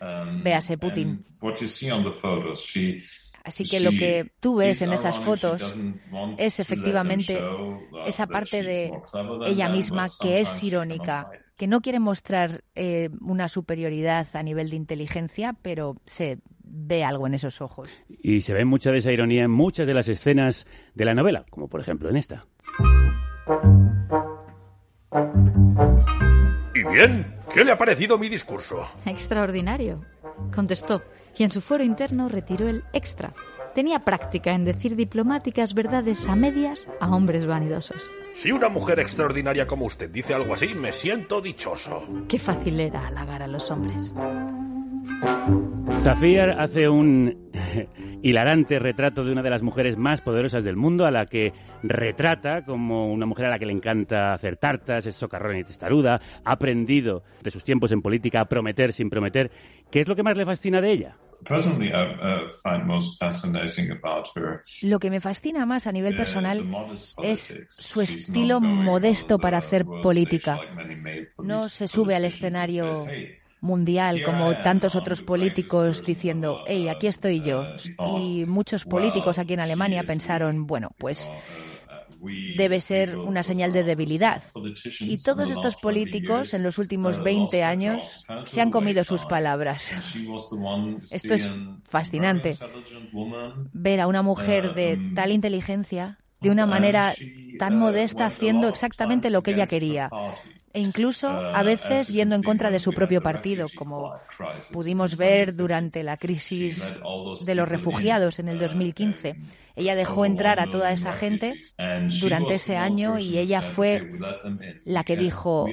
Um, 0.01 0.43
Véase 0.43 0.77
Putin. 0.77 1.25
Así 3.45 3.63
que 3.63 3.79
lo 3.79 3.91
que 3.91 4.31
tú 4.39 4.55
ves 4.55 4.81
en 4.81 4.91
esas 4.91 5.17
fotos 5.19 5.79
es 6.37 6.59
efectivamente 6.59 7.39
esa 8.07 8.25
parte 8.25 8.63
de 8.63 8.91
ella 9.45 9.69
misma 9.69 10.07
que 10.19 10.41
es 10.41 10.63
irónica, 10.63 11.29
que 11.55 11.67
no 11.67 11.81
quiere 11.81 11.99
mostrar 11.99 12.63
eh, 12.73 13.09
una 13.21 13.47
superioridad 13.47 14.27
a 14.33 14.41
nivel 14.41 14.71
de 14.71 14.77
inteligencia, 14.77 15.55
pero 15.61 15.95
se 16.05 16.39
ve 16.63 17.03
algo 17.03 17.27
en 17.27 17.35
esos 17.35 17.61
ojos. 17.61 17.89
Y 18.09 18.41
se 18.41 18.53
ve 18.53 18.65
mucha 18.65 18.91
de 18.91 18.97
esa 18.97 19.11
ironía 19.11 19.43
en 19.43 19.51
muchas 19.51 19.85
de 19.85 19.93
las 19.93 20.09
escenas 20.09 20.65
de 20.95 21.05
la 21.05 21.13
novela, 21.13 21.45
como 21.51 21.67
por 21.67 21.81
ejemplo 21.81 22.09
en 22.09 22.17
esta. 22.17 22.45
¿Y 26.73 26.83
bien? 26.83 27.34
¿Qué 27.55 27.63
le 27.63 27.71
ha 27.71 27.77
parecido 27.77 28.17
mi 28.17 28.27
discurso? 28.27 28.85
Extraordinario, 29.05 30.01
contestó, 30.53 31.01
y 31.37 31.45
en 31.45 31.51
su 31.51 31.61
foro 31.61 31.85
interno 31.85 32.27
retiró 32.27 32.67
el 32.67 32.83
extra. 32.91 33.31
Tenía 33.73 33.99
práctica 33.99 34.51
en 34.51 34.65
decir 34.65 34.97
diplomáticas 34.97 35.73
verdades 35.73 36.25
a 36.25 36.35
medias 36.35 36.89
a 36.99 37.15
hombres 37.15 37.45
vanidosos. 37.47 38.11
Si 38.33 38.51
una 38.51 38.67
mujer 38.67 38.99
extraordinaria 38.99 39.65
como 39.67 39.85
usted 39.85 40.09
dice 40.09 40.33
algo 40.33 40.53
así, 40.53 40.67
me 40.73 40.91
siento 40.91 41.39
dichoso. 41.39 42.05
Qué 42.27 42.39
fácil 42.39 42.77
era 42.77 43.07
halagar 43.07 43.41
a 43.41 43.47
los 43.47 43.71
hombres. 43.71 44.11
Safiar 45.99 46.59
hace 46.59 46.87
un 46.87 47.51
hilarante 48.21 48.79
retrato 48.79 49.23
de 49.23 49.31
una 49.31 49.41
de 49.41 49.49
las 49.49 49.63
mujeres 49.63 49.97
más 49.97 50.21
poderosas 50.21 50.63
del 50.63 50.75
mundo, 50.75 51.05
a 51.05 51.11
la 51.11 51.25
que 51.25 51.51
retrata 51.83 52.63
como 52.63 53.11
una 53.11 53.25
mujer 53.25 53.47
a 53.47 53.49
la 53.49 53.59
que 53.59 53.65
le 53.65 53.71
encanta 53.71 54.33
hacer 54.33 54.57
tartas, 54.57 55.05
es 55.07 55.15
socarrona 55.15 55.59
y 55.59 55.63
testaruda, 55.63 56.21
ha 56.43 56.51
aprendido 56.51 57.23
de 57.41 57.51
sus 57.51 57.63
tiempos 57.63 57.91
en 57.91 58.01
política 58.01 58.41
a 58.41 58.45
prometer 58.45 58.93
sin 58.93 59.09
prometer. 59.09 59.51
¿Qué 59.89 59.99
es 59.99 60.07
lo 60.07 60.15
que 60.15 60.23
más 60.23 60.37
le 60.37 60.45
fascina 60.45 60.79
de 60.79 60.91
ella? 60.91 61.17
Lo 64.83 64.99
que 64.99 65.09
me 65.09 65.21
fascina 65.21 65.65
más 65.65 65.87
a 65.87 65.91
nivel 65.91 66.15
personal 66.15 66.65
es 67.23 67.57
su 67.69 68.01
estilo 68.01 68.61
modesto 68.61 69.37
para 69.37 69.57
hacer 69.57 69.85
política. 69.85 70.59
No 71.37 71.69
se 71.69 71.87
sube 71.87 72.15
al 72.15 72.25
escenario 72.25 73.05
mundial, 73.66 74.24
como 74.24 74.55
tantos 74.61 74.95
otros 74.95 75.22
políticos 75.22 76.05
diciendo, 76.05 76.61
hey, 76.68 76.88
aquí 76.88 77.07
estoy 77.07 77.41
yo. 77.41 77.66
Y 78.18 78.45
muchos 78.45 78.86
políticos 78.86 79.39
aquí 79.39 79.53
en 79.53 79.59
Alemania 79.59 80.03
pensaron, 80.03 80.68
bueno, 80.68 80.91
pues 80.97 81.30
debe 82.55 82.80
ser 82.80 83.18
una 83.18 83.43
señal 83.43 83.74
de 83.74 83.84
debilidad. 83.84 84.41
Y 85.01 85.22
todos 85.22 85.51
estos 85.51 85.76
políticos 85.76 86.53
en 86.53 86.63
los 86.63 86.78
últimos 86.78 87.22
20 87.22 87.63
años 87.63 88.26
se 88.45 88.61
han 88.61 88.72
comido 88.72 89.03
sus 89.03 89.26
palabras. 89.26 89.93
Esto 91.11 91.34
es 91.34 91.49
fascinante. 91.84 92.57
Ver 93.74 94.01
a 94.01 94.07
una 94.07 94.22
mujer 94.22 94.74
de 94.74 94.99
tal 95.13 95.32
inteligencia 95.32 96.20
de 96.41 96.51
una 96.51 96.66
manera 96.66 97.13
tan 97.57 97.78
modesta 97.78 98.28
haciendo 98.28 98.68
exactamente 98.68 99.30
lo 99.30 99.41
que 99.41 99.51
ella 99.51 99.66
quería 99.66 100.09
e 100.76 100.82
incluso 100.82 101.30
a 101.30 101.63
veces 101.63 102.09
yendo 102.09 102.36
en 102.36 102.43
contra 102.43 102.69
de 102.69 102.80
su 102.80 102.91
propio 102.91 103.21
partido, 103.21 103.67
como 103.76 104.13
pudimos 104.73 105.15
ver 105.15 105.55
durante 105.55 106.03
la 106.03 106.17
crisis 106.17 106.99
de 107.45 107.55
los 107.55 107.69
refugiados 107.69 108.39
en 108.39 108.49
el 108.49 108.59
2015. 108.59 109.38
Ella 109.76 109.95
dejó 109.95 110.26
entrar 110.26 110.59
a 110.59 110.69
toda 110.69 110.91
esa 110.91 111.13
gente 111.13 111.55
durante 112.19 112.55
ese 112.55 112.78
año 112.78 113.19
y 113.19 113.38
ella 113.38 113.61
fue 113.61 114.11
la 114.86 115.03
que 115.03 115.17
dijo, 115.17 115.67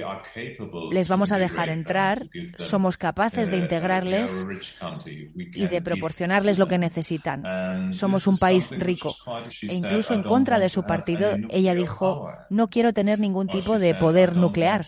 les 0.91 1.09
vamos 1.09 1.33
a 1.33 1.39
dejar 1.39 1.69
entrar, 1.69 2.29
somos 2.59 2.97
capaces 2.97 3.51
de 3.51 3.59
integrarles 3.59 4.47
y 5.37 5.67
de 5.67 5.83
proporcionarles 5.83 6.59
lo 6.59 6.69
que 6.69 6.79
necesitan. 6.79 7.93
Somos 7.93 8.27
un 8.27 8.39
país 8.39 8.71
rico. 8.79 9.15
E 9.63 9.75
incluso 9.75 10.15
en 10.15 10.23
contra 10.23 10.59
de 10.59 10.69
su 10.69 10.85
partido, 10.85 11.37
ella 11.51 11.75
dijo, 11.75 12.31
no 12.51 12.69
quiero 12.69 12.93
tener 12.93 13.19
ningún 13.19 13.49
tipo 13.49 13.79
de 13.79 13.95
poder 13.95 14.37
nuclear. 14.37 14.87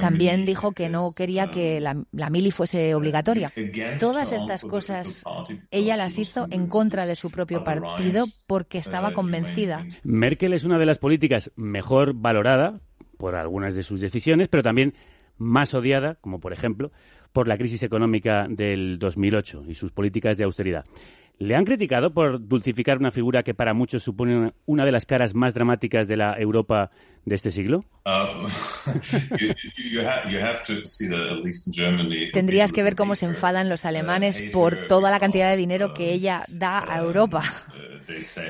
También 0.00 0.44
dijo 0.44 0.72
que 0.72 0.88
no 0.88 1.10
quería 1.16 1.50
que 1.50 1.80
la, 1.80 1.96
la 2.12 2.30
mili 2.30 2.50
fuese 2.50 2.94
obligatoria. 2.94 3.52
Todas 3.98 4.32
estas 4.32 4.62
cosas 4.62 5.22
ella 5.70 5.96
las 5.96 6.18
hizo 6.18 6.46
en 6.50 6.66
contra 6.66 7.06
de 7.06 7.16
su 7.16 7.30
propio 7.30 7.64
partido 7.64 8.26
porque 8.50 8.78
estaba 8.78 9.12
convencida. 9.12 9.86
Merkel 10.02 10.54
es 10.54 10.64
una 10.64 10.76
de 10.76 10.84
las 10.84 10.98
políticas 10.98 11.52
mejor 11.54 12.14
valorada 12.14 12.80
por 13.16 13.36
algunas 13.36 13.76
de 13.76 13.84
sus 13.84 14.00
decisiones, 14.00 14.48
pero 14.48 14.64
también 14.64 14.94
más 15.38 15.72
odiada, 15.72 16.16
como 16.16 16.40
por 16.40 16.52
ejemplo, 16.52 16.90
por 17.32 17.46
la 17.46 17.56
crisis 17.56 17.84
económica 17.84 18.48
del 18.50 18.98
2008 18.98 19.66
y 19.68 19.76
sus 19.76 19.92
políticas 19.92 20.36
de 20.36 20.42
austeridad. 20.42 20.84
¿Le 21.40 21.56
han 21.56 21.64
criticado 21.64 22.12
por 22.12 22.46
dulcificar 22.46 22.98
una 22.98 23.10
figura 23.10 23.42
que 23.42 23.54
para 23.54 23.72
muchos 23.72 24.02
supone 24.02 24.52
una 24.66 24.84
de 24.84 24.92
las 24.92 25.06
caras 25.06 25.34
más 25.34 25.54
dramáticas 25.54 26.06
de 26.06 26.18
la 26.18 26.38
Europa 26.38 26.90
de 27.24 27.34
este 27.34 27.50
siglo? 27.50 27.86
Tendrías 32.32 32.72
que 32.72 32.82
ver 32.82 32.96
cómo 32.96 33.14
se 33.14 33.26
enfadan 33.26 33.68
los 33.68 33.84
alemanes 33.84 34.42
por 34.52 34.86
toda 34.86 35.10
la 35.10 35.20
cantidad 35.20 35.50
de 35.50 35.56
dinero 35.56 35.94
que 35.94 36.12
ella 36.12 36.44
da 36.48 36.84
a 36.86 36.98
Europa. 36.98 37.42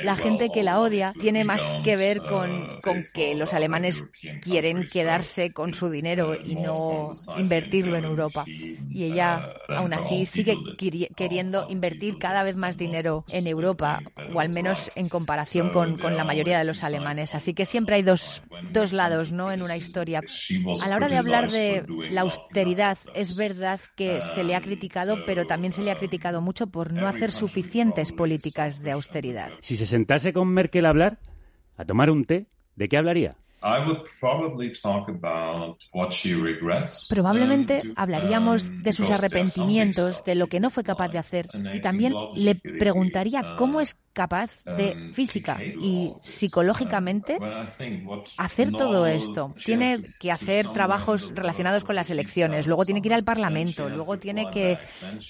La 0.05 0.17
gente 0.17 0.51
que 0.51 0.63
la 0.63 0.81
odia 0.81 1.13
tiene 1.19 1.45
más 1.45 1.71
que 1.85 1.97
ver 1.97 2.19
con, 2.19 2.81
con 2.81 3.05
que 3.13 3.35
los 3.35 3.53
alemanes 3.53 4.05
quieren 4.41 4.89
quedarse 4.91 5.53
con 5.53 5.75
su 5.75 5.91
dinero 5.91 6.37
y 6.43 6.57
no 6.57 7.11
invertirlo 7.37 7.97
en 7.97 8.05
Europa. 8.05 8.45
Y 8.47 9.05
ella, 9.05 9.53
aún 9.69 9.93
así, 9.93 10.27
sigue 10.27 10.57
queriendo 11.17 11.67
invertir 11.69 12.19
cada 12.19 12.43
vez 12.43 12.57
más 12.57 12.77
dinero 12.81 13.25
en 13.31 13.47
Europa, 13.47 14.01
o 14.35 14.41
al 14.41 14.49
menos 14.49 14.91
en 14.97 15.09
comparación 15.09 15.71
con, 15.71 15.97
con 15.99 16.17
la 16.17 16.25
mayoría 16.25 16.59
de 16.59 16.65
los 16.65 16.83
alemanes. 16.83 17.37
Así 17.37 17.55
que 17.55 17.67
siempre 17.67 17.95
hay 17.95 18.03
dos, 18.03 18.43
dos 18.73 18.93
lados 18.93 19.31
¿no? 19.31 19.53
en 19.53 19.63
una 19.63 19.77
historia. 19.77 20.21
A 20.83 20.89
la 20.89 20.97
hora 20.97 21.09
de 21.09 21.19
hablar 21.19 21.53
de 21.53 21.85
la 22.11 22.23
austeridad, 22.23 22.99
es 23.15 23.37
verdad 23.37 23.79
que 23.97 24.21
se 24.21 24.43
le 24.43 24.57
ha 24.57 24.61
criticado, 24.61 25.19
pero 25.27 25.47
también 25.47 25.73
se 25.73 25.83
le 25.83 25.93
ha 25.93 25.97
criticado 25.97 26.41
mucho 26.41 26.67
por 26.67 26.93
no 26.93 27.07
hacer 27.07 27.31
suficientes 27.31 28.11
políticas 28.11 28.83
de 28.83 28.91
austeridad. 28.91 29.51
Si 29.61 29.77
se 29.77 29.87
sentase 29.87 30.33
con 30.33 30.49
Merkel 30.49 30.87
a 30.87 30.89
hablar, 30.89 31.19
a 31.77 31.85
tomar 31.85 32.11
un 32.11 32.25
té, 32.25 32.49
¿de 32.75 32.89
qué 32.89 32.97
hablaría? 32.97 33.37
Probablemente 37.09 37.83
hablaríamos 37.97 38.83
de 38.83 38.93
sus 38.93 39.11
arrepentimientos, 39.11 40.25
de 40.25 40.35
lo 40.35 40.47
que 40.49 40.61
no 40.61 40.71
fue 40.71 40.83
capaz 40.83 41.09
de 41.09 41.19
hacer, 41.19 41.49
y 41.75 41.81
también 41.81 42.15
le 42.35 42.55
preguntaría 42.55 43.57
cómo 43.57 43.81
es 43.81 43.99
capaz 44.13 44.51
de 44.65 45.11
física 45.13 45.63
y 45.63 46.13
psicológicamente 46.21 47.39
hacer 48.37 48.73
todo 48.73 49.07
esto. 49.07 49.55
Tiene 49.65 50.03
que 50.19 50.33
hacer 50.33 50.69
trabajos 50.69 51.33
relacionados 51.35 51.85
con 51.85 51.95
las 51.95 52.11
elecciones, 52.11 52.67
luego 52.67 52.85
tiene 52.85 53.03
que 53.03 53.09
ir 53.09 53.15
al 53.15 53.25
Parlamento, 53.25 53.89
luego 53.89 54.19
tiene 54.19 54.51
que 54.51 54.79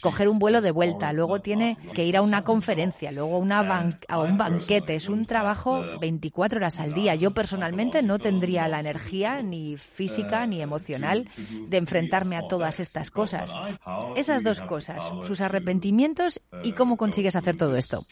coger 0.00 0.28
un 0.28 0.38
vuelo 0.38 0.60
de 0.60 0.70
vuelta, 0.70 1.12
luego 1.12 1.40
tiene 1.40 1.76
que 1.94 2.04
ir 2.04 2.16
a 2.16 2.22
una 2.22 2.42
conferencia, 2.42 3.12
luego 3.12 3.38
una 3.38 3.60
a 4.08 4.18
un 4.18 4.38
banquete. 4.38 4.96
Es 4.96 5.08
un 5.08 5.26
trabajo 5.26 5.82
24 6.00 6.58
horas 6.58 6.80
al 6.80 6.94
día. 6.94 7.14
Yo 7.14 7.32
personalmente 7.32 8.02
no 8.02 8.18
tendría 8.18 8.68
la 8.68 8.80
energía 8.80 9.42
ni 9.42 9.76
física 9.76 10.46
ni 10.46 10.62
emocional 10.62 11.28
de 11.68 11.76
enfrentarme 11.76 12.36
a 12.36 12.48
todas 12.48 12.80
estas 12.80 13.10
cosas. 13.10 13.52
Esas 14.16 14.42
dos 14.42 14.60
cosas, 14.62 15.02
sus 15.22 15.40
arrepentimientos 15.40 16.40
y 16.62 16.72
cómo 16.72 16.96
consigues 16.96 17.36
hacer 17.36 17.56
todo 17.56 17.76
esto. 17.76 18.04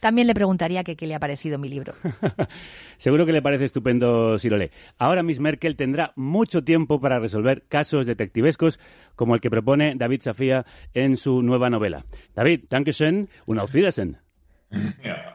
También 0.00 0.26
le 0.26 0.34
preguntaría 0.34 0.84
que 0.84 0.96
qué 0.96 1.06
le 1.06 1.14
ha 1.14 1.20
parecido 1.20 1.58
mi 1.58 1.68
libro. 1.68 1.94
Seguro 2.98 3.26
que 3.26 3.32
le 3.32 3.42
parece 3.42 3.64
estupendo 3.64 4.38
si 4.38 4.48
lo 4.48 4.56
lee. 4.56 4.70
Ahora 4.98 5.22
Miss 5.22 5.40
Merkel 5.40 5.76
tendrá 5.76 6.12
mucho 6.16 6.62
tiempo 6.64 7.00
para 7.00 7.18
resolver 7.18 7.64
casos 7.68 8.06
detectivescos 8.06 8.78
como 9.16 9.34
el 9.34 9.40
que 9.40 9.50
propone 9.50 9.94
David 9.96 10.22
Safía 10.22 10.64
en 10.94 11.16
su 11.16 11.42
nueva 11.42 11.70
novela. 11.70 12.04
David, 12.34 12.64
Dankeschön 12.70 13.28
und 13.46 13.58
auf 13.60 13.74
Wiedersehen. 13.74 14.18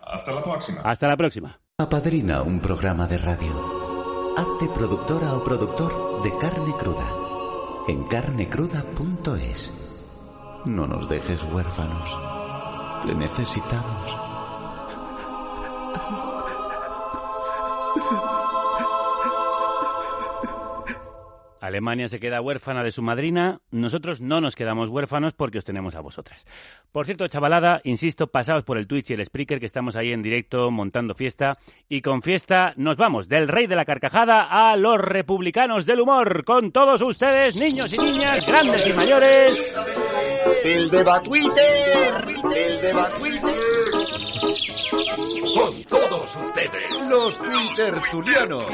hasta 0.04 0.32
la 0.32 0.42
próxima. 0.42 0.82
Hasta 0.82 1.08
la 1.08 1.18
próxima. 1.18 1.60
Apadrina 1.78 2.42
un 2.42 2.60
programa 2.62 3.06
de 3.08 3.18
radio. 3.18 4.34
Hazte 4.38 4.68
productora 4.74 5.34
o 5.34 5.44
productor 5.44 6.22
de 6.24 6.38
carne 6.38 6.74
cruda. 6.80 7.10
En 7.88 8.04
carnecruda.es. 8.06 9.74
No 10.66 10.88
nos 10.88 11.08
dejes 11.08 11.44
huérfanos. 11.44 12.35
Necesitamos. 13.14 14.26
Alemania 21.66 22.08
se 22.08 22.20
queda 22.20 22.42
huérfana 22.42 22.84
de 22.84 22.92
su 22.92 23.02
madrina, 23.02 23.60
nosotros 23.72 24.22
no 24.22 24.40
nos 24.40 24.56
quedamos 24.56 24.90
huérfanos 24.90 25.34
porque 25.34 25.58
os 25.58 25.66
tenemos 25.66 25.96
a 25.96 26.02
vosotras. 26.02 26.46
Por 26.92 27.06
cierto, 27.06 27.28
chavalada, 27.28 27.82
insisto, 27.84 28.28
pasaos 28.28 28.64
por 28.64 28.78
el 28.78 28.88
Twitch 28.88 29.10
y 29.10 29.14
el 29.14 29.26
Spreaker 29.26 29.60
que 29.60 29.66
estamos 29.66 29.96
ahí 29.96 30.12
en 30.12 30.22
directo 30.22 30.70
montando 30.70 31.16
fiesta. 31.16 31.58
Y 31.90 32.02
con 32.02 32.22
fiesta 32.22 32.74
nos 32.78 32.98
vamos 32.98 33.28
del 33.28 33.48
rey 33.48 33.68
de 33.68 33.76
la 33.76 33.86
carcajada 33.86 34.44
a 34.44 34.78
los 34.78 35.00
republicanos 35.00 35.86
del 35.86 36.02
humor. 36.02 36.46
Con 36.46 36.72
todos 36.72 37.02
ustedes, 37.02 37.58
niños 37.58 37.94
y 37.94 37.98
niñas, 37.98 38.46
grandes 38.46 38.86
y 38.86 38.94
mayores. 38.94 39.58
El 40.64 40.90
deba 40.90 41.22
Twitter, 41.22 42.35
el 42.54 42.82
deba 42.82 43.08
Twitter. 43.18 43.56
Con 45.56 45.84
todos 45.86 46.36
ustedes, 46.36 47.10
los 47.10 47.38
Twitter 47.38 47.94
Tulianos. 48.12 48.66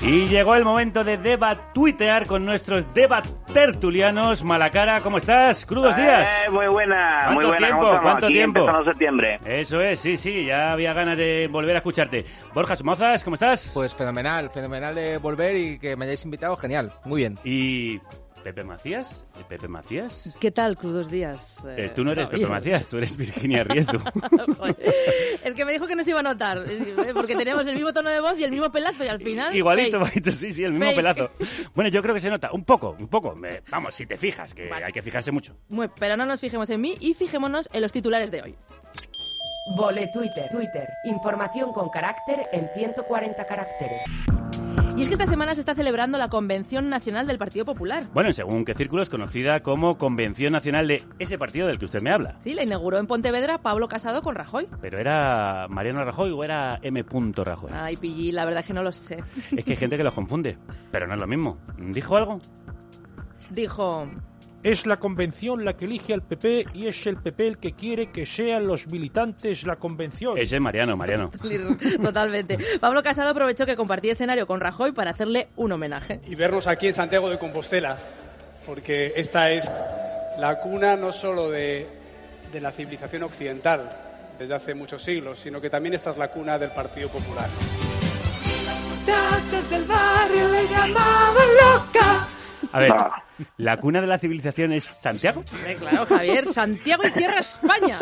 Y 0.00 0.26
llegó 0.28 0.54
el 0.54 0.64
momento 0.64 1.02
de 1.02 1.16
debatuitear 1.18 2.26
con 2.26 2.44
nuestros 2.44 2.92
debatertulianos. 2.94 4.44
Malacara, 4.44 5.00
¿cómo 5.00 5.18
estás? 5.18 5.66
Crudos 5.66 5.96
días. 5.96 6.26
Eh, 6.46 6.50
muy 6.50 6.68
buena, 6.68 7.30
muy 7.32 7.44
buena. 7.44 7.58
tiempo? 7.58 7.82
¿Cómo 7.86 8.02
¿Cuánto 8.02 8.26
Aquí 8.26 8.34
tiempo? 8.34 8.84
septiembre. 8.84 9.40
Eso 9.44 9.80
es, 9.80 9.98
sí, 9.98 10.16
sí, 10.16 10.44
ya 10.44 10.72
había 10.72 10.92
ganas 10.92 11.18
de 11.18 11.48
volver 11.48 11.74
a 11.74 11.78
escucharte. 11.78 12.24
Borja 12.54 12.76
Somozas, 12.76 13.24
¿cómo 13.24 13.34
estás? 13.34 13.72
Pues 13.74 13.94
fenomenal, 13.94 14.50
fenomenal 14.50 14.94
de 14.94 15.18
volver 15.18 15.56
y 15.56 15.78
que 15.78 15.96
me 15.96 16.04
hayáis 16.04 16.24
invitado, 16.24 16.56
genial, 16.56 16.92
muy 17.04 17.22
bien. 17.22 17.36
¿Y 17.42 17.98
Pepe 18.46 18.62
Macías? 18.62 19.24
¿Eh, 19.36 19.42
¿Pepe 19.48 19.66
Macías? 19.66 20.32
¿Qué 20.38 20.52
tal, 20.52 20.76
crudos 20.76 21.10
días? 21.10 21.56
Eh, 21.76 21.90
tú 21.92 22.04
no 22.04 22.12
eres 22.12 22.26
¿sabías? 22.26 22.40
Pepe 22.42 22.52
Macías, 22.52 22.86
tú 22.86 22.96
eres 22.98 23.16
Virginia 23.16 23.64
Riezu. 23.64 23.98
El 25.42 25.52
que 25.54 25.64
me 25.64 25.72
dijo 25.72 25.88
que 25.88 25.96
no 25.96 26.04
se 26.04 26.10
iba 26.10 26.20
a 26.20 26.22
notar, 26.22 26.58
eh, 26.68 26.94
porque 27.12 27.34
teníamos 27.34 27.66
el 27.66 27.74
mismo 27.74 27.92
tono 27.92 28.08
de 28.08 28.20
voz 28.20 28.38
y 28.38 28.44
el 28.44 28.52
mismo 28.52 28.70
pelazo 28.70 29.02
y 29.02 29.08
al 29.08 29.20
final... 29.20 29.52
Igualito, 29.56 29.96
igualito, 29.96 30.30
sí, 30.30 30.52
sí, 30.52 30.62
el 30.62 30.70
mismo 30.70 30.84
Fake. 30.86 30.96
pelazo. 30.96 31.30
Bueno, 31.74 31.90
yo 31.90 32.00
creo 32.02 32.14
que 32.14 32.20
se 32.20 32.30
nota, 32.30 32.50
un 32.52 32.62
poco, 32.64 32.94
un 32.96 33.08
poco. 33.08 33.34
Me- 33.34 33.62
vamos, 33.68 33.96
si 33.96 34.06
te 34.06 34.16
fijas, 34.16 34.54
que 34.54 34.70
hay 34.72 34.92
que 34.92 35.02
fijarse 35.02 35.32
mucho. 35.32 35.56
Muy- 35.68 35.88
pero 35.98 36.16
no 36.16 36.24
nos 36.24 36.38
fijemos 36.38 36.70
en 36.70 36.80
mí 36.80 36.94
y 37.00 37.14
fijémonos 37.14 37.68
en 37.72 37.82
los 37.82 37.90
titulares 37.92 38.30
de 38.30 38.42
hoy. 38.42 38.54
Vole 39.76 40.08
Twitter. 40.12 40.48
Twitter. 40.52 40.88
Información 41.06 41.72
con 41.72 41.88
carácter 41.88 42.44
en 42.52 42.68
140 42.76 43.44
caracteres. 43.44 44.02
Y 44.96 45.02
es 45.02 45.08
que 45.08 45.14
esta 45.14 45.26
semana 45.26 45.54
se 45.54 45.60
está 45.60 45.74
celebrando 45.74 46.16
la 46.16 46.28
Convención 46.28 46.88
Nacional 46.88 47.26
del 47.26 47.36
Partido 47.36 47.66
Popular. 47.66 48.04
Bueno, 48.14 48.30
en 48.30 48.34
según 48.34 48.64
qué 48.64 48.74
círculos, 48.74 49.10
conocida 49.10 49.60
como 49.60 49.98
Convención 49.98 50.52
Nacional 50.52 50.88
de 50.88 51.02
ese 51.18 51.36
partido 51.36 51.66
del 51.66 51.78
que 51.78 51.84
usted 51.84 52.00
me 52.00 52.10
habla. 52.10 52.36
Sí, 52.40 52.54
la 52.54 52.62
inauguró 52.62 52.98
en 52.98 53.06
Pontevedra 53.06 53.58
Pablo 53.58 53.88
Casado 53.88 54.22
con 54.22 54.34
Rajoy. 54.34 54.68
¿Pero 54.80 54.98
era 54.98 55.66
Mariano 55.68 56.02
Rajoy 56.02 56.30
o 56.30 56.42
era 56.42 56.78
M. 56.82 57.04
Rajoy? 57.36 57.70
Ay, 57.74 57.96
Pilli, 57.96 58.32
la 58.32 58.44
verdad 58.44 58.60
es 58.60 58.66
que 58.66 58.72
no 58.72 58.82
lo 58.82 58.92
sé. 58.92 59.22
Es 59.54 59.64
que 59.64 59.72
hay 59.72 59.76
gente 59.76 59.98
que 59.98 60.04
los 60.04 60.14
confunde, 60.14 60.56
pero 60.90 61.06
no 61.06 61.14
es 61.14 61.20
lo 61.20 61.26
mismo. 61.26 61.58
¿Dijo 61.76 62.16
algo? 62.16 62.40
Dijo, 63.50 64.08
Es 64.66 64.84
la 64.84 64.96
convención 64.96 65.64
la 65.64 65.74
que 65.76 65.84
elige 65.84 66.12
al 66.12 66.22
PP 66.22 66.66
y 66.74 66.88
es 66.88 67.06
el 67.06 67.18
PP 67.18 67.46
el 67.46 67.58
que 67.58 67.74
quiere 67.74 68.10
que 68.10 68.26
sean 68.26 68.66
los 68.66 68.88
militantes 68.88 69.64
la 69.64 69.76
convención. 69.76 70.36
Ese 70.36 70.56
es 70.56 70.60
Mariano, 70.60 70.96
Mariano. 70.96 71.30
totalmente. 72.02 72.58
Pablo 72.80 73.00
Casado 73.00 73.30
aprovechó 73.30 73.64
que 73.64 73.76
compartía 73.76 74.10
escenario 74.10 74.44
con 74.48 74.58
Rajoy 74.58 74.90
para 74.90 75.12
hacerle 75.12 75.46
un 75.54 75.70
homenaje. 75.70 76.20
y 76.26 76.34
vernos 76.34 76.66
aquí 76.66 76.88
en 76.88 76.94
Santiago 76.94 77.30
de 77.30 77.38
Compostela, 77.38 77.96
porque 78.66 79.12
esta 79.14 79.52
es 79.52 79.70
la 80.36 80.58
cuna 80.58 80.96
no 80.96 81.12
solo 81.12 81.48
de, 81.48 81.86
de 82.52 82.60
la 82.60 82.72
civilización 82.72 83.22
occidental 83.22 83.88
desde 84.36 84.52
hace 84.52 84.74
muchos 84.74 85.00
siglos, 85.00 85.38
sino 85.38 85.60
que 85.60 85.70
también 85.70 85.94
esta 85.94 86.10
es 86.10 86.16
la 86.16 86.26
cuna 86.26 86.58
del 86.58 86.72
Partido 86.72 87.08
Popular. 87.08 87.48
muchachos 88.88 89.70
del 89.70 89.84
barrio 89.84 90.48
le 90.48 90.66
llamaban 90.66 91.48
loca. 91.54 92.28
A 92.72 92.80
ver, 92.80 92.92
¿la 93.56 93.76
cuna 93.78 94.00
de 94.00 94.06
la 94.06 94.18
civilización 94.18 94.72
es 94.72 94.84
Santiago? 94.84 95.42
Claro, 95.78 96.06
Javier, 96.06 96.48
Santiago 96.52 97.02
y 97.06 97.10
Tierra 97.10 97.38
España. 97.38 97.98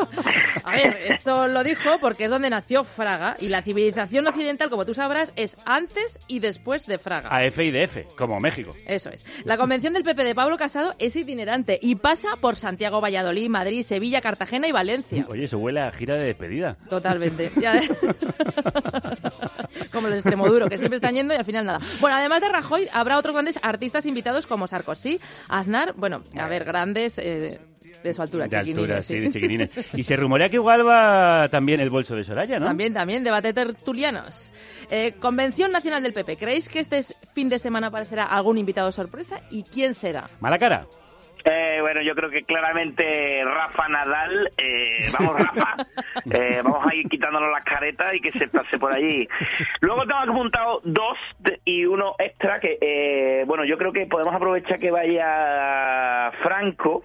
A 0.65 0.73
ver, 0.73 0.97
esto 1.09 1.47
lo 1.49 1.63
dijo 1.65 1.99
porque 2.01 2.25
es 2.25 2.31
donde 2.31 2.51
nació 2.51 2.85
Fraga 2.85 3.37
y 3.41 3.49
la 3.49 3.63
civilización 3.63 4.27
occidental, 4.27 4.71
como 4.71 4.85
tú 4.87 4.95
sabrás, 4.95 5.33
es 5.37 5.57
antes 5.65 6.19
y 6.29 6.39
después 6.41 6.87
de 6.87 6.99
Fraga. 6.99 7.29
A 7.35 7.45
F 7.45 7.65
y 7.65 7.71
de 7.71 7.85
F, 7.85 8.07
como 8.17 8.39
México. 8.41 8.71
Eso 8.87 9.11
es. 9.11 9.25
La 9.45 9.57
convención 9.57 9.93
del 9.93 10.05
PP 10.05 10.25
de 10.25 10.35
Pablo 10.35 10.57
Casado 10.57 10.95
es 10.99 11.15
itinerante 11.17 11.79
y 11.83 11.97
pasa 11.97 12.29
por 12.41 12.57
Santiago, 12.57 13.01
Valladolid, 13.01 13.49
Madrid, 13.49 13.83
Sevilla, 13.85 14.21
Cartagena 14.21 14.67
y 14.69 14.73
Valencia. 14.73 15.25
Oye, 15.29 15.45
eso 15.45 15.59
huele 15.59 15.81
a 15.81 15.93
gira 15.93 16.15
de 16.15 16.27
despedida. 16.27 16.77
Totalmente. 16.89 17.51
Ya- 17.61 17.75
como 19.93 20.09
los 20.09 20.17
Extremoduro, 20.17 20.69
que 20.69 20.79
siempre 20.79 20.97
están 20.97 21.15
yendo 21.15 21.35
y 21.35 21.37
al 21.37 21.45
final 21.45 21.65
nada. 21.65 21.81
Bueno, 22.01 22.17
además 22.17 22.41
de 22.41 22.49
Rajoy, 22.49 22.89
habrá 22.93 23.19
otros 23.19 23.35
grandes 23.35 23.59
artistas 23.63 24.07
invitados 24.07 24.47
como 24.47 24.67
Sarkozy, 24.67 25.21
Aznar, 25.49 25.95
bueno, 25.97 26.23
a 26.39 26.47
ver, 26.49 26.65
grandes 26.65 27.19
eh, 27.19 27.61
de 28.03 28.15
su 28.15 28.23
altura, 28.23 28.47
De 28.47 28.57
altura, 28.59 29.03
sí, 29.03 29.15
sí. 29.15 29.21
de 29.21 29.31
chiquinines. 29.33 29.71
Y 29.95 30.03
se 30.03 30.17
rumorea 30.17 30.49
que 30.49 30.57
igual 30.57 30.87
va 30.87 31.49
también 31.49 31.81
el 31.81 31.91
bolso 31.91 32.15
de 32.15 32.25
Soraya, 32.25 32.59
¿no? 32.59 32.67
También, 32.67 32.93
también, 32.93 33.25
debate 33.25 33.53
tertulianos. 33.53 34.53
Eh, 34.91 35.13
Convención 35.19 35.73
Nacional 35.73 36.03
del 36.03 36.13
PP. 36.13 36.37
¿Creéis 36.37 36.69
que 36.69 36.81
este 36.81 37.03
fin 37.35 37.49
de 37.49 37.59
semana 37.59 37.89
aparecerá 37.89 38.25
algún 38.25 38.59
invitado 38.59 38.93
sorpresa? 38.93 39.41
¿Y 39.51 39.63
quién 39.63 39.95
será? 39.95 40.27
Mala 40.41 40.59
cara. 40.59 40.87
Eh, 41.45 41.79
bueno, 41.83 42.01
yo 42.01 42.15
creo 42.15 42.31
que 42.31 42.43
claramente 42.43 43.43
Rafa 43.45 43.87
Nadal, 43.89 44.51
eh, 44.57 45.07
vamos 45.13 45.35
Rafa, 45.37 45.77
eh, 46.33 46.63
vamos 46.65 46.87
a 46.87 46.95
ir 46.95 47.07
quitándonos 47.09 47.51
las 47.51 47.65
caretas 47.65 48.15
y 48.15 48.21
que 48.21 48.33
se 48.33 48.49
pase 48.49 48.79
por 48.79 48.93
allí. 48.93 49.29
Luego 49.81 50.07
tengo 50.07 50.21
apuntado 50.21 50.81
dos 50.85 51.19
y 51.67 51.85
uno 51.85 52.15
extra 52.19 52.61
que, 52.61 52.79
eh, 52.81 53.45
bueno, 53.47 53.65
yo 53.65 53.77
creo 53.77 53.93
que 53.93 54.07
podemos 54.07 54.35
aprovechar 54.35 54.79
que 54.79 54.91
vaya 54.91 56.33
Franco, 56.43 57.05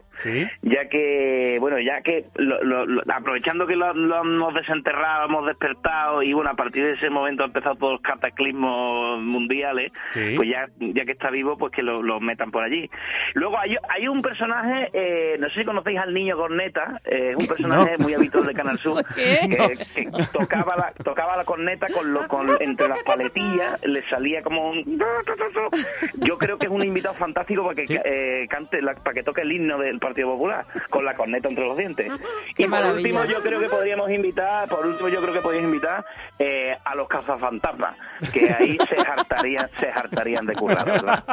ya 0.61 0.87
que, 0.89 1.57
bueno, 1.59 1.79
ya 1.79 2.01
que 2.01 2.25
lo- 2.35 2.63
lo- 2.63 2.85
lo- 2.85 3.01
aprovechando 3.13 3.65
que 3.67 3.75
lo, 3.75 3.93
lo 3.93 4.21
hemos 4.21 4.53
desenterrado, 4.53 5.25
hemos 5.25 5.45
despertado 5.45 6.21
y 6.23 6.33
bueno, 6.33 6.49
a 6.51 6.55
partir 6.55 6.83
de 6.83 6.93
ese 6.93 7.09
momento 7.09 7.43
han 7.43 7.49
empezado 7.49 7.75
todos 7.75 7.93
los 7.93 8.01
cataclismos 8.01 9.21
mundiales, 9.21 9.91
Sí. 10.13 10.33
pues 10.35 10.49
ya, 10.49 10.67
ya 10.79 11.05
que 11.05 11.11
está 11.11 11.29
vivo, 11.29 11.57
pues 11.57 11.71
que 11.73 11.83
lo, 11.83 12.01
lo 12.01 12.19
metan 12.19 12.51
por 12.51 12.63
allí. 12.63 12.89
Luego 13.33 13.57
hay, 13.59 13.75
hay 13.89 14.07
un 14.07 14.21
personaje, 14.21 14.89
eh, 14.93 15.37
no 15.39 15.49
sé 15.49 15.59
si 15.61 15.65
conocéis 15.65 15.99
al 15.99 16.13
niño 16.13 16.35
corneta, 16.37 16.99
eh, 17.05 17.31
es 17.31 17.37
un 17.37 17.47
personaje 17.55 17.95
No. 17.97 18.03
muy 18.03 18.13
habitual 18.13 18.45
de 18.45 18.53
Canal 18.53 18.79
Sur, 18.79 19.03
que, 19.15 19.77
que 19.95 20.09
tocaba, 20.33 20.75
la, 20.75 20.93
tocaba 21.03 21.37
la 21.37 21.45
corneta 21.45 21.87
con 21.93 22.13
lo, 22.13 22.27
con, 22.27 22.49
entre 22.59 22.87
las 22.87 23.03
paletillas, 23.03 23.79
le 23.85 24.07
salía 24.09 24.41
como 24.41 24.69
un... 24.71 24.83
Yo 26.15 26.37
creo 26.37 26.57
que 26.57 26.65
es 26.65 26.71
un 26.71 26.83
invitado 26.83 27.15
fantástico 27.15 27.63
para 27.63 27.75
que 27.75 27.85
eh, 28.05 28.47
cante, 28.49 28.81
la- 28.81 28.95
para 28.95 29.13
que 29.13 29.23
toque 29.23 29.41
el 29.41 29.51
himno 29.51 29.77
del 29.77 29.99
Partido 30.09 30.33
Popular, 30.33 30.65
con 30.89 31.05
la 31.05 31.13
corneta 31.13 31.47
entre 31.47 31.65
los 31.65 31.77
dientes. 31.77 32.11
Qué 32.55 32.63
y 32.63 32.65
por 32.65 32.79
maravilla. 32.79 32.95
último 32.95 33.25
yo 33.25 33.41
creo 33.41 33.59
que 33.59 33.69
podríamos 33.69 34.09
invitar, 34.09 34.67
por 34.67 34.85
último 34.85 35.09
yo 35.09 35.21
creo 35.21 35.33
que 35.33 35.41
podríamos 35.41 35.69
invitar 35.69 36.05
eh, 36.37 36.75
a 36.83 36.95
los 36.95 37.07
cazafantasmas, 37.07 37.95
que 38.33 38.51
ahí 38.51 38.77
se 38.89 38.97
hartarían, 39.07 39.69
se 39.79 39.87
hartarían 39.87 40.45
de 40.45 40.55
currar, 40.55 40.85
¿verdad? 40.85 41.23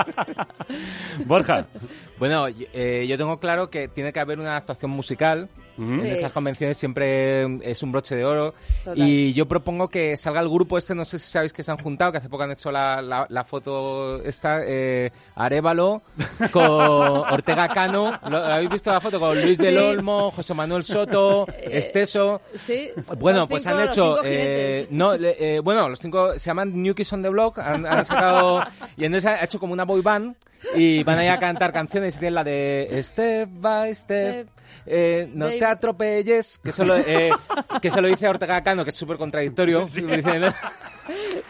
Borja. 1.24 1.66
Bueno, 2.18 2.46
eh, 2.48 3.04
yo 3.08 3.18
tengo 3.18 3.38
claro 3.38 3.68
que 3.70 3.88
tiene 3.88 4.12
que 4.12 4.20
haber 4.20 4.38
una 4.38 4.56
actuación 4.56 4.90
musical. 4.90 5.48
En 5.78 6.00
Sí. 6.00 6.08
estas 6.08 6.32
convenciones 6.32 6.78
siempre 6.78 7.44
es 7.70 7.82
un 7.82 7.92
broche 7.92 8.16
de 8.16 8.24
oro. 8.24 8.54
Total. 8.82 8.98
Y 8.98 9.34
yo 9.34 9.44
propongo 9.46 9.88
que 9.88 10.16
salga 10.16 10.40
el 10.40 10.48
grupo 10.48 10.78
este, 10.78 10.94
no 10.94 11.04
sé 11.04 11.18
si 11.18 11.30
sabéis 11.30 11.52
que 11.52 11.62
se 11.62 11.70
han 11.70 11.76
juntado, 11.76 12.12
que 12.12 12.16
hace 12.18 12.30
poco 12.30 12.44
han 12.44 12.52
hecho 12.52 12.72
la, 12.72 13.02
la, 13.02 13.26
la 13.28 13.44
foto 13.44 14.22
esta, 14.22 14.60
eh, 14.64 15.10
Arevalo, 15.34 16.00
con 16.52 16.62
Ortega 16.64 17.68
Cano. 17.68 18.18
¿Lo, 18.30 18.38
¿Habéis 18.38 18.70
visto 18.70 18.90
la 18.90 19.02
foto? 19.02 19.20
Con 19.20 19.38
Luis 19.38 19.58
del. 19.58 19.76
Olmo, 19.76 20.30
José 20.30 20.54
Manuel 20.54 20.82
Soto, 20.82 21.46
Esteso. 21.62 22.40
Sí. 22.58 22.88
Bueno, 23.18 23.46
pues 23.46 23.66
han 23.66 23.78
hecho, 23.82 24.20
eh, 24.24 24.86
no, 24.88 25.14
le- 25.14 25.56
eh, 25.56 25.60
bueno, 25.60 25.90
los 25.90 25.98
cinco 25.98 26.38
se 26.38 26.46
llaman 26.46 26.72
New 26.82 26.94
Kids 26.94 27.12
on 27.12 27.22
the 27.22 27.28
Block, 27.28 27.58
han, 27.58 27.84
han 27.84 28.02
sacado, 28.06 28.62
y 28.96 29.04
entonces 29.04 29.30
ha 29.30 29.44
hecho 29.44 29.58
como 29.60 29.74
una 29.74 29.84
boy 29.84 30.00
band, 30.00 30.34
y 30.74 31.02
van 31.04 31.18
a 31.18 31.24
ir 31.24 31.30
a 31.30 31.38
cantar 31.38 31.72
canciones, 31.72 32.16
y 32.16 32.18
tienen 32.18 32.34
la 32.34 32.44
de 32.44 32.98
Step 33.02 33.48
by 33.52 33.94
Step, 33.94 34.48
eh, 34.86 35.28
no 35.32 35.48
te 35.48 35.64
atropelles, 35.64 36.60
que 36.62 36.72
solo, 36.72 36.96
eh, 36.96 37.30
que 37.80 37.90
se 37.90 38.00
lo 38.00 38.08
dice 38.08 38.28
Ortega 38.28 38.62
Cano, 38.62 38.84
que 38.84 38.90
es 38.90 38.96
súper 38.96 39.16
contradictorio, 39.16 39.86
Dice, 39.86 40.02
¿no? 40.38 40.48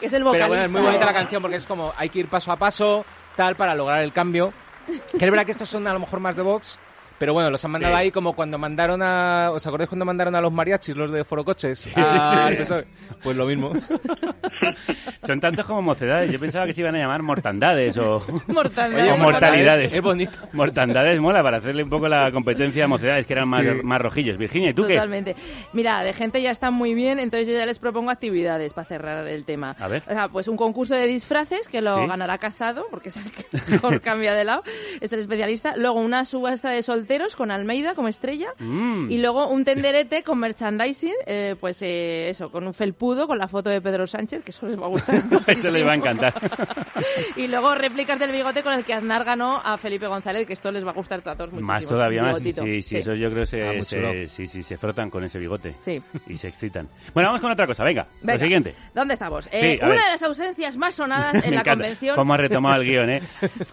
Que 0.00 0.06
es 0.06 0.12
el 0.12 0.18
pero 0.22 0.24
vocalista. 0.26 0.48
bueno, 0.48 0.64
es 0.64 0.70
muy 0.70 0.80
bonita 0.82 1.06
la 1.06 1.14
canción 1.14 1.40
porque 1.40 1.56
es 1.56 1.66
como, 1.66 1.92
hay 1.96 2.10
que 2.10 2.18
ir 2.18 2.28
paso 2.28 2.52
a 2.52 2.56
paso, 2.56 3.06
tal, 3.34 3.56
para 3.56 3.74
lograr 3.74 4.02
el 4.02 4.12
cambio, 4.12 4.52
que 4.86 5.24
es 5.24 5.30
verdad 5.30 5.46
que 5.46 5.52
estos 5.52 5.68
son 5.68 5.86
a 5.86 5.92
lo 5.94 5.98
mejor 5.98 6.20
más 6.20 6.36
de 6.36 6.42
Vox, 6.42 6.78
pero 7.18 7.32
bueno, 7.32 7.50
los 7.50 7.64
han 7.64 7.70
mandado 7.72 7.94
Sí. 7.94 8.00
ahí 8.00 8.10
como 8.10 8.34
cuando 8.34 8.58
mandaron 8.58 9.02
a... 9.02 9.50
¿Os 9.52 9.66
acordáis 9.66 9.88
cuando 9.88 10.04
mandaron 10.04 10.34
a 10.34 10.40
los 10.40 10.52
mariachis, 10.52 10.96
los 10.96 11.10
de 11.10 11.24
Forocoches? 11.24 11.78
sí, 11.78 11.92
a- 11.96 12.50
sí. 12.64 12.74
Pues 13.22 13.36
lo 13.36 13.46
mismo. 13.46 13.72
Son 15.26 15.40
tantos 15.40 15.64
como 15.66 15.82
mocedades. 15.82 16.30
Yo 16.30 16.38
pensaba 16.38 16.66
que 16.66 16.72
se 16.72 16.80
iban 16.80 16.94
a 16.94 16.98
llamar 16.98 17.22
mortandades 17.22 17.96
o, 17.98 18.24
Mortandades. 18.46 19.12
o 19.12 19.18
mortalidades. 19.18 19.92
Es 19.92 20.02
bonito. 20.02 20.38
Mortandades 20.52 21.20
mola 21.20 21.42
para 21.42 21.58
hacerle 21.58 21.82
un 21.82 21.90
poco 21.90 22.08
la 22.08 22.30
competencia 22.32 22.84
a 22.84 22.88
mocedades, 22.88 23.26
que 23.26 23.32
eran 23.32 23.48
más, 23.48 23.62
Sí. 23.62 23.70
más 23.82 24.00
rojillos. 24.00 24.38
Virginia, 24.38 24.70
¿y 24.70 24.74
tú 24.74 24.86
qué? 24.86 24.94
Totalmente. 24.94 25.34
Mira, 25.72 26.02
de 26.02 26.12
gente 26.12 26.40
ya 26.42 26.50
está 26.50 26.70
muy 26.70 26.94
bien, 26.94 27.18
entonces 27.18 27.48
yo 27.48 27.54
ya 27.54 27.66
les 27.66 27.78
propongo 27.78 28.10
actividades 28.10 28.72
para 28.72 28.86
cerrar 28.86 29.26
el 29.26 29.44
tema. 29.44 29.74
A 29.78 29.88
ver. 29.88 30.02
O 30.06 30.12
sea, 30.12 30.28
pues 30.28 30.46
un 30.48 30.56
concurso 30.56 30.94
de 30.94 31.06
disfraces 31.06 31.68
que 31.68 31.80
lo 31.80 31.96
Sí. 32.00 32.06
ganará 32.06 32.38
Casado, 32.38 32.86
porque 32.90 33.08
es 33.08 33.16
el 33.16 33.30
que 33.32 33.44
mejor 33.70 34.00
cambia 34.00 34.34
de 34.34 34.44
lado, 34.44 34.62
es 35.00 35.12
el 35.12 35.20
especialista. 35.20 35.74
Luego 35.76 36.00
una 36.00 36.24
subasta 36.24 36.70
de 36.70 36.82
solteros 37.06 37.36
con 37.36 37.52
Almeida 37.52 37.94
como 37.94 38.08
estrella. 38.08 38.48
Mm. 38.58 39.10
Y 39.10 39.18
luego 39.18 39.46
un 39.48 39.64
tenderete 39.64 40.24
con 40.24 40.40
merchandising, 40.40 41.14
eh, 41.26 41.54
pues 41.60 41.80
eh, 41.82 42.28
eso, 42.30 42.50
con 42.50 42.66
un 42.66 42.74
felpudo, 42.74 43.28
con 43.28 43.38
la 43.38 43.46
foto 43.46 43.70
de 43.70 43.80
Pedro 43.80 44.06
Sánchez, 44.08 44.42
que 44.42 44.50
eso 44.50 44.66
les 44.66 44.78
va 44.80 44.86
a 44.86 44.88
gustar. 44.88 45.16
Eso 45.46 45.70
les 45.70 45.86
va 45.86 45.92
a 45.92 45.94
encantar. 45.94 46.34
y 47.36 47.46
luego 47.46 47.74
réplicas 47.76 48.18
del 48.18 48.32
bigote 48.32 48.62
con 48.64 48.72
el 48.72 48.84
que 48.84 48.92
Aznar 48.94 49.24
ganó 49.24 49.60
a 49.64 49.78
Felipe 49.78 50.06
González, 50.08 50.46
que 50.46 50.52
esto 50.54 50.70
les 50.72 50.84
va 50.84 50.90
a 50.90 50.94
gustar 50.94 51.20
a 51.24 51.34
todos 51.34 51.52
muchísimo. 51.52 51.72
Más 51.72 51.84
todavía 51.86 52.22
más. 52.22 52.40
Bigotito. 52.42 52.64
Sí, 52.64 52.82
sí, 52.82 52.96
eso 52.98 53.14
yo 53.14 53.30
creo 53.30 53.44
que 53.46 53.62
Ah, 53.62 53.84
se, 53.84 53.84
se- 53.84 54.28
sí, 54.28 54.46
sí, 54.48 54.62
se 54.64 54.76
frotan 54.76 55.08
con 55.10 55.22
ese 55.24 55.38
bigote. 55.38 55.74
Sí. 55.84 56.02
Y 56.26 56.36
se 56.36 56.48
excitan. 56.48 56.88
Bueno, 57.14 57.28
vamos 57.28 57.40
con 57.40 57.50
otra 57.52 57.66
cosa. 57.66 57.84
Venga, 57.84 58.06
Venga, 58.20 58.34
lo 58.34 58.40
siguiente. 58.40 58.74
¿Dónde 58.94 59.14
estamos? 59.14 59.44
Sí, 59.44 59.50
Eh, 59.52 59.78
una 59.80 59.90
ver. 59.90 59.98
de 60.00 60.10
las 60.10 60.22
ausencias 60.22 60.76
más 60.76 60.94
sonadas 60.96 61.34
en 61.44 61.54
la 61.54 61.60
encanta 61.60 61.70
convención. 61.72 62.16
cómo 62.16 62.34
has 62.34 62.40
retomado 62.40 62.80
el 62.82 62.88
guion, 62.88 63.10
¿eh? 63.10 63.22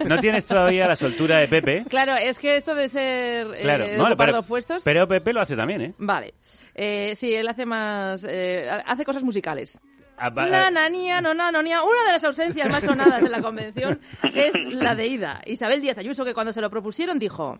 No 0.05 0.19
tienes 0.19 0.45
todavía 0.45 0.87
la 0.87 0.95
soltura 0.95 1.39
de 1.39 1.47
Pepe. 1.47 1.83
Claro, 1.89 2.15
es 2.15 2.39
que 2.39 2.55
esto 2.57 2.75
de 2.75 2.83
ser 3.23 3.47
eh, 3.55 3.61
Claro, 3.61 3.85
de 3.85 3.97
no, 3.97 4.03
ocupar 4.05 4.27
pero, 4.27 4.37
dos 4.37 4.45
puestos. 4.45 4.83
pero 4.83 5.07
Pepe 5.07 5.33
lo 5.33 5.41
hace 5.41 5.55
también, 5.55 5.81
¿eh? 5.81 5.93
Vale. 5.97 6.33
Eh, 6.75 7.13
sí, 7.15 7.33
él 7.33 7.47
hace 7.47 7.65
más. 7.65 8.25
eh, 8.27 8.69
hace 8.85 9.05
cosas 9.05 9.23
musicales. 9.23 9.79
Ah, 10.17 10.29
va- 10.29 10.45
Na, 10.47 10.69
na, 10.69 10.89
nia, 10.89 11.21
no, 11.21 11.33
na, 11.33 11.51
no, 11.51 11.61
nia. 11.63 11.81
Una 11.81 12.03
de 12.05 12.11
las 12.13 12.23
ausencias 12.23 12.69
más 12.69 12.83
sonadas 12.83 13.23
en 13.23 13.31
la 13.31 13.41
convención 13.41 13.99
es 14.35 14.53
la 14.73 14.93
de 14.95 15.07
Ida. 15.07 15.41
Isabel 15.45 15.81
Díaz 15.81 15.97
Ayuso, 15.97 16.23
que 16.23 16.33
cuando 16.33 16.53
se 16.53 16.61
lo 16.61 16.69
propusieron 16.69 17.17
dijo: 17.19 17.57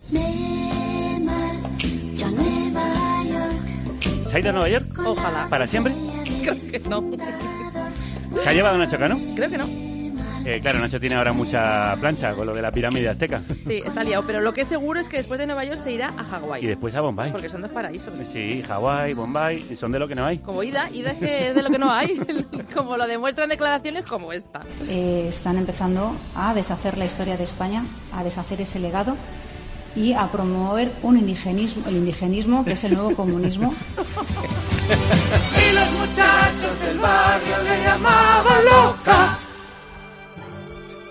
¿Se 4.30 4.38
ha 4.38 4.40
ido 4.40 4.50
a 4.50 4.54
Nueva 4.54 4.70
York? 4.70 4.86
Ojalá. 5.06 5.48
¿Para 5.50 5.68
siempre? 5.68 5.94
Creo 6.44 6.56
que 6.72 6.80
no. 6.88 7.04
¿Se 8.44 8.50
ha 8.50 8.54
llevado 8.54 8.78
Nacho 8.78 8.98
Cano? 8.98 9.20
Creo 9.36 9.50
que 9.50 9.58
no. 9.58 9.66
Eh, 10.46 10.60
claro, 10.62 10.80
Nacho 10.80 11.00
tiene 11.00 11.16
ahora 11.16 11.32
mucha 11.32 11.96
plancha 12.00 12.34
con 12.34 12.46
lo 12.46 12.54
de 12.54 12.62
la 12.62 12.72
pirámide 12.72 13.08
azteca. 13.08 13.42
Sí, 13.66 13.82
está 13.86 14.04
liado. 14.04 14.24
Pero 14.28 14.42
lo 14.42 14.54
que 14.54 14.62
es 14.62 14.68
seguro 14.68 15.00
es 15.00 15.08
que 15.08 15.18
después 15.18 15.40
de 15.40 15.46
Nueva 15.46 15.64
York 15.64 15.80
se 15.82 15.92
irá 15.92 16.10
a 16.18 16.24
Hawái. 16.24 16.64
Y 16.64 16.68
después 16.68 16.94
a 16.96 17.02
Bombay. 17.02 17.32
Porque 17.32 17.50
son 17.50 17.62
dos 17.62 17.72
paraísos. 17.72 18.14
Sí, 18.32 18.62
Hawái, 18.68 19.14
Bombay, 19.14 19.60
son 19.78 19.92
de 19.92 20.00
lo 20.00 20.08
que 20.08 20.16
no 20.16 20.26
hay. 20.26 20.40
Como 20.40 20.62
Ida, 20.64 20.90
Ida 20.92 21.12
es 21.12 21.18
que 21.18 21.50
es 21.50 21.56
de 21.56 21.62
lo 21.62 21.70
que 21.70 21.80
no 21.80 21.92
hay. 21.92 22.20
como 22.74 22.98
lo 22.98 23.08
demuestran 23.08 23.50
declaraciones 23.50 24.06
como 24.06 24.34
esta. 24.34 24.62
Eh, 24.88 25.28
están 25.30 25.58
empezando 25.58 26.14
a 26.36 26.54
deshacer 26.54 26.98
la 26.98 27.06
historia 27.06 27.38
de 27.38 27.46
España, 27.46 27.86
a 28.12 28.24
deshacer 28.24 28.60
ese 28.62 28.80
legado 28.80 29.16
y 29.96 30.14
a 30.14 30.28
promover 30.28 30.92
un 31.04 31.18
indigenismo, 31.18 31.88
el 31.88 31.98
indigenismo, 31.98 32.66
que 32.66 32.74
es 32.74 32.84
el 32.84 32.96
nuevo 32.96 33.16
comunismo. 33.16 33.74
Y 34.84 35.76
los 35.76 35.92
muchachos 35.92 36.80
del 36.82 37.00
barrio 37.00 37.64
le 37.64 37.84
llamaban 37.84 38.66
loca. 38.66 39.40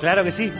Claro 0.02 0.24
que 0.24 0.32
sí. 0.32 0.52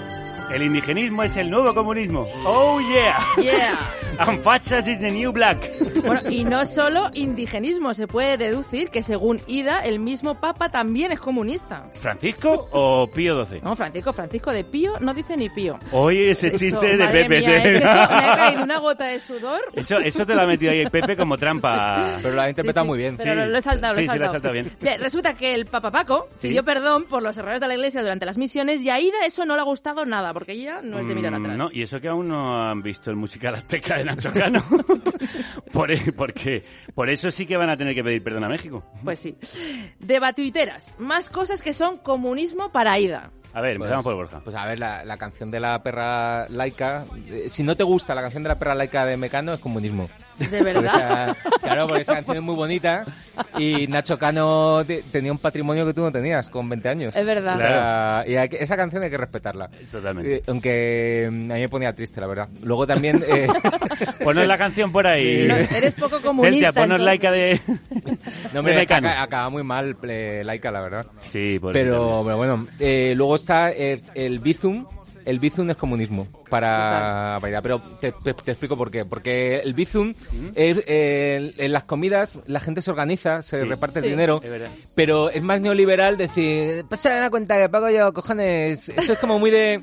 El 0.51 0.62
indigenismo 0.62 1.22
es 1.22 1.36
el 1.36 1.51
nuevo 1.51 1.72
comunismo. 1.74 2.26
Oh 2.45 2.78
yeah. 2.80 3.26
Yeah. 3.43 3.78
And 4.18 4.43
fachas 4.43 4.86
is 4.86 4.99
the 5.01 5.11
new 5.11 5.32
black. 5.32 5.57
Bueno, 6.05 6.28
y 6.30 6.45
no 6.45 6.66
solo 6.66 7.11
indigenismo, 7.14 7.95
se 7.95 8.07
puede 8.07 8.36
deducir 8.36 8.90
que 8.90 9.03
según 9.03 9.40
Ida, 9.47 9.80
el 9.80 9.99
mismo 9.99 10.34
Papa 10.38 10.68
también 10.68 11.11
es 11.12 11.18
comunista. 11.20 11.84
¿Francisco 12.01 12.68
o 12.72 13.07
Pío 13.07 13.47
XII? 13.47 13.61
No, 13.62 13.74
Francisco, 13.74 14.12
Francisco 14.12 14.53
de 14.53 14.64
Pío 14.64 14.93
no 15.01 15.14
dice 15.14 15.36
ni 15.38 15.49
Pío. 15.49 15.78
Oye, 15.93 16.32
ese 16.32 16.49
Esto, 16.49 16.59
chiste 16.59 16.97
de 16.99 17.05
madre 17.05 17.22
Pepe. 17.24 17.38
mía, 17.40 17.57
es 17.57 17.62
que 17.62 17.74
esto 17.76 17.88
me 17.88 18.24
ha 18.26 18.36
caído 18.36 18.62
una 18.64 18.78
gota 18.78 19.05
de 19.07 19.18
sudor. 19.20 19.61
Eso, 19.72 19.97
eso 19.99 20.26
te 20.26 20.34
lo 20.34 20.43
ha 20.43 20.47
metido 20.47 20.72
ahí 20.72 20.80
el 20.80 20.90
Pepe 20.90 21.16
como 21.16 21.38
trampa. 21.38 22.18
Pero 22.22 22.34
lo 22.34 22.43
ha 22.43 22.49
interpretado 22.51 22.84
Sí, 22.84 22.86
sí, 22.86 22.90
muy 22.90 22.99
bien. 22.99 23.16
Pero 23.16 23.34
lo, 23.34 23.47
lo 23.47 23.57
he 23.59 23.62
saltado, 23.62 23.95
lo 23.95 24.01
he 24.01 24.03
Sí, 24.05 24.11
sí, 24.11 24.18
lo 24.18 24.24
saltado. 24.24 24.26
has 24.26 24.32
saltado 24.43 24.53
bien. 24.53 24.76
Bien, 24.82 25.01
Resulta 25.01 25.32
que 25.34 25.55
el 25.55 25.64
Papa 25.66 25.90
Paco 25.90 26.28
Sí. 26.36 26.49
pidió 26.49 26.62
perdón 26.64 27.05
por 27.05 27.22
los 27.22 27.34
errores 27.38 27.61
de 27.62 27.68
la 27.68 27.74
Iglesia 27.74 28.03
durante 28.03 28.26
las 28.26 28.36
misiones 28.36 28.82
y 28.82 28.90
a 28.90 29.01
Ida 29.01 29.24
eso 29.24 29.47
no 29.47 29.55
le 29.55 29.62
ha 29.62 29.64
gustado 29.64 30.05
nada, 30.05 30.34
porque 30.45 30.53
ella 30.53 30.80
no 30.82 30.99
es 30.99 31.07
de 31.07 31.14
mirar 31.14 31.32
Mm, 31.32 31.43
atrás. 31.45 31.57
No, 31.59 31.70
y 31.72 31.82
eso 31.82 32.01
que 32.01 32.09
aún 32.09 32.28
no 32.28 32.62
han 32.70 32.82
visto 32.82 33.11
el 33.11 33.16
musical 33.16 33.55
Azteca 33.55 33.97
de 33.99 34.05
Nacho 34.05 34.30
Cano. 34.32 34.62
por, 35.72 35.90
e- 35.90 36.12
porque, 36.12 36.64
por 36.95 37.09
eso 37.11 37.30
sí 37.30 37.47
que 37.47 37.57
van 37.57 37.70
a 37.70 37.76
tener 37.76 37.95
que 37.95 38.03
pedir 38.05 38.22
perdón 38.22 38.45
a 38.45 38.49
México. 38.49 38.82
Pues 39.05 39.18
sí. 39.18 39.36
Debatuiteras. 40.01 40.97
Más 40.99 41.30
cosas 41.30 41.62
que 41.62 41.72
son 41.72 41.97
comunismo 41.99 42.70
para 42.72 42.99
Ida. 42.99 43.30
A 43.55 43.61
ver, 43.61 43.76
empezamos 43.76 44.05
por 44.05 44.14
Borja. 44.14 44.40
Pues 44.40 44.57
a 44.57 44.64
ver, 44.66 44.78
la, 44.78 45.05
la 45.05 45.16
canción 45.18 45.51
de 45.51 45.61
la 45.61 45.82
perra 45.82 46.49
laica. 46.49 47.05
eh, 47.28 47.45
si 47.49 47.62
no 47.62 47.76
te 47.76 47.84
gusta 47.84 48.14
la 48.14 48.22
canción 48.22 48.43
de 48.43 48.49
la 48.49 48.59
perra 48.59 48.74
laica 48.74 49.05
de 49.05 49.16
Mecano, 49.18 49.53
es 49.53 49.61
comunismo. 49.61 50.09
¿De 50.50 50.62
verdad? 50.62 50.84
Esa- 50.84 51.36
claro, 51.60 51.86
porque 51.86 52.02
esa 52.02 52.14
canción 52.14 52.36
es 52.38 52.42
muy 52.42 52.54
bonita 52.54 53.04
y 53.58 53.86
Nacho 53.86 54.18
Cano 54.18 54.84
te- 54.86 55.02
tenía 55.12 55.30
un 55.32 55.38
patrimonio 55.38 55.84
que 55.86 55.94
tú 55.94 56.02
no 56.02 56.10
tenías 56.12 56.48
con 56.50 56.68
20 56.68 56.88
años. 56.88 57.16
Es 57.16 57.24
verdad. 57.26 57.54
O 57.54 57.58
sea, 57.58 58.24
y 58.26 58.36
hay 58.36 58.48
que- 58.48 58.62
esa 58.62 58.76
canción 58.76 59.02
hay 59.02 59.10
que 59.10 59.18
respetarla. 59.18 59.68
Totalmente. 59.90 60.36
Eh, 60.36 60.42
aunque 60.46 61.28
mm, 61.30 61.50
a 61.50 61.54
mí 61.54 61.60
me 61.60 61.68
ponía 61.68 61.92
triste, 61.94 62.20
la 62.20 62.26
verdad. 62.26 62.48
Luego 62.62 62.86
también... 62.86 63.22
eh, 63.26 63.46
Ponos 64.24 64.46
la 64.46 64.58
canción 64.58 64.90
por 64.92 65.06
ahí. 65.06 65.46
No, 65.52 65.56
eres 65.56 65.94
poco 65.94 66.20
comunista. 66.22 66.66
Celtia, 66.68 66.72
ponos 66.72 67.00
entonces. 67.00 67.04
laica 67.04 67.30
de... 67.30 67.60
No, 68.54 68.62
Mecano. 68.62 69.08
acaba, 69.08 69.22
acaba 69.22 69.48
muy 69.50 69.62
mal 69.62 69.96
eh, 70.04 70.42
Laika, 70.44 70.70
la 70.70 70.80
verdad. 70.80 71.06
Sí, 71.30 71.58
por 71.60 71.76
eso 71.76 71.84
pero, 71.84 72.22
pero 72.24 72.36
bueno, 72.36 72.66
eh, 72.78 73.14
luego 73.16 73.36
está 73.36 73.70
el, 73.70 74.02
el 74.14 74.38
Bizum. 74.38 74.86
El 75.24 75.38
Bizum 75.38 75.68
es 75.70 75.76
comunismo 75.76 76.26
para 76.50 77.38
para- 77.40 77.62
Pero 77.62 77.80
te, 78.00 78.12
te- 78.12 78.34
te 78.34 78.50
explico 78.52 78.76
por 78.76 78.90
qué. 78.90 79.04
Porque 79.04 79.58
el 79.58 79.74
Bizum, 79.74 80.14
es, 80.54 80.78
eh, 80.86 81.54
en 81.56 81.72
las 81.72 81.84
comidas 81.84 82.40
la 82.46 82.60
gente 82.60 82.82
se 82.82 82.90
organiza, 82.90 83.42
se 83.42 83.58
Sí. 83.58 83.64
reparte 83.64 83.98
el 84.00 84.04
Sí. 84.04 84.10
dinero, 84.10 84.40
Es 84.42 84.92
pero 84.96 85.30
es 85.30 85.42
más 85.42 85.60
neoliberal 85.60 86.16
decir, 86.16 86.84
pásame 86.88 87.20
la 87.20 87.30
cuenta 87.30 87.58
que 87.58 87.68
pago 87.68 87.88
yo, 87.90 88.12
cojones. 88.12 88.88
Eso 88.88 89.12
es 89.14 89.18
como 89.18 89.38
muy 89.38 89.50
de... 89.50 89.82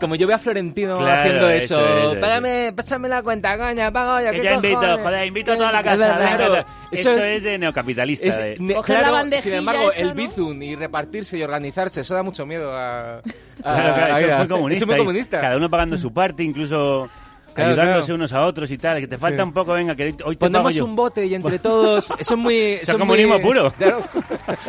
Como 0.00 0.14
yo 0.14 0.26
veo 0.26 0.36
a 0.36 0.38
Florentino 0.38 0.98
Claro, 0.98 1.20
haciendo 1.20 1.48
eso, 1.50 1.78
eso. 1.80 2.12
eso. 2.12 2.20
Págame, 2.20 2.72
pásame 2.74 3.08
la 3.08 3.22
cuenta, 3.22 3.56
coña, 3.56 3.90
pago 3.90 4.24
yo. 4.24 4.30
Que 4.32 4.36
¿qué 4.38 4.42
ya 4.44 4.54
invito, 4.54 4.98
joder, 4.98 5.26
invito 5.26 5.52
a 5.52 5.56
toda 5.56 5.72
la 5.72 5.82
casa. 5.82 6.16
Claro, 6.16 6.54
Eso, 6.90 7.10
eso 7.10 7.12
es, 7.18 7.34
es- 7.36 7.42
de 7.42 7.58
neocapitalista. 7.58 8.26
Es- 8.26 8.36
de- 8.36 8.56
ne- 8.58 8.74
Coger 8.74 8.96
la 8.96 9.00
claro, 9.02 9.14
bandejilla 9.14 9.42
sin 9.42 9.54
embargo, 9.58 9.90
esa, 9.92 10.00
el 10.00 10.08
¿no? 10.08 10.14
bizum 10.14 10.62
y 10.62 10.76
repartirse 10.76 11.38
y 11.38 11.42
organizarse, 11.42 12.00
eso 12.00 12.14
da 12.14 12.22
mucho 12.22 12.44
miedo 12.46 12.72
a... 12.72 13.18
a- 13.18 13.22
Claro, 13.62 13.94
claro, 13.94 14.14
a- 14.14 14.18
eso 14.20 14.26
es 14.28 14.32
a- 14.34 14.38
comunista. 14.80 14.84
Es 14.84 14.86
muy 14.86 14.96
comunista. 14.98 15.40
Cada 15.40 15.56
uno 15.56 15.70
pagando 15.70 15.98
su 15.98 16.12
parte, 16.12 16.42
incluso 16.42 17.08
Claro, 17.54 17.70
ayudándose 17.70 18.06
claro. 18.06 18.14
unos 18.16 18.32
a 18.34 18.44
otros 18.44 18.70
y 18.70 18.76
tal. 18.78 19.00
Que 19.00 19.06
te 19.08 19.16
falta 19.16 19.42
Sí. 19.42 19.48
un 19.48 19.52
poco, 19.54 19.72
venga, 19.72 19.94
que 19.94 20.04
hoy 20.04 20.12
te 20.12 20.18
pago 20.24 20.36
Ponemos 20.38 20.74
yo. 20.74 20.84
un 20.84 20.94
bote 20.96 21.24
y 21.26 21.34
entre 21.34 21.58
todos... 21.60 22.10
Eso 22.18 22.34
es 22.34 22.38
muy... 22.38 22.54
Eso 22.56 22.92
es 22.92 22.98
comunismo 22.98 23.34
muy- 23.34 23.42
puro. 23.42 23.70
Claro. 23.78 24.02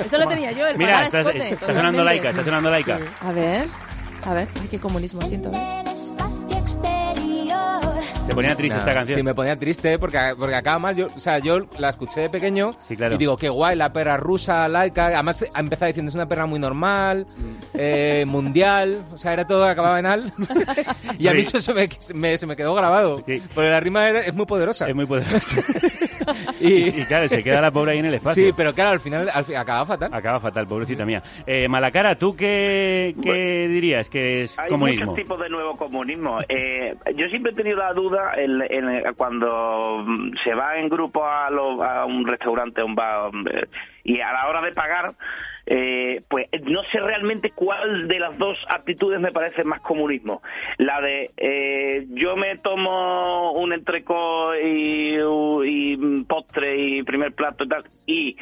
Eso 0.05 0.17
lo 0.17 0.27
tenía 0.27 0.51
yo, 0.53 0.65
el 0.67 0.77
Mira, 0.77 0.91
pagar 0.93 1.05
está, 1.05 1.19
escote, 1.21 1.49
está 1.53 1.73
sonando 1.73 2.03
laica, 2.03 2.29
está 2.29 2.43
sonando 2.43 2.69
laica. 2.69 2.99
A 3.21 3.31
ver, 3.33 3.67
a 4.25 4.33
ver, 4.33 4.47
ay, 4.61 4.67
qué 4.71 4.79
comunismo 4.79 5.21
siento. 5.23 5.49
a 5.49 5.51
ver. 5.51 6.26
Te 8.27 8.33
ponía 8.35 8.55
triste 8.55 8.73
Nah, 8.75 8.79
esta 8.79 8.93
canción. 8.93 9.17
Sí, 9.19 9.23
me 9.23 9.33
ponía 9.33 9.55
triste 9.55 9.97
porque, 9.97 10.19
porque 10.37 10.55
acaba 10.55 10.79
mal. 10.79 10.95
Yo, 10.95 11.05
o 11.07 11.19
sea, 11.19 11.39
yo 11.39 11.59
la 11.79 11.89
escuché 11.89 12.21
de 12.21 12.29
pequeño 12.29 12.75
claro. 12.97 13.15
y 13.15 13.17
digo, 13.17 13.35
qué 13.37 13.47
guay, 13.49 13.75
la 13.77 13.91
perra 13.93 14.17
rusa, 14.17 14.67
laica. 14.67 15.07
Además, 15.07 15.45
ha 15.53 15.59
empezado 15.59 15.87
diciendo, 15.87 16.09
es 16.09 16.15
una 16.15 16.27
perra 16.27 16.45
muy 16.45 16.59
normal, 16.59 17.25
eh, 17.73 18.25
mundial. 18.27 18.97
O 19.13 19.17
sea, 19.17 19.33
era 19.33 19.47
todo, 19.47 19.65
acababa 19.65 19.99
en 19.99 20.05
al. 20.07 20.33
y 21.19 21.27
a 21.27 21.33
mí 21.33 21.41
eso 21.41 21.59
se 21.61 21.73
me, 21.73 21.87
me- 22.13 22.37
se 22.37 22.45
me 22.45 22.55
quedó 22.55 22.75
grabado. 22.75 23.15
Porque 23.15 23.41
la 23.55 23.79
rima 23.79 24.07
era- 24.09 24.19
es 24.21 24.33
muy 24.33 24.45
poderosa. 24.45 24.87
Es 24.89 24.95
muy 24.95 25.05
poderosa. 25.05 25.61
y, 26.59 26.89
Y 26.99 27.05
claro, 27.05 27.27
se 27.29 27.41
queda 27.41 27.61
la 27.61 27.71
pobre 27.71 27.93
ahí 27.93 27.99
en 27.99 28.05
el 28.07 28.15
espacio. 28.15 28.47
Sí, 28.47 28.53
pero 28.55 28.73
claro, 28.73 28.91
al 28.91 28.99
final 28.99 29.29
al 29.33 29.45
fi- 29.45 29.55
acaba 29.55 29.85
fatal. 29.85 30.09
Acaba 30.13 30.39
fatal, 30.41 30.67
pobrecita 30.67 31.05
mía. 31.05 31.23
Eh, 31.45 31.67
Malacara, 31.69 32.15
¿tú 32.15 32.35
qué, 32.35 33.15
qué 33.23 33.67
dirías 33.69 34.09
que 34.09 34.43
es 34.43 34.59
Hay 34.59 34.69
comunismo? 34.69 35.05
muchos 35.11 35.23
tipos 35.23 35.39
de 35.39 35.49
nuevo 35.49 35.75
comunismo. 35.77 36.39
Eh, 36.49 36.93
yo 37.15 37.27
siempre 37.27 37.53
he 37.53 37.55
tenido 37.55 37.77
la 37.77 37.93
duda 37.93 38.16
en, 38.35 38.61
en- 38.69 39.13
cuando 39.15 40.03
mm, 40.05 40.31
se 40.43 40.53
va 40.53 40.77
en 40.77 40.89
grupo 40.89 41.25
a, 41.25 41.49
lo- 41.49 41.83
a 41.83 42.05
un 42.05 42.25
restaurante, 42.27 42.81
a 42.81 42.85
un 42.85 42.95
bar, 42.95 43.31
eh, 43.51 43.65
y 44.03 44.19
a 44.21 44.31
la 44.31 44.47
hora 44.47 44.61
de 44.61 44.71
pagar, 44.71 45.05
eh, 45.65 46.21
pues 46.29 46.47
no 46.63 46.81
sé 46.91 46.99
realmente 46.99 47.51
cuál 47.51 48.07
de 48.07 48.19
las 48.19 48.37
dos 48.37 48.57
actitudes 48.69 49.19
me 49.19 49.31
parece 49.33 49.63
más 49.65 49.81
comunismo. 49.81 50.41
La 50.77 51.01
de 51.01 51.31
eh, 51.35 52.05
yo 52.11 52.35
me 52.37 52.57
tomo 52.59 53.51
un 53.51 53.73
entrecot 53.73 54.55
y, 54.63 55.17
y 55.65 56.23
postre 56.23 56.77
y 56.77 57.03
primer 57.03 57.33
plato 57.33 57.65
y 57.65 57.67
tal, 57.67 57.83
y 58.05 58.37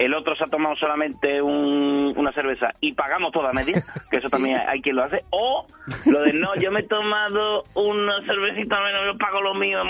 el 0.00 0.14
otro 0.14 0.34
se 0.34 0.44
ha 0.44 0.48
tomado 0.48 0.74
solamente 0.76 1.40
un- 1.42 2.12
una 2.16 2.32
cerveza 2.32 2.72
y 2.80 2.92
pagamos 2.94 3.32
toda 3.32 3.52
media, 3.52 3.82
que 4.10 4.16
eso 4.16 4.28
también 4.30 4.56
hay, 4.56 4.66
hay 4.68 4.80
quien 4.82 4.96
lo 4.96 5.04
hace, 5.04 5.22
o 5.30 5.66
lo 6.06 6.22
de 6.22 6.32
no, 6.32 6.54
yo 6.56 6.70
me 6.72 6.80
he 6.80 6.84
tomado 6.84 7.62
una 7.74 8.20
cervecita 8.26 8.80
menos, 8.80 9.02
yo 9.06 9.18
pago 9.18 9.40
lo 9.42 9.54
mío, 9.54 9.80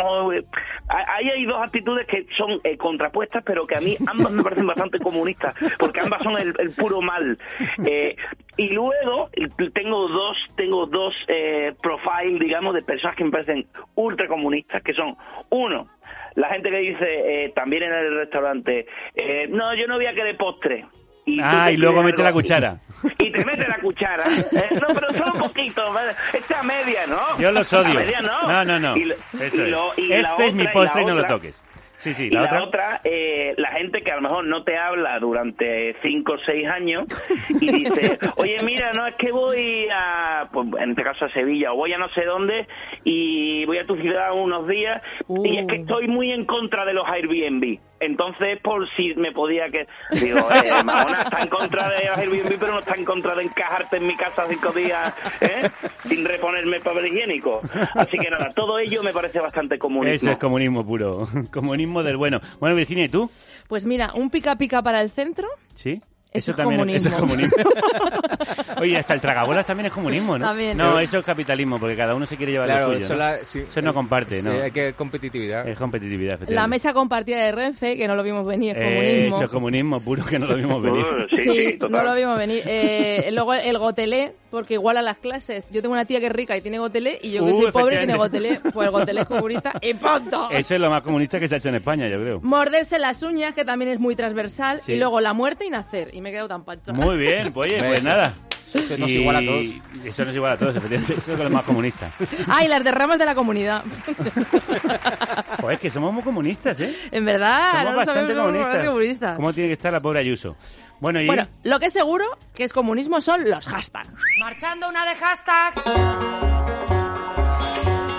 ahí 0.89 1.29
hay 1.31 1.45
dos 1.47 1.63
actitudes 1.63 2.07
que 2.07 2.27
son 2.37 2.61
eh, 2.65 2.77
contrapuestas, 2.77 3.43
pero 3.45 3.67
que 3.67 3.77
a 3.77 3.81
mí 3.81 3.97
ambas 4.07 4.33
me 4.33 4.43
parecen 4.43 4.67
bastante 4.67 4.99
comunistas, 4.99 5.55
porque 5.79 6.01
ambas 6.01 6.23
son 6.23 6.37
el, 6.39 6.55
el 6.59 6.71
puro 6.73 7.01
mal. 7.01 7.39
Eh, 7.85 8.17
y 8.57 8.69
luego 8.71 9.31
tengo 9.73 10.09
dos, 10.09 10.37
tengo 10.57 10.87
dos 10.87 11.15
eh, 11.29 11.73
profiles, 11.83 12.41
digamos, 12.41 12.75
de 12.75 12.83
personas 12.83 13.17
que 13.17 13.25
me 13.25 13.31
parecen 13.31 13.67
ultra 13.95 14.27
comunistas, 14.29 14.83
que 14.83 14.93
son, 14.93 15.17
uno, 15.51 15.87
la 16.35 16.49
gente 16.49 16.71
que 16.71 16.79
dice 16.79 17.45
eh, 17.45 17.53
también 17.55 17.83
en 17.85 17.93
el 17.93 18.15
restaurante, 18.17 18.87
eh, 19.15 19.47
no, 19.49 19.75
yo 19.75 19.87
no 19.87 19.97
voy 19.97 20.07
a 20.07 20.15
querer 20.15 20.37
postre. 20.37 20.87
Y 21.27 21.39
Ah, 21.43 21.71
y 21.71 21.77
luego 21.77 22.03
mete 22.03 22.23
la 22.23 22.33
cuchara. 22.33 22.81
Y 23.19 23.31
te 23.31 23.45
mete 23.45 23.69
la 23.69 23.79
cuchara. 23.79 24.25
¿eh? 24.27 24.69
No, 24.81 24.87
pero 24.95 25.13
solo 25.13 25.33
un 25.35 25.41
poquito. 25.41 25.83
Esta 26.33 26.63
media, 26.63 27.07
¿no? 27.07 27.39
Yo 27.39 27.53
los 27.53 27.73
odio. 27.73 27.95
media, 27.95 28.21
no. 28.21 28.43
No, 28.49 28.65
no, 28.65 28.79
no. 28.79 28.97
Y, 28.97 29.13
Eso 29.41 29.93
y 29.97 30.13
es. 30.13 30.27
este 30.27 30.47
es 30.47 30.55
mi 30.55 30.65
y 30.65 30.69
postre 30.69 31.03
y, 31.03 31.05
no 31.05 31.15
lo 31.15 31.27
toques. 31.27 31.61
Sí, 32.01 32.15
sí, 32.15 32.25
y 32.25 32.31
la, 32.31 32.43
la 32.43 32.47
otra. 32.47 32.65
otra, 32.65 33.01
eh, 33.05 33.55
la 33.59 33.73
gente 33.73 34.01
que 34.01 34.11
a 34.11 34.17
lo 34.17 34.23
mejor 34.23 34.47
no 34.47 34.65
te 34.65 34.77
habla 34.79 35.19
durante 35.19 35.95
cinco 36.03 36.33
o 36.33 36.39
seis 36.47 36.67
años 36.67 37.05
y 37.49 37.71
dice, 37.71 38.19
oye, 38.37 38.57
mira, 38.63 38.95
no 38.95 39.07
es 39.07 39.15
que 39.17 39.31
voy 39.31 39.87
a, 39.93 40.49
pues, 40.51 40.67
en 40.81 40.91
este 40.91 41.03
caso 41.03 41.27
a 41.27 41.33
Sevilla, 41.33 41.73
o 41.73 41.77
voy 41.77 41.93
a 41.93 41.99
no 41.99 42.09
sé 42.15 42.25
dónde 42.25 42.67
y 43.05 43.67
voy 43.67 43.79
a 43.79 43.87
tu 43.87 43.97
ciudad 43.97 44.33
unos 44.33 44.67
días 44.67 45.03
y 45.45 45.59
es 45.59 45.67
que 45.67 45.77
estoy 45.77 46.09
muy 46.09 46.33
en 46.33 46.47
contra 46.47 46.87
de 46.87 46.95
los 46.95 47.07
Airbnb. 47.07 47.79
Entonces, 48.01 48.59
por 48.63 48.89
si 48.97 49.15
me 49.15 49.31
podía 49.33 49.69
que... 49.69 49.87
Digo, 50.13 50.41
eh, 50.65 50.83
Mahona 50.83 51.23
está 51.23 51.43
en 51.43 51.49
contra 51.49 51.89
de 51.91 52.09
Airbnb, 52.09 52.59
pero 52.59 52.73
no 52.73 52.79
está 52.81 52.95
en 52.95 53.05
contra 53.05 53.35
de 53.35 53.45
encajarte 53.45 53.99
en 53.99 54.07
mi 54.07 54.17
casa 54.17 54.47
cinco 54.49 54.73
días 54.73 55.15
¿eh? 55.41 55.71
sin 56.09 56.25
reponerme 56.25 56.79
el 56.79 56.83
papel 56.83 57.07
higiénico. 57.09 57.61
Así 57.95 58.19
que 58.19 58.31
nada, 58.31 58.49
todo 58.55 58.79
ello 58.79 59.03
me 59.03 59.13
parece 59.13 59.39
bastante 59.39 59.79
comunismo. 59.79 60.17
Eso 60.17 60.31
es 60.31 60.39
comunismo 60.39 60.85
puro. 60.85 61.29
comunismo 61.53 62.03
del 62.03 62.17
bueno. 62.17 62.41
Bueno, 62.59 62.75
Virginia, 62.75 63.05
¿y 63.05 63.09
tú? 63.09 63.31
Pues 63.69 63.85
mira, 63.85 64.13
un 64.15 64.31
pica 64.31 64.57
pica 64.57 64.83
para 64.83 65.01
el 65.03 65.11
centro. 65.11 65.49
¿Sí? 65.75 66.01
Eso 66.33 66.53
es 66.53 66.57
también 66.57 66.89
eso 66.91 67.09
es 67.09 67.15
comunismo. 67.17 67.57
comunismo. 67.57 67.81
Oye, 68.81 68.97
hasta 68.99 69.15
el 69.15 69.21
tragabolas 69.21 69.67
también 69.67 69.87
es 69.87 69.93
comunismo, 69.93 70.39
¿no? 70.39 70.45
También. 70.47 70.77
No, 70.77 70.99
eso 71.01 71.19
es 71.19 71.25
capitalismo, 71.25 71.79
porque 71.79 71.97
cada 71.97 72.15
uno 72.15 72.25
se 72.27 72.37
quiere 72.37 72.53
llevar 72.53 72.69
Claro, 72.69 72.87
lo 72.87 72.93
suyo. 72.95 73.05
eso, 73.05 73.13
¿no? 73.15 73.19
la- 73.19 73.45
sí, 73.45 73.65
Eso 73.69 73.83
no 73.83 73.93
comparte, 73.93 74.41
sí, 74.41 74.47
¿no? 74.47 74.53
hay 74.53 74.71
que 74.71 74.93
competitividad. 74.93 75.67
Es 75.69 75.77
competitividad, 75.77 76.39
La 76.49 76.67
mesa 76.69 76.93
compartida 76.93 77.43
de 77.43 77.51
Renfe, 77.53 77.97
que 77.97 78.07
no 78.07 78.15
lo 78.15 78.23
vimos 78.23 78.47
venir, 78.47 78.77
es 78.77 78.81
Eh, 78.81 78.85
comunismo. 78.85 79.37
Eso 79.37 79.45
es 79.45 79.51
comunismo 79.51 80.01
puro 80.01 80.25
que 80.25 80.39
no 80.39 80.47
lo 80.47 80.55
vimos 80.57 80.83
venir. 80.83 81.05
Sí, 81.43 81.79
no 81.89 82.03
lo 82.03 82.15
vimos 82.15 82.39
venir. 82.39 82.63
Eh, 82.65 83.29
luego 83.33 83.55
el 83.55 83.79
gotelé, 83.79 84.33
porque 84.51 84.75
igual 84.75 84.97
a 84.97 85.03
las 85.03 85.19
clases. 85.19 85.65
Yo 85.71 85.81
tengo 85.83 85.93
una 85.93 86.05
tía 86.05 86.21
que 86.21 86.27
es 86.27 86.33
rica 86.33 86.57
y 86.57 86.61
tiene 86.61 86.79
gotelé, 86.79 87.19
y 87.23 87.33
yo 87.33 87.45
que 87.47 87.53
Uh, 87.53 87.63
soy 87.63 87.73
pobre 87.73 87.95
y 87.97 87.99
tiene 87.99 88.17
gotelé. 88.17 88.61
Pues 88.73 88.87
el 88.87 88.91
gotelé 88.93 89.21
es 89.23 89.27
comunista 89.29 89.73
y 89.81 89.95
punto. 89.95 90.51
Eso 90.53 90.75
es 90.75 90.81
lo 90.81 90.91
más 90.91 91.03
comunista 91.03 91.39
que 91.41 91.49
se 91.49 91.55
ha 91.55 91.59
hecho 91.59 91.69
en 91.69 91.77
España, 91.77 92.09
yo 92.09 92.21
creo. 92.21 92.41
Morderse 92.43 92.99
las 92.99 93.23
uñas, 93.23 93.55
que 93.55 93.65
también 93.65 93.91
es 93.91 94.01
muy 94.01 94.17
transversal. 94.17 94.81
Sí. 94.85 94.93
Y 94.93 94.97
luego 94.99 95.21
la 95.21 95.33
muerte 95.33 95.65
y 95.65 95.71
nacer. 95.71 96.09
Y 96.13 96.21
me 96.21 96.29
he 96.31 96.33
quedado 96.33 96.49
tan 96.49 96.65
pancha. 96.65 96.93
Muy 96.93 97.17
bien, 97.17 97.53
pues 97.53 97.73
oye, 97.73 97.83
pues 97.83 98.05
nada. 98.05 98.33
Eso 98.75 98.99
nos 98.99 99.11
Y- 99.11 99.19
iguala 99.19 99.39
a 99.41 99.45
todos. 99.45 99.67
Eso 100.05 100.25
nos 100.25 100.35
iguala 100.35 100.55
a 100.55 100.59
todos, 100.59 100.77
efectivamente. 100.77 101.15
Eso 101.19 101.33
es 101.33 101.39
lo 101.39 101.51
más 101.51 101.65
comunista. 101.65 102.11
Ay, 102.49 102.69
las 102.69 102.83
derramas 102.85 103.19
de 103.19 103.25
la 103.27 103.35
comunidad. 103.35 103.83
Pues 105.61 105.75
es 105.75 105.81
que 105.81 105.91
somos 105.91 106.13
muy 106.13 106.23
comunistas, 106.23 106.79
¿eh? 106.81 106.97
en 107.11 107.25
verdad, 107.25 107.71
Somos 107.71 107.85
no 107.93 107.97
bastante 107.99 108.35
sabemos, 108.35 108.87
comunistas. 108.87 109.37
¿Cómo 109.37 109.53
tiene 109.53 109.69
que 109.69 109.73
estar 109.75 109.93
la 109.93 110.01
pobre 110.01 110.21
Ayuso? 110.21 110.57
Bueno, 111.01 111.21
y... 111.21 111.27
Bueno, 111.27 111.47
lo 111.65 111.79
que 111.79 111.87
es 111.87 111.93
seguro 111.93 112.25
que 112.55 112.65
es 112.65 112.73
comunismo 112.73 113.21
son 113.21 113.49
los 113.49 113.67
hashtags. 113.67 114.09
Marchando 114.41 114.89
una 114.89 115.05
de 115.05 115.15
hashtag. 115.17 115.75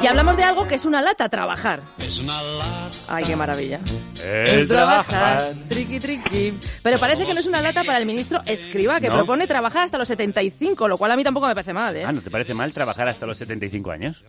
Y 0.01 0.07
hablamos 0.07 0.35
de 0.35 0.43
algo 0.43 0.65
que 0.65 0.75
es 0.75 0.85
una 0.85 0.99
lata, 0.99 1.29
trabajar. 1.29 1.81
Es 1.99 2.17
una 2.17 2.41
lata. 2.41 2.89
Ay, 3.07 3.23
qué 3.23 3.35
maravilla. 3.35 3.79
El 4.23 4.67
trabajar. 4.67 5.53
Triqui, 5.69 5.99
triqui. 5.99 6.59
Pero 6.81 6.97
parece 6.97 7.25
que 7.25 7.35
no 7.35 7.39
es 7.39 7.45
una 7.45 7.61
lata 7.61 7.83
para 7.83 7.99
el 7.99 8.07
ministro 8.07 8.41
Escriba, 8.45 8.99
que 8.99 9.09
¿No? 9.09 9.17
propone 9.17 9.45
trabajar 9.45 9.83
hasta 9.83 9.99
los 9.99 10.07
75, 10.07 10.87
lo 10.87 10.97
cual 10.97 11.11
a 11.11 11.15
mí 11.15 11.23
tampoco 11.23 11.47
me 11.47 11.53
parece 11.53 11.73
mal, 11.73 11.95
¿eh? 11.95 12.03
Ah, 12.03 12.11
¿no 12.11 12.21
te 12.21 12.31
parece 12.31 12.55
mal 12.55 12.71
trabajar 12.71 13.07
hasta 13.09 13.27
los 13.27 13.37
75 13.37 13.91
años? 13.91 14.23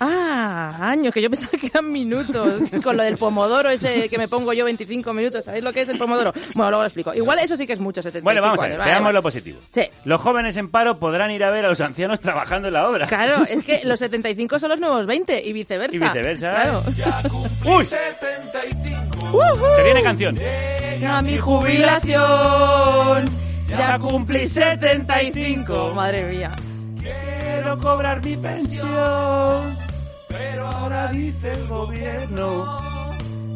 Ah, 0.00 0.76
años, 0.82 1.14
que 1.14 1.22
yo 1.22 1.30
pensaba 1.30 1.52
que 1.58 1.68
eran 1.68 1.90
minutos. 1.90 2.62
Con 2.84 2.98
lo 2.98 3.02
del 3.02 3.16
pomodoro 3.16 3.70
ese 3.70 4.10
que 4.10 4.18
me 4.18 4.28
pongo 4.28 4.52
yo 4.52 4.66
25 4.66 5.14
minutos. 5.14 5.46
¿Sabéis 5.46 5.64
lo 5.64 5.72
que 5.72 5.80
es 5.80 5.88
el 5.88 5.96
pomodoro? 5.96 6.34
Bueno, 6.54 6.70
luego 6.70 6.82
lo 6.82 6.86
explico. 6.86 7.14
Igual 7.14 7.38
eso 7.38 7.56
sí 7.56 7.66
que 7.66 7.72
es 7.72 7.80
mucho, 7.80 8.02
75 8.02 8.22
Bueno, 8.24 8.42
vamos 8.42 8.58
a 8.58 8.62
ver, 8.62 8.72
años. 8.72 8.78
Vale, 8.80 8.90
veamos 8.92 9.14
lo 9.14 9.22
positivo. 9.22 9.60
Sí. 9.72 9.88
Los 10.04 10.20
jóvenes 10.20 10.56
en 10.58 10.70
paro 10.70 10.98
podrán 10.98 11.30
ir 11.30 11.42
a 11.42 11.50
ver 11.50 11.64
a 11.64 11.68
los 11.68 11.80
ancianos 11.80 12.20
trabajando 12.20 12.68
en 12.68 12.74
la 12.74 12.88
obra. 12.88 13.06
Claro, 13.06 13.44
es 13.48 13.64
que 13.64 13.80
los 13.84 13.98
75 13.98 14.58
son 14.58 14.68
los 14.70 14.80
nuevos 14.80 15.05
20 15.06 15.42
y 15.46 15.52
viceversa. 15.52 15.96
Y 15.96 15.98
viceversa. 15.98 16.50
Claro. 16.50 16.82
¡Uy! 17.64 17.84
Se 17.84 17.96
viene 19.84 20.02
canción. 20.02 20.36
A 21.08 21.20
mi 21.22 21.38
jubilación. 21.38 23.24
Ya 23.68 23.98
cumplí 23.98 24.48
75. 24.48 25.92
Madre 25.94 26.24
mía. 26.24 26.54
Quiero 27.00 27.78
cobrar 27.78 28.24
mi 28.24 28.36
pensión, 28.36 29.78
pero 30.28 30.66
ahora 30.68 31.08
dice 31.08 31.52
el 31.52 31.66
gobierno 31.66 32.80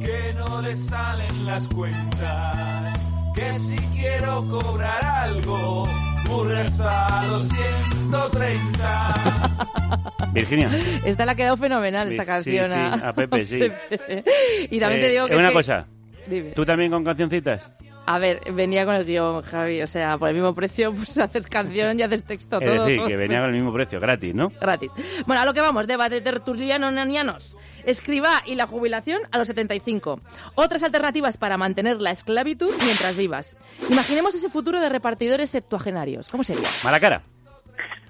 que 0.01 0.35
no 0.37 0.61
le 0.63 0.75
salen 0.75 1.47
las 1.47 1.67
cuentas. 1.69 2.99
Que 3.35 3.59
si 3.59 3.77
quiero 3.77 4.47
cobrar 4.49 5.05
algo, 5.05 5.85
ocurre 6.31 6.59
hasta 6.61 7.27
los 7.27 7.43
130. 7.49 9.15
Virginia. 10.33 10.71
Esta 11.05 11.25
le 11.27 11.33
ha 11.33 11.35
quedado 11.35 11.57
fenomenal, 11.57 12.09
esta 12.09 12.23
Sí, 12.23 12.27
canción. 12.57 12.67
sí, 12.71 13.01
a 13.05 13.13
Pepe, 13.13 13.45
sí. 13.47 13.59
Pepe. 13.59 14.25
y 14.71 14.79
también 14.79 15.01
te 15.01 15.09
Eh, 15.09 15.11
digo 15.11 15.27
que. 15.27 15.35
Una 15.37 15.49
es 15.49 15.51
que- 15.51 15.55
cosa. 15.55 15.87
Dime. 16.27 16.51
¿Tú 16.51 16.65
también 16.65 16.91
con 16.93 17.03
cancioncitas? 17.05 17.73
A 18.07 18.19
ver, 18.19 18.41
venía 18.53 18.85
con 18.85 18.95
el 18.95 19.05
guion, 19.05 19.43
Javi. 19.43 19.83
O 19.83 19.87
sea, 19.87 20.19
por 20.19 20.29
el 20.31 20.35
mismo 20.35 20.55
precio, 20.55 20.93
pues 20.97 21.17
haces 21.19 21.47
canción 21.47 21.99
y 21.99 22.03
haces 22.03 22.25
texto 22.25 22.59
Es 22.61 22.67
todo. 22.67 22.85
decir, 22.85 22.99
todo. 22.99 23.09
que 23.09 23.17
venía 23.17 23.41
con 23.41 23.51
el 23.51 23.55
mismo 23.55 23.73
precio, 23.73 24.01
gratis, 24.01 24.35
¿no? 24.35 24.51
Gratis. 24.61 24.91
Bueno, 25.27 25.43
a 25.43 25.45
lo 25.45 25.55
que 25.55 25.61
vamos, 25.61 25.87
debate 25.87 26.21
tertuliano 26.21 26.91
nanianos. 26.91 27.57
Escriba 27.85 28.43
y 28.47 28.57
la 28.57 28.67
jubilación 28.67 29.23
a 29.31 29.39
los 29.39 29.47
75. 29.49 30.21
Otras 30.55 30.83
alternativas 30.83 31.39
para 31.39 31.57
mantener 31.57 32.01
la 32.01 32.11
esclavitud 32.11 32.75
mientras 32.85 33.17
vivas. 33.17 33.57
Imaginemos 33.91 34.35
ese 34.35 34.49
futuro 34.49 34.81
de 34.81 34.89
repartidores 34.89 35.51
septuagenarios. 35.51 36.29
¿Cómo 36.29 36.43
sería? 36.45 36.69
Mala 36.85 36.99
cara. 37.01 37.23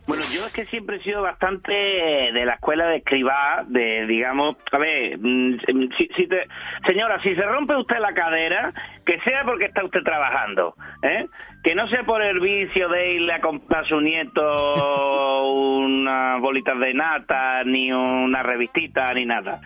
Bueno, 0.07 0.25
yo 0.35 0.45
es 0.45 0.53
que 0.53 0.65
siempre 0.67 0.97
he 0.97 1.03
sido 1.03 1.23
bastante 1.23 1.73
de 1.73 2.45
la 2.45 2.55
escuela 2.55 2.87
de 2.87 2.97
escribá, 2.97 3.65
de, 3.69 4.07
digamos, 4.07 4.57
a 4.73 4.79
ver, 4.79 5.17
mm, 5.19 5.59
si, 5.97 6.09
si 6.17 6.27
te- 6.27 6.49
señora, 6.87 7.21
si 7.23 7.33
se 7.37 7.43
rompe 7.43 7.77
usted 7.77 7.99
la 7.99 8.13
cadera, 8.13 8.73
que 9.07 9.21
sea 9.21 9.45
porque 9.45 9.67
está 9.67 9.85
usted 9.85 10.03
trabajando, 10.03 10.75
¿eh? 11.03 11.27
Que 11.63 11.75
no 11.77 11.87
sea 11.87 12.03
por 12.03 12.23
el 12.23 12.41
vicio 12.41 12.89
de 12.89 13.13
irle 13.15 13.35
a 13.35 13.41
comprar 13.41 13.85
a 13.85 13.89
su 13.89 14.01
nieto 14.01 15.45
unas 15.79 16.41
bolitas 16.41 16.79
de 16.81 16.93
nata, 16.95 17.63
ni 17.65 17.93
una 17.93 18.43
revistita, 18.43 19.13
ni 19.15 19.27
nada. 19.27 19.61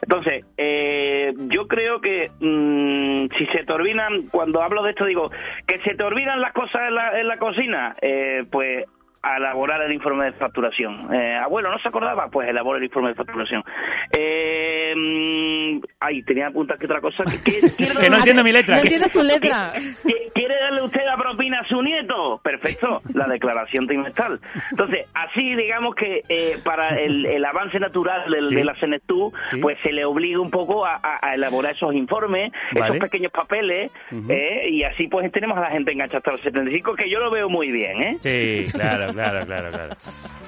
Entonces, 0.00 0.44
eh, 0.56 1.32
yo 1.48 1.68
creo 1.68 2.00
que 2.00 2.30
mm, 2.40 3.26
si 3.36 3.46
se 3.46 3.64
te 3.64 3.72
olvidan, 3.72 4.28
cuando 4.28 4.62
hablo 4.62 4.82
de 4.82 4.90
esto 4.90 5.04
digo, 5.04 5.30
que 5.66 5.80
se 5.80 5.94
te 5.94 6.02
olvidan 6.02 6.40
las 6.40 6.52
cosas 6.52 6.88
en 6.88 6.94
la, 6.94 7.20
en 7.20 7.28
la 7.28 7.36
cocina, 7.36 7.94
eh, 8.00 8.44
pues 8.50 8.84
a 9.22 9.36
elaborar 9.36 9.80
el 9.82 9.92
informe 9.92 10.24
de 10.26 10.32
facturación. 10.32 11.12
Eh, 11.14 11.34
abuelo, 11.36 11.70
¿no 11.70 11.78
se 11.78 11.88
acordaba? 11.88 12.28
Pues 12.28 12.48
elabora 12.48 12.78
el 12.78 12.84
informe 12.84 13.10
de 13.10 13.14
facturación. 13.14 13.62
Eh, 14.10 14.94
mm, 14.96 15.80
ay, 16.00 16.22
tenía 16.22 16.48
apuntar 16.48 16.78
que 16.78 16.86
otra 16.86 17.00
cosa. 17.00 17.24
Que, 17.44 18.08
no 18.10 18.16
entiendo 18.16 18.42
mi 18.44 18.52
letra. 18.52 18.76
No 18.76 18.82
entiendes 18.82 19.12
tu 19.12 19.22
letra. 19.22 19.74
¿Qui- 20.04 20.32
¿Quiere 20.34 20.54
darle 20.60 20.82
usted 20.82 21.00
la 21.04 21.16
propina 21.16 21.60
a 21.60 21.68
su 21.68 21.80
nieto? 21.82 22.40
Perfecto, 22.42 23.02
la 23.14 23.26
declaración 23.26 23.86
trimestral. 23.86 24.40
Entonces, 24.70 25.06
así 25.14 25.54
digamos 25.54 25.94
que 25.94 26.22
eh, 26.28 26.58
para 26.64 26.88
el, 27.00 27.26
el 27.26 27.44
avance 27.44 27.78
natural 27.78 28.30
del- 28.30 28.48
Sí. 28.48 28.54
de 28.56 28.64
la 28.64 28.74
CNETU, 28.74 29.32
Sí. 29.50 29.58
pues 29.60 29.78
se 29.82 29.92
le 29.92 30.04
obliga 30.04 30.40
un 30.40 30.50
poco 30.50 30.84
a, 30.86 30.94
a- 31.02 31.18
a 31.22 31.34
elaborar 31.34 31.74
esos 31.74 31.94
informes, 31.94 32.50
Vale. 32.72 32.86
esos 32.86 32.98
pequeños 32.98 33.30
papeles, 33.32 33.92
eh, 34.28 34.68
y 34.70 34.82
así 34.84 35.06
pues 35.08 35.30
tenemos 35.32 35.56
a 35.58 35.62
la 35.62 35.70
gente 35.70 35.92
enganchada 35.92 36.18
hasta 36.18 36.32
los 36.32 36.40
75, 36.42 36.94
que 36.94 37.08
yo 37.10 37.18
lo 37.20 37.30
veo 37.30 37.48
muy 37.48 37.70
bien, 37.70 38.02
¿eh? 38.02 38.16
Sí, 38.20 38.72
claro, 38.72 39.11
claro, 39.12 39.46
claro, 39.46 39.70
claro. 39.70 39.96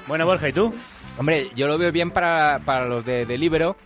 Bueno, 0.06 0.26
Borja, 0.26 0.48
¿y 0.48 0.52
tú? 0.52 0.74
Hombre, 1.18 1.48
yo 1.54 1.66
lo 1.66 1.78
veo 1.78 1.92
bien 1.92 2.10
para, 2.10 2.60
para 2.64 2.86
los 2.86 3.04
de, 3.04 3.24
de 3.26 3.38
Libero, 3.38 3.76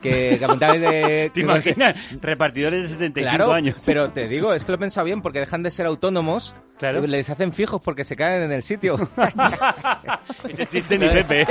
que, 0.00 0.36
que 0.38 0.44
apuntabais 0.44 0.80
de... 0.80 1.30
¿Te 1.34 1.40
imaginas? 1.40 1.94
Repartidores 2.22 2.82
de 2.82 2.88
75 2.88 3.28
Claro, 3.36 3.52
años. 3.52 3.76
pero 3.84 4.10
te 4.10 4.28
digo, 4.28 4.52
es 4.54 4.64
que 4.64 4.72
lo 4.72 4.76
he 4.76 4.80
pensado 4.80 5.04
bien, 5.04 5.22
porque 5.22 5.40
dejan 5.40 5.62
de 5.62 5.70
ser 5.70 5.86
autónomos, 5.86 6.54
Claro. 6.78 7.00
les 7.06 7.30
hacen 7.30 7.52
fijos 7.52 7.80
porque 7.82 8.04
se 8.04 8.16
caen 8.16 8.42
en 8.42 8.52
el 8.52 8.62
sitio. 8.62 8.96
Ese 10.48 10.66
chiste 10.66 10.98
ni 10.98 11.08
Pepe. 11.08 11.46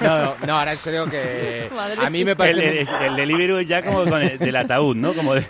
No, 0.00 0.18
no, 0.18 0.34
no, 0.46 0.58
ahora 0.58 0.72
en 0.72 0.78
serio 0.78 1.06
que 1.06 1.68
Madre 1.74 2.04
a 2.04 2.10
mí 2.10 2.24
me 2.24 2.32
El, 2.32 2.36
parece... 2.36 2.80
el, 2.82 2.88
el 3.06 3.16
Deliveroo 3.16 3.60
ya 3.62 3.82
como 3.82 4.04
con 4.04 4.22
el, 4.22 4.38
del 4.38 4.56
ataúd, 4.56 4.94
¿no? 4.96 5.12
Como 5.14 5.34
de... 5.34 5.44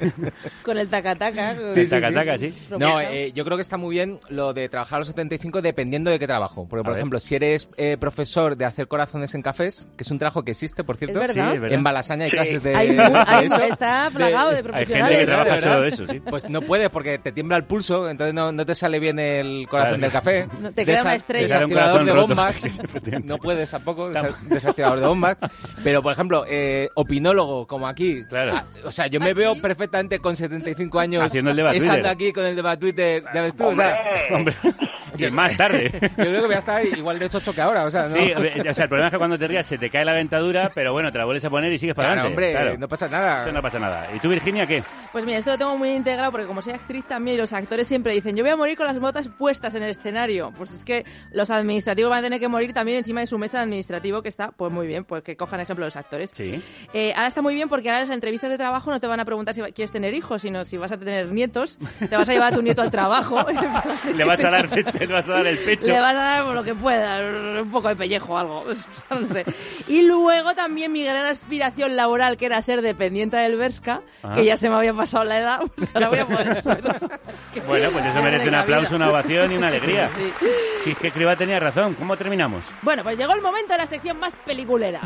Con 0.62 0.78
el 0.78 0.88
tacataca. 0.88 1.56
Sí, 1.74 1.86
taca-taca, 1.86 2.38
sí. 2.38 2.54
No, 2.78 3.00
eh, 3.00 3.32
yo 3.34 3.44
creo 3.44 3.56
que 3.56 3.62
está 3.62 3.76
muy 3.76 3.94
bien 3.96 4.18
lo 4.28 4.52
de 4.54 4.68
trabajar 4.68 4.96
a 4.96 4.98
los 5.00 5.08
75 5.08 5.60
dependiendo 5.62 6.10
de 6.10 6.18
qué 6.18 6.26
trabajo. 6.26 6.66
Porque, 6.68 6.82
por 6.84 6.92
ver. 6.92 6.98
ejemplo, 7.00 7.20
si 7.20 7.34
eres 7.34 7.68
eh, 7.76 7.96
profesor 7.98 8.56
de 8.56 8.64
hacer 8.64 8.88
corazones 8.88 9.34
en 9.34 9.42
cafés, 9.42 9.86
que 9.96 10.04
es 10.04 10.10
un 10.10 10.18
trabajo 10.18 10.42
que 10.44 10.52
existe, 10.52 10.84
por 10.84 10.96
cierto. 10.96 11.20
Es 11.20 11.28
verdad. 11.34 11.50
Sí, 11.50 11.54
es 11.56 11.60
verdad. 11.60 11.76
En 11.78 11.84
Balasaña 11.84 12.24
hay 12.24 12.30
Sí. 12.30 12.36
clases 12.36 12.62
de, 12.62 12.76
Hay 12.76 12.94
de 12.94 13.02
hay- 13.26 13.46
eso. 13.46 13.60
está 13.60 14.10
plagado 14.12 14.50
de 14.50 14.56
Hay 14.56 14.62
profesionales. 14.62 15.08
gente 15.18 15.20
que 15.20 15.26
trabaja 15.36 15.60
solo 15.60 15.80
de 15.82 15.88
eso, 15.88 16.06
sí. 16.06 16.20
Pues 16.20 16.48
no 16.48 16.62
puedes 16.62 16.88
porque 16.90 17.18
te 17.18 17.32
tiembla 17.32 17.56
el 17.56 17.64
pulso, 17.64 18.05
entonces 18.08 18.34
no, 18.34 18.52
no 18.52 18.64
te 18.66 18.74
sale 18.74 18.98
bien 18.98 19.18
el 19.18 19.66
corazón 19.68 19.98
Claro. 19.98 20.02
del 20.02 20.12
café. 20.12 20.48
No, 20.60 20.72
te 20.72 20.84
queda 20.84 21.02
una 21.02 21.12
Desa- 21.12 21.16
estrella. 21.16 21.46
Te 21.46 21.52
sale 21.52 21.64
un 21.64 21.70
Desactivador 21.70 22.04
de 22.04 22.12
bombas. 22.12 22.62
No 23.24 23.38
puedes 23.38 23.70
tampoco, 23.70 24.10
desa- 24.10 24.36
desactivador 24.42 25.00
de 25.00 25.06
bombas. 25.06 25.36
Pero, 25.84 26.02
por 26.02 26.12
ejemplo, 26.12 26.44
eh, 26.48 26.88
opinólogo, 26.94 27.66
como 27.66 27.86
aquí. 27.86 28.24
Claro. 28.28 28.52
Ah, 28.56 28.64
o 28.84 28.92
sea, 28.92 29.06
yo 29.06 29.20
me 29.20 29.34
veo 29.34 29.60
perfectamente 29.60 30.18
con 30.18 30.34
75 30.36 30.98
años 30.98 31.22
Haciendo 31.24 31.50
el 31.50 31.56
debate 31.56 31.76
estando 31.78 31.96
Twitter. 31.96 32.12
aquí 32.12 32.32
con 32.32 32.44
el 32.44 32.56
debate 32.56 32.80
Twitter. 32.80 33.24
Ya 33.34 33.42
ves 33.42 33.56
tú, 33.56 33.66
o 33.66 33.74
sea, 33.74 33.98
Hombre, 34.32 34.54
y 35.28 35.30
más 35.30 35.56
tarde. 35.56 35.90
yo 36.00 36.08
creo 36.16 36.40
que 36.40 36.46
voy 36.46 36.54
a 36.54 36.58
estar 36.58 36.84
igual 36.84 37.18
de 37.18 37.28
chocho 37.28 37.52
que 37.54 37.60
ahora, 37.60 37.84
o 37.84 37.90
sea, 37.90 38.04
¿no? 38.08 38.14
Sí, 38.14 38.32
o 38.32 38.74
sea, 38.74 38.84
el 38.84 38.88
problema 38.88 39.06
es 39.08 39.12
que 39.12 39.18
cuando 39.18 39.38
te 39.38 39.46
rías 39.48 39.66
se 39.66 39.78
te 39.78 39.90
cae 39.90 40.04
la 40.04 40.12
dentadura, 40.14 40.70
pero 40.74 40.92
bueno, 40.92 41.10
te 41.12 41.18
la 41.18 41.24
vuelves 41.24 41.44
a 41.44 41.50
poner 41.50 41.72
y 41.72 41.78
sigues 41.78 41.94
para 41.94 42.08
Claro, 42.08 42.20
adelante. 42.28 42.46
hombre, 42.46 42.60
Claro. 42.62 42.78
no 42.78 42.88
pasa 42.88 43.08
nada. 43.08 43.40
Esto 43.40 43.52
no 43.52 43.62
pasa 43.62 43.78
nada. 43.78 44.06
¿Y 44.14 44.18
tú, 44.18 44.28
Virginia, 44.28 44.66
qué? 44.66 44.82
Pues 45.12 45.24
mira, 45.24 45.38
esto 45.38 45.50
lo 45.52 45.58
tengo 45.58 45.76
muy 45.78 45.90
integrado 45.90 46.30
porque 46.30 46.46
como 46.46 46.62
soy 46.62 46.74
actriz 46.74 47.04
también, 47.06 47.38
los 47.38 47.52
actores 47.52 47.86
siempre 47.88 48.12
dicen, 48.12 48.36
yo 48.36 48.42
voy 48.44 48.52
a 48.52 48.56
morir 48.56 48.76
con 48.76 48.86
las 48.86 48.98
botas 48.98 49.28
puestas 49.28 49.74
en 49.74 49.82
el 49.82 49.90
escenario. 49.90 50.52
Pues 50.56 50.70
es 50.72 50.84
que 50.84 51.04
los 51.32 51.50
administrativos 51.50 52.10
van 52.10 52.20
a 52.20 52.22
tener 52.22 52.40
que 52.40 52.48
morir 52.48 52.72
también 52.72 52.98
encima 52.98 53.20
de 53.20 53.26
su 53.26 53.38
mesa 53.38 53.58
de 53.58 53.64
administrativo, 53.64 54.22
que 54.22 54.28
está, 54.28 54.50
pues 54.50 54.72
muy 54.72 54.86
bien, 54.86 55.04
pues 55.04 55.22
que 55.22 55.36
cojan 55.36 55.60
ejemplo 55.60 55.84
los 55.84 55.96
actores. 55.96 56.30
Sí. 56.34 56.62
Eh, 56.92 57.12
ahora 57.14 57.28
está 57.28 57.42
muy 57.42 57.54
bien 57.54 57.68
porque 57.68 57.88
ahora 57.90 58.00
las 58.02 58.10
entrevistas 58.10 58.50
de 58.50 58.56
trabajo 58.58 58.90
no 58.90 59.00
te 59.00 59.06
van 59.06 59.20
a 59.20 59.24
preguntar 59.24 59.54
si 59.54 59.62
quieres 59.72 59.92
tener 59.92 60.14
hijos, 60.14 60.42
sino 60.42 60.64
si 60.64 60.76
vas 60.76 60.92
a 60.92 60.96
tener 60.98 61.32
nietos. 61.32 61.78
Te 61.98 62.16
vas 62.16 62.28
a 62.28 62.32
llevar 62.32 62.52
a 62.52 62.56
tu 62.56 62.62
nieto 62.62 62.82
al 62.82 62.90
trabajo. 62.90 63.44
Le 64.14 64.24
vas 64.24 64.42
a 64.44 64.50
dar, 64.50 64.68
le 65.06 65.14
vas 65.14 65.28
a 65.28 65.32
dar 65.32 65.46
el 65.46 65.58
pecho. 65.58 65.86
Le 65.86 66.00
vas 66.00 66.14
a 66.14 66.18
dar 66.18 66.44
lo 66.46 66.62
que 66.62 66.74
pueda, 66.74 67.20
un 67.62 67.70
poco 67.70 67.88
de 67.88 67.96
pellejo 67.96 68.34
o 68.34 68.38
algo, 68.38 68.64
no 69.10 69.24
sé. 69.26 69.44
Y 69.88 70.02
luego 70.02 70.54
también 70.54 70.92
mi 70.92 71.04
gran 71.04 71.24
aspiración 71.26 71.96
laboral, 71.96 72.36
que 72.36 72.46
era 72.46 72.60
ser 72.62 72.82
dependiente 72.82 73.36
del 73.36 73.56
Berska, 73.56 74.02
Ah. 74.22 74.32
que 74.34 74.44
ya 74.44 74.56
se 74.56 74.68
me 74.68 74.74
había 74.74 74.92
pasado 74.92 75.24
la 75.24 75.38
edad, 75.38 75.60
pues 75.76 75.94
ahora 75.94 76.08
voy 76.08 76.18
a 76.18 76.26
poder 76.26 76.62
ser. 76.62 76.82
Bueno, 77.66 77.90
pues 77.90 78.04
eso 78.04 78.22
merece 78.22 78.48
un 78.48 78.54
aplauso, 78.56 78.96
una 78.96 79.10
ovación 79.10 79.52
y 79.52 79.56
una 79.56 79.68
alegría. 79.68 80.10
Sí. 80.16 80.32
Si 80.84 80.90
es 80.90 80.98
que 80.98 81.08
Escriba 81.08 81.36
tenía 81.36 81.58
razón. 81.60 81.94
¿Cómo 81.94 82.16
terminamos? 82.16 82.62
Bueno, 82.82 83.02
pues 83.02 83.16
llegó 83.16 83.32
el 83.34 83.40
momento 83.42 83.72
de 83.72 83.78
la 83.78 83.86
sección 83.86 84.18
más 84.18 84.34
peliculera. 84.36 85.00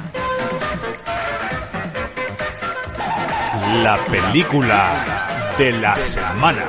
La 3.82 3.98
película 4.10 4.90
de 5.58 5.72
la 5.72 5.96
semana. 5.96 6.64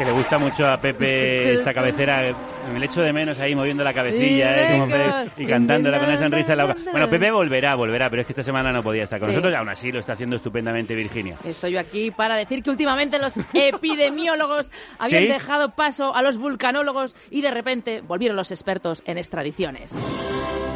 Que 0.00 0.06
le 0.06 0.12
gusta 0.12 0.38
mucho 0.38 0.66
a 0.66 0.80
Pepe 0.80 1.52
esta 1.56 1.74
cabecera. 1.74 2.34
Me 2.72 2.78
le 2.80 2.86
echo 2.86 3.02
de 3.02 3.12
menos 3.12 3.38
ahí 3.38 3.54
moviendo 3.54 3.84
la 3.84 3.92
cabecilla 3.92 4.46
¿eh? 4.56 4.78
Como 4.78 4.88
Pepe, 4.88 5.42
y 5.42 5.46
cantándola 5.46 5.98
con 5.98 6.08
una 6.08 6.16
sonrisa 6.16 6.52
en 6.52 6.58
la 6.58 6.64
boca. 6.68 6.80
Bueno, 6.90 7.10
Pepe 7.10 7.30
volverá, 7.30 7.74
volverá, 7.74 8.08
pero 8.08 8.22
es 8.22 8.26
que 8.26 8.32
esta 8.32 8.42
semana 8.42 8.72
no 8.72 8.82
podía 8.82 9.02
estar 9.02 9.18
con 9.20 9.28
Sí. 9.28 9.34
nosotros 9.34 9.52
y 9.52 9.56
aún 9.56 9.68
así 9.68 9.92
lo 9.92 9.98
está 10.00 10.14
haciendo 10.14 10.36
estupendamente 10.36 10.94
Virginia. 10.94 11.36
Estoy 11.44 11.72
yo 11.72 11.80
aquí 11.80 12.10
para 12.10 12.36
decir 12.36 12.62
que 12.62 12.70
últimamente 12.70 13.18
los 13.18 13.34
epidemiólogos 13.52 14.70
habían 14.98 15.24
¿Sí? 15.24 15.28
dejado 15.28 15.72
paso 15.74 16.16
a 16.16 16.22
los 16.22 16.38
vulcanólogos 16.38 17.14
y 17.30 17.42
de 17.42 17.50
repente 17.50 18.00
volvieron 18.00 18.36
los 18.38 18.50
expertos 18.52 19.02
en 19.04 19.18
extradiciones. 19.18 19.94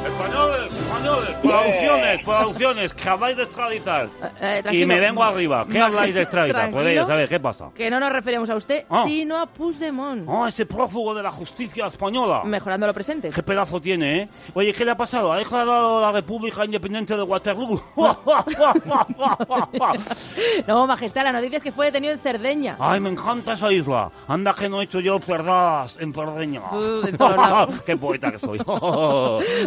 Españoles, 0.05 0.71
españoles, 0.71 1.31
producciones, 1.43 2.25
producciones, 2.25 2.95
que 2.95 3.09
habláis 3.09 3.37
de 3.39 3.43
extraditar. 3.45 4.09
Eh, 4.39 4.57
y 4.59 4.63
tranquilo. 4.63 4.87
me 4.87 5.01
vengo 5.01 5.25
arriba. 5.25 5.67
¿Qué 5.71 5.79
habláis 5.81 6.15
de 6.15 6.21
extraditar? 6.23 6.71
Podéis 6.71 6.99
saber 7.07 7.27
qué 7.29 7.41
pasa. 7.41 7.71
Que 7.75 7.91
no 7.91 7.99
nos 7.99 8.13
referimos 8.13 8.51
a 8.51 8.55
usted, 8.57 8.85
Ah. 8.91 9.05
Sino 9.15 9.39
a 9.39 9.47
Puigdemont. 9.47 10.25
Oh, 10.27 10.45
ese 10.45 10.67
prófugo 10.67 11.15
de 11.15 11.23
la 11.23 11.31
justicia 11.31 11.87
española. 11.87 12.43
Mejorando 12.45 12.85
lo 12.85 12.93
presente. 12.93 13.31
¿Qué 13.31 13.45
pedazo 13.45 13.81
tiene, 13.81 14.23
eh? 14.23 14.29
Oye, 14.55 14.73
¿qué 14.73 14.85
le 14.85 14.91
ha 14.91 14.97
pasado? 14.97 15.33
¿Ha 15.33 15.39
declarado 15.39 16.01
la 16.01 16.11
República 16.11 16.65
Independiente 16.65 17.17
de 17.17 17.23
Waterloo? 17.23 17.81
No, 20.67 20.87
majestad, 20.87 21.23
la 21.25 21.33
noticia 21.33 21.59
es 21.59 21.63
que 21.63 21.71
fue 21.73 21.87
detenido 21.87 22.13
en 22.13 22.19
Cerdeña. 22.19 22.77
Ay, 22.81 22.99
me 22.99 23.11
encanta 23.11 23.53
esa 23.53 23.71
isla. 23.73 24.11
Anda 24.27 24.53
que 24.53 24.69
no 24.69 24.81
he 24.81 24.85
hecho 24.85 24.99
yo 25.01 25.19
cerdadas 25.21 25.97
en 26.01 26.13
Cerdeña. 26.13 26.63
Qué 27.87 27.97
poeta 27.97 28.33
que 28.33 28.39
soy. 28.39 28.59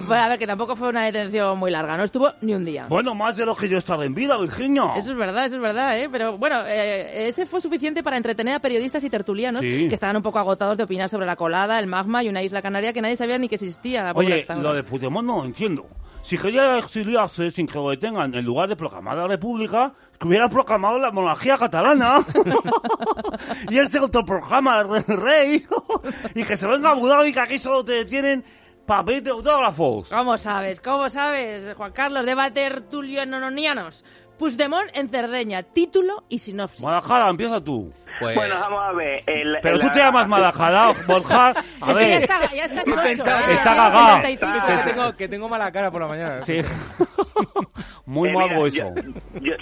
Bueno, 0.07 0.23
a 0.23 0.27
ver, 0.29 0.39
que 0.39 0.47
tampoco 0.47 0.75
fue 0.75 0.89
una 0.89 1.05
detención 1.05 1.57
muy 1.57 1.71
larga, 1.71 1.97
no 1.97 2.03
estuvo 2.03 2.31
ni 2.41 2.53
un 2.53 2.65
día. 2.65 2.87
bueno, 2.89 3.15
más 3.15 3.35
de 3.37 3.45
lo 3.45 3.55
que 3.55 3.69
yo 3.69 3.77
estaba 3.77 4.05
en 4.05 4.13
vida, 4.13 4.37
Virginia. 4.37 4.93
Eso 4.95 5.11
es 5.11 5.17
verdad, 5.17 5.45
eso 5.45 5.55
es 5.55 5.61
verdad, 5.61 5.99
¿eh? 5.99 6.09
Pero 6.11 6.37
bueno, 6.37 6.61
eh, 6.65 7.27
ese 7.27 7.45
fue 7.45 7.61
suficiente 7.61 8.03
para 8.03 8.17
entretener 8.17 8.55
a 8.55 8.59
periodistas 8.59 9.03
y 9.03 9.09
tertulianos 9.09 9.36
Sí. 9.61 9.87
que 9.87 9.93
estaban 9.93 10.15
un 10.15 10.23
poco 10.23 10.39
agotados 10.39 10.77
de 10.77 10.83
opinar 10.83 11.09
sobre 11.09 11.25
la 11.25 11.35
colada, 11.35 11.79
el 11.79 11.87
magma 11.87 12.23
y 12.23 12.29
una 12.29 12.43
isla 12.43 12.61
canaria 12.61 12.93
que 12.93 13.01
nadie 13.01 13.15
sabía 13.15 13.37
ni 13.37 13.47
que 13.47 13.55
existía. 13.55 14.11
Oye, 14.15 14.45
lo 14.61 14.73
de 14.73 14.83
Puigdemont 14.83 15.25
no 15.25 15.45
entiendo. 15.45 15.87
Si 16.21 16.37
quería 16.37 16.77
exiliarse 16.79 17.51
sin 17.51 17.67
que 17.67 17.75
lo 17.75 17.89
detengan, 17.89 18.33
en 18.35 18.43
lugar 18.43 18.67
de 18.67 18.75
proclamar 18.75 19.15
la 19.15 19.27
República, 19.27 19.93
que 20.19 20.27
hubiera 20.27 20.49
proclamado 20.49 20.99
la 20.99 21.11
monarquía 21.11 21.57
catalana. 21.57 22.25
y 23.69 23.77
él 23.77 23.87
se 23.89 23.99
autoproclama 23.99 24.81
el 24.81 25.17
rey. 25.17 25.65
y 26.35 26.43
que 26.43 26.57
se 26.57 26.67
venga 26.67 26.89
a 26.89 26.91
Abu 26.91 27.07
Dhabi, 27.07 27.31
que 27.31 27.39
aquí 27.39 27.57
solo 27.57 27.85
te 27.85 27.93
detienen 27.93 28.43
para 28.85 29.03
pedirte 29.03 29.29
autógrafos. 29.29 30.09
¿Cómo 30.09 30.37
sabes? 30.37 30.81
¿Cómo 30.81 31.09
sabes, 31.09 31.73
Juan 31.75 31.91
Carlos? 31.91 32.25
Debate 32.25 32.61
tertulianonianos. 32.61 34.03
Puigdemont 34.37 34.89
en 34.93 35.09
Cerdeña, 35.09 35.63
título 35.63 36.23
y 36.29 36.39
sinopsis. 36.39 36.83
Malajada, 36.83 37.29
empieza 37.29 37.63
tú. 37.63 37.91
Bueno, 38.19 38.55
vamos 38.59 38.81
a 38.83 38.91
ver. 38.93 39.21
el- 39.27 39.57
Pero 39.61 39.75
el- 39.75 39.81
tú 39.81 39.89
te 39.91 39.99
llamas 39.99 40.27
Malajada, 40.27 40.91
Borja. 41.07 41.49
A 41.81 41.91
Es 41.91 41.97
que 41.97 42.03
ya 42.03 42.09
ver. 42.09 42.21
está, 42.23 42.51
ya 42.55 42.65
está 42.65 42.83
chocho, 42.83 43.01
Pensaba- 43.01 43.39
¿eh? 43.41 43.53
Está 43.53 43.75
Ya 43.75 43.91
tiene 43.91 43.91
cagao. 43.91 44.15
75. 44.21 44.83
Que 44.83 44.89
tengo, 44.93 45.17
que 45.17 45.27
tengo 45.27 45.49
mala 45.49 45.71
cara 45.71 45.91
por 45.91 46.01
la 46.01 46.07
mañana. 46.07 46.43
Sí. 46.45 46.57
Muy 48.05 48.29
Eh, 48.29 48.31
mira, 48.33 48.65
eso. 48.67 48.93
Yo, 49.41 49.53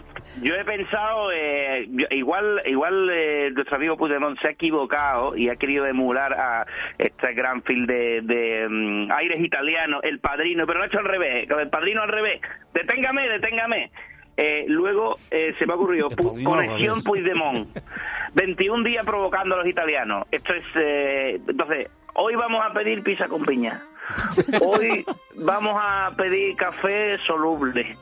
yo 0.41 0.53
he 0.55 0.63
pensado, 0.65 1.31
eh, 1.33 1.85
yo- 1.89 2.07
igual 2.11 2.61
igual 2.65 3.09
eh, 3.11 3.49
nuestro 3.53 3.75
amigo 3.75 3.97
Puigdemont 3.97 4.39
se 4.39 4.47
ha 4.47 4.51
equivocado 4.51 5.35
y 5.35 5.49
ha 5.49 5.55
querido 5.55 5.85
emular 5.85 6.31
a 6.33 6.65
este 6.97 7.33
gran 7.33 7.61
film 7.63 7.85
de, 7.87 8.21
de 8.23 8.67
mm, 8.69 9.11
aires 9.11 9.41
italianos, 9.43 9.99
El 10.03 10.19
Padrino, 10.19 10.65
pero 10.65 10.79
lo 10.79 10.85
ha 10.85 10.87
hecho 10.87 10.99
al 10.99 11.05
revés, 11.05 11.49
con 11.49 11.59
El 11.59 11.69
Padrino 11.69 12.03
al 12.03 12.09
revés. 12.09 12.39
Deténgame, 12.73 13.27
deténgame. 13.29 13.91
Eh, 14.37 14.65
luego 14.67 15.15
eh, 15.31 15.53
se 15.57 15.65
me 15.65 15.73
ha 15.73 15.75
ocurrido, 15.77 16.09
pu- 16.09 16.43
conexión. 16.43 17.01
Puigdemont. 17.03 17.69
21 18.33 18.83
días 18.83 19.05
provocando 19.05 19.55
a 19.55 19.59
los 19.59 19.67
italianos. 19.67 20.27
Esto 20.31 20.53
es, 20.53 20.63
eh, 20.75 21.39
entonces, 21.47 21.89
hoy 22.15 22.35
vamos 22.35 22.61
a 22.65 22.73
pedir 22.73 23.01
pizza 23.03 23.27
con 23.27 23.45
piña. 23.45 23.81
Hoy 24.61 25.03
vamos 25.35 25.73
a 25.81 26.11
pedir 26.15 26.55
café 26.55 27.17
soluble. 27.25 27.97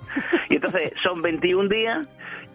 Y 0.49 0.55
entonces 0.55 0.91
son 1.01 1.21
21 1.21 1.69
días 1.69 2.05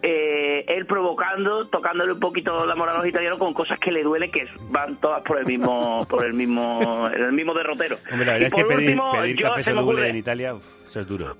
eh, 0.03 0.63
él 0.67 0.85
provocando, 0.85 1.67
tocándole 1.67 2.13
un 2.13 2.19
poquito 2.19 2.63
la 2.67 2.75
moral 2.75 2.97
a 2.97 2.99
los 2.99 3.07
italianos 3.07 3.39
con 3.39 3.55
cosas 3.55 3.79
que 3.79 3.91
le 3.91 4.03
duelen 4.03 4.29
que 4.29 4.45
van 4.69 4.97
todas 4.97 5.23
por 5.23 5.39
el 5.39 5.45
mismo 5.47 6.05
por 6.07 6.23
el 6.25 6.33
mismo 6.35 7.09
el 7.11 7.33
mismo 7.33 7.55
derrotero. 7.55 7.97
Hombre, 8.11 8.25
la 8.27 8.37
y 8.37 8.41
verdad 8.41 8.47
es 8.47 8.53
que 8.53 8.61
por 8.61 8.75
pedir, 8.75 8.89
último, 8.89 9.11
pedir 9.13 9.35
yo 9.37 9.47
café 9.49 9.63
soluble 9.63 9.81
ocurre- 10.01 10.09
en 10.09 10.15
Italia, 10.17 10.53
uf, 10.53 10.65
eso 10.87 10.99
es 10.99 11.07
duro. 11.07 11.35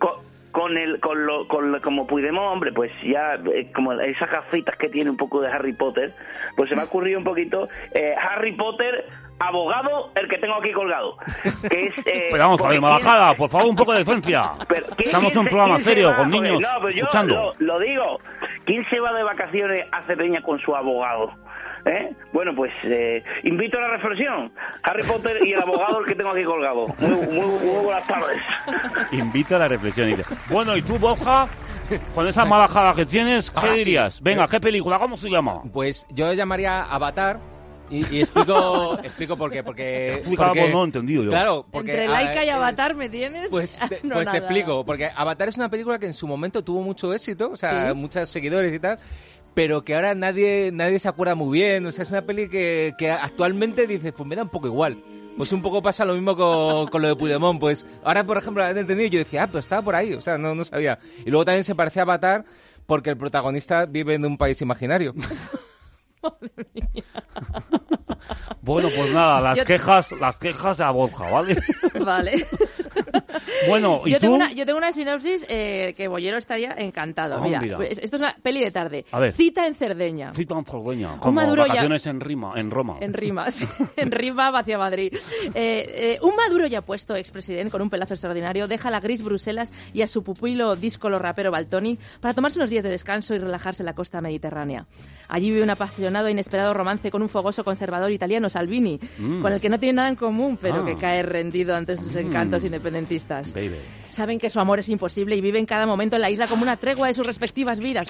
Con, 0.52 0.78
el 0.78 1.00
con 1.00 1.26
lo, 1.26 1.48
con 1.48 1.72
lo- 1.72 1.82
como 1.82 2.08
Puigdemont 2.08 2.54
hombre 2.54 2.72
pues 2.72 2.92
ya 3.04 3.36
eh, 3.54 3.72
como 3.74 3.94
esas 3.94 4.30
gafitas 4.32 4.76
que 4.78 4.90
tiene 4.90 5.10
un 5.10 5.18
poco 5.18 5.42
de 5.42 5.48
Harry 5.52 5.74
Potter 5.74 6.14
pues 6.56 6.70
se 6.70 6.76
me 6.76 6.82
ha 6.82 6.86
ocurrido 6.86 7.18
un 7.20 7.24
poquito 7.26 7.68
eh, 7.94 8.16
Harry 8.20 8.54
Potter 8.54 9.06
abogado 9.40 10.12
el 10.16 10.28
que 10.28 10.38
tengo 10.38 10.56
aquí 10.56 10.72
colgado 10.72 11.18
que 11.70 11.86
es 11.88 11.98
eh, 12.06 12.28
Pero 12.32 12.44
vamos 12.44 12.60
a 12.60 12.64
porque 12.64 12.74
ver, 12.76 12.82
Malajada, 12.82 13.34
por 13.36 13.50
favor, 13.50 13.68
un 13.68 13.76
poco 13.76 13.94
de 13.94 14.00
decencia. 14.00 14.52
pero 14.68 14.86
¿quién- 14.98 15.10
Estamos 15.10 15.32
en 15.32 15.38
un 15.40 15.46
programa 15.48 15.80
serio, 15.80 16.16
con 16.16 16.30
niños 16.30 16.60
no, 16.62 16.68
pero 16.82 16.90
yo 16.90 17.04
escuchando. 17.04 17.54
Lo, 17.60 17.74
lo 17.74 17.80
digo. 17.80 18.20
¿Quién 18.66 18.86
se 18.90 19.00
va 19.00 19.14
de 19.14 19.24
vacaciones 19.24 19.88
a 19.92 20.04
Cerdeña 20.04 20.42
con 20.42 20.60
su 20.60 20.76
abogado? 20.76 21.32
¿Eh? 21.86 22.14
Bueno, 22.34 22.52
pues 22.56 22.72
eh, 22.84 23.24
invito 23.44 23.78
a 23.78 23.82
la 23.82 23.88
reflexión. 23.98 24.52
Harry 24.84 25.04
Potter 25.04 25.38
y 25.46 25.54
el 25.54 25.62
abogado 25.62 26.00
el 26.02 26.06
que 26.08 26.16
tengo 26.16 26.32
aquí 26.32 26.44
colgado. 26.44 26.86
Muy, 27.00 27.10
muy, 27.28 27.48
muy 27.48 27.84
buenas 27.84 28.06
tardes. 28.08 28.38
Invito 29.12 29.56
a 29.56 29.60
la 29.60 29.68
reflexión. 29.68 30.08
Dice, 30.08 30.24
Bueno, 30.50 30.76
¿y 30.76 30.82
tú, 30.82 30.98
Borja? 31.00 31.48
Con 32.14 32.28
esa 32.28 32.46
malajada 32.46 32.94
que 32.94 33.06
tienes, 33.06 33.50
¿qué 33.50 33.60
Ah, 33.64 33.70
sí. 33.72 33.78
dirías? 33.80 34.22
Venga, 34.22 34.48
¿qué 34.48 34.60
película? 34.60 35.00
¿Cómo 35.00 35.18
se 35.18 35.28
llama? 35.30 35.64
Pues 35.74 36.06
yo 36.12 36.32
llamaría 36.34 36.84
Avatar 36.84 37.40
y, 37.90 38.06
y 38.16 38.20
explico, 38.22 39.00
explico 39.04 39.36
por 39.36 39.50
qué. 39.50 39.64
Porque, 39.64 40.22
porque- 40.38 40.70
no 40.70 40.84
entendido 40.84 41.24
yo. 41.24 41.30
Claro, 41.32 41.66
porque... 41.72 41.92
Entre 41.94 42.06
ah, 42.06 42.12
Laika 42.22 42.46
y 42.46 42.50
eh, 42.50 42.52
Avatar 42.52 42.94
me 42.94 43.10
tienes. 43.10 43.50
Pues, 43.50 43.80
te, 43.90 44.02
No, 44.04 44.16
pues 44.16 44.30
te 44.30 44.38
explico, 44.38 44.86
porque 44.86 45.10
Avatar 45.16 45.48
es 45.50 45.58
una 45.58 45.70
película 45.70 45.98
que 45.98 46.06
en 46.06 46.14
su 46.14 46.28
momento 46.28 46.64
tuvo 46.64 46.84
mucho 46.84 47.12
éxito, 47.12 47.50
o 47.52 47.56
sea, 47.58 47.90
Sí. 47.90 47.96
muchos 47.96 48.30
seguidores 48.30 48.72
y 48.72 48.78
tal, 48.80 49.00
pero 49.60 49.84
que 49.84 49.94
ahora 49.94 50.16
nadie 50.16 50.72
nadie 50.72 51.00
se 51.00 51.10
acuerda 51.10 51.36
muy 51.36 51.60
bien, 51.60 51.86
o 51.86 51.92
sea, 51.92 52.04
es 52.04 52.12
una 52.12 52.22
peli 52.22 52.48
que, 52.48 52.94
que 52.98 53.12
actualmente 53.12 53.88
dices, 53.88 54.14
pues 54.16 54.26
me 54.26 54.38
da 54.38 54.44
un 54.44 54.48
poco 54.48 54.68
igual. 54.68 54.98
Pues 55.36 55.52
un 55.52 55.62
poco 55.62 55.82
pasa 55.82 56.06
lo 56.06 56.14
mismo 56.14 56.34
con, 56.38 56.88
con 56.88 57.02
lo 57.02 57.10
de 57.10 57.18
Puigdemont, 57.18 57.60
pues 57.60 57.86
ahora, 58.06 58.24
por 58.24 58.38
ejemplo, 58.38 58.64
la 58.64 58.70
he 58.70 58.80
entendido 58.80 59.08
y 59.08 59.10
yo 59.10 59.20
decía, 59.20 59.44
ah, 59.44 59.48
pues 59.52 59.66
estaba 59.66 59.82
por 59.82 59.96
ahí, 59.96 60.14
o 60.14 60.22
sea, 60.22 60.38
no, 60.38 60.56
no 60.56 60.64
sabía. 60.64 60.98
Y 61.26 61.30
luego 61.30 61.44
también 61.44 61.66
se 61.66 61.76
parece 61.76 62.00
a 62.00 62.04
Avatar 62.04 62.46
porque 62.86 63.10
el 63.10 63.18
protagonista 63.18 63.86
vive 63.86 64.14
en 64.14 64.24
un 64.24 64.38
país 64.38 64.62
imaginario. 64.62 65.14
Bueno, 68.62 68.90
pues 68.96 69.14
nada, 69.14 69.40
las 69.42 69.58
Yo- 69.58 69.64
quejas, 69.64 70.12
las 70.20 70.38
quejas 70.38 70.80
a 70.82 70.92
Borja, 70.92 71.30
¿vale? 71.32 71.58
Vale. 72.06 72.46
Bueno, 73.68 74.02
¿y 74.06 74.12
yo, 74.12 74.18
tú? 74.18 74.22
tengo 74.22 74.36
una, 74.36 74.52
yo 74.52 74.66
tengo 74.66 74.78
una 74.78 74.92
sinopsis 74.92 75.46
eh, 75.50 75.94
que 75.96 76.08
Bollero 76.08 76.38
estaría 76.38 76.72
encantado. 76.78 77.36
Ah, 77.38 77.42
mira, 77.42 77.60
mira. 77.62 77.78
esto 77.86 78.16
es 78.16 78.22
una 78.22 78.36
peli 78.42 78.64
de 78.64 78.72
tarde. 78.72 79.06
A 79.12 79.20
ver. 79.20 79.34
Cita 79.34 79.68
en 79.68 79.76
Cerdeña. 79.76 80.34
Cita 80.34 80.58
en 80.58 80.66
Cerdeña, 80.66 81.18
como 81.20 81.34
Maduro 81.34 81.66
ya- 81.68 81.84
en 81.84 82.20
Rima, 82.20 82.54
en 82.56 82.72
Roma. 82.72 82.98
En 83.02 83.14
rimas, 83.14 83.66
en 83.96 84.12
rima 84.12 84.50
hacia 84.50 84.78
Madrid. 84.78 85.14
Eh, 85.14 85.52
eh, 85.56 86.20
un 86.22 86.36
Maduro 86.36 86.68
ya 86.68 86.82
puesto, 86.82 87.16
expresidente, 87.16 87.72
con 87.72 87.82
un 87.82 87.90
pelazo 87.90 88.14
extraordinario, 88.14 88.68
deja 88.68 88.90
la 88.90 89.00
gris 89.00 89.24
Bruselas 89.24 89.72
y 89.94 90.02
a 90.02 90.08
su 90.08 90.24
pupilo 90.24 90.76
díscolo 90.76 91.20
rapero 91.20 91.52
Baltoni 91.52 92.00
para 92.22 92.34
tomarse 92.34 92.60
unos 92.60 92.70
días 92.70 92.84
de 92.84 92.90
descanso 92.90 93.36
y 93.36 93.40
relajarse 93.40 93.84
en 93.84 93.88
la 93.88 93.94
costa 93.94 94.22
mediterránea. 94.22 94.86
Allí 95.28 95.50
vive 95.52 95.64
un 95.64 95.70
apasionado 95.70 96.28
e 96.28 96.32
inesperado 96.32 96.74
romance 96.74 97.12
con 97.12 97.22
un 97.22 97.30
fogoso 97.30 97.64
conservador 97.64 97.99
italiano, 98.08 98.48
Salvini, 98.50 99.00
Mm. 99.18 99.42
con 99.42 99.52
el 99.52 99.60
que 99.60 99.68
no 99.70 99.80
tiene 99.80 99.94
nada 99.94 100.10
en 100.10 100.16
común, 100.16 100.58
pero 100.62 100.84
Ah. 100.84 100.86
que 100.86 100.96
cae 100.96 101.24
rendido 101.24 101.76
ante 101.76 101.98
sus 101.98 102.16
encantos 102.16 102.64
Mm. 102.64 102.68
independentistas. 102.68 103.54
Baby. 103.54 103.76
Saben 104.12 104.40
que 104.40 104.50
su 104.50 104.60
amor 104.60 104.80
es 104.80 104.90
imposible 104.90 105.36
y 105.36 105.42
viven 105.42 105.66
cada 105.66 105.86
momento 105.86 106.16
en 106.16 106.22
la 106.22 106.30
isla 106.30 106.48
como 106.48 106.64
una 106.64 106.78
tregua 106.78 107.08
de 107.08 107.14
sus 107.14 107.26
respectivas 107.26 107.80
vidas. 107.80 108.08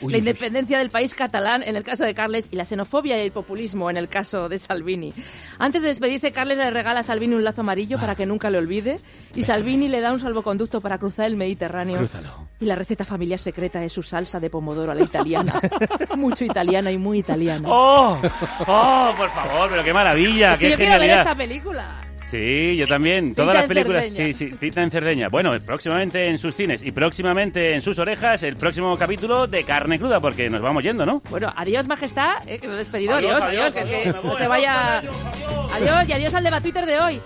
Uy, 0.00 0.12
la 0.12 0.16
uy. 0.16 0.18
independencia 0.20 0.78
del 0.78 0.90
país 0.90 1.14
catalán 1.14 1.62
en 1.62 1.76
el 1.76 1.84
caso 1.84 2.04
de 2.04 2.14
Carles 2.14 2.48
y 2.50 2.56
la 2.56 2.64
xenofobia 2.64 3.16
y 3.18 3.26
el 3.26 3.32
populismo 3.32 3.90
en 3.90 3.96
el 3.96 4.08
caso 4.08 4.48
de 4.48 4.58
Salvini. 4.58 5.12
Antes 5.58 5.82
de 5.82 5.88
despedirse, 5.88 6.32
Carles 6.32 6.58
le 6.58 6.70
regala 6.70 7.00
a 7.00 7.02
Salvini 7.02 7.34
un 7.34 7.44
lazo 7.44 7.60
amarillo 7.62 7.98
para 7.98 8.14
que 8.14 8.26
nunca 8.26 8.50
le 8.50 8.58
olvide 8.58 9.00
y 9.34 9.42
Salvini 9.42 9.88
le 9.88 10.00
da 10.00 10.12
un 10.12 10.20
salvoconducto 10.20 10.80
para 10.80 10.98
cruzar 10.98 11.26
el 11.26 11.36
Mediterráneo. 11.36 11.98
Crúzalo. 11.98 12.48
Y 12.60 12.64
la 12.64 12.74
receta 12.74 13.04
familiar 13.04 13.38
secreta 13.38 13.82
es 13.84 13.92
su 13.92 14.02
salsa 14.02 14.38
de 14.40 14.50
pomodoro 14.50 14.90
a 14.92 14.94
la 14.94 15.02
italiana. 15.02 15.60
Mucho 16.16 16.44
italiana 16.44 16.90
y 16.90 16.98
muy 16.98 17.18
italiana. 17.18 17.68
¡Oh! 17.70 18.20
¡Oh, 18.66 19.14
por 19.16 19.30
favor! 19.30 19.70
Pero 19.70 19.84
qué 19.84 19.92
maravilla, 19.92 20.54
es 20.54 20.58
que 20.58 20.66
qué 20.66 20.70
yo 20.72 20.76
quiero 20.76 20.92
ver 20.92 21.00
genialidad. 21.02 21.20
esta 21.32 21.36
película. 21.36 22.00
Sí, 22.30 22.76
yo 22.76 22.86
también. 22.86 23.30
Cita 23.30 23.42
Todas 23.42 23.54
las 23.54 23.64
en 23.64 23.68
películas. 23.68 24.04
Cerdeña. 24.04 24.26
Sí, 24.26 24.32
sí, 24.32 24.54
cita 24.58 24.82
en 24.82 24.90
Cerdeña. 24.90 25.28
Bueno, 25.28 25.50
próximamente 25.64 26.26
en 26.28 26.38
sus 26.38 26.54
cines 26.54 26.82
y 26.82 26.92
próximamente 26.92 27.74
en 27.74 27.80
sus 27.80 27.98
orejas 27.98 28.42
el 28.42 28.56
próximo 28.56 28.96
capítulo 28.98 29.46
de 29.46 29.64
Carne 29.64 29.98
Cruda, 29.98 30.20
porque 30.20 30.50
nos 30.50 30.60
vamos 30.60 30.82
yendo, 30.82 31.06
¿no? 31.06 31.22
Bueno, 31.30 31.50
adiós, 31.56 31.88
majestad, 31.88 32.36
eh, 32.46 32.58
que 32.58 32.66
lo 32.66 32.74
he 32.74 32.78
despedido. 32.78 33.14
Adiós, 33.14 33.42
Adiós, 33.42 33.74
adiós, 33.74 33.76
adiós, 33.76 34.14
que, 34.14 34.28
no 34.28 34.36
se 34.36 34.46
vaya. 34.46 34.98
Adiós 35.72 36.08
y 36.08 36.12
adiós 36.12 36.34
al 36.34 36.44
debate 36.44 36.62
Twitter 36.64 36.86
de 36.86 37.00
hoy. 37.00 37.20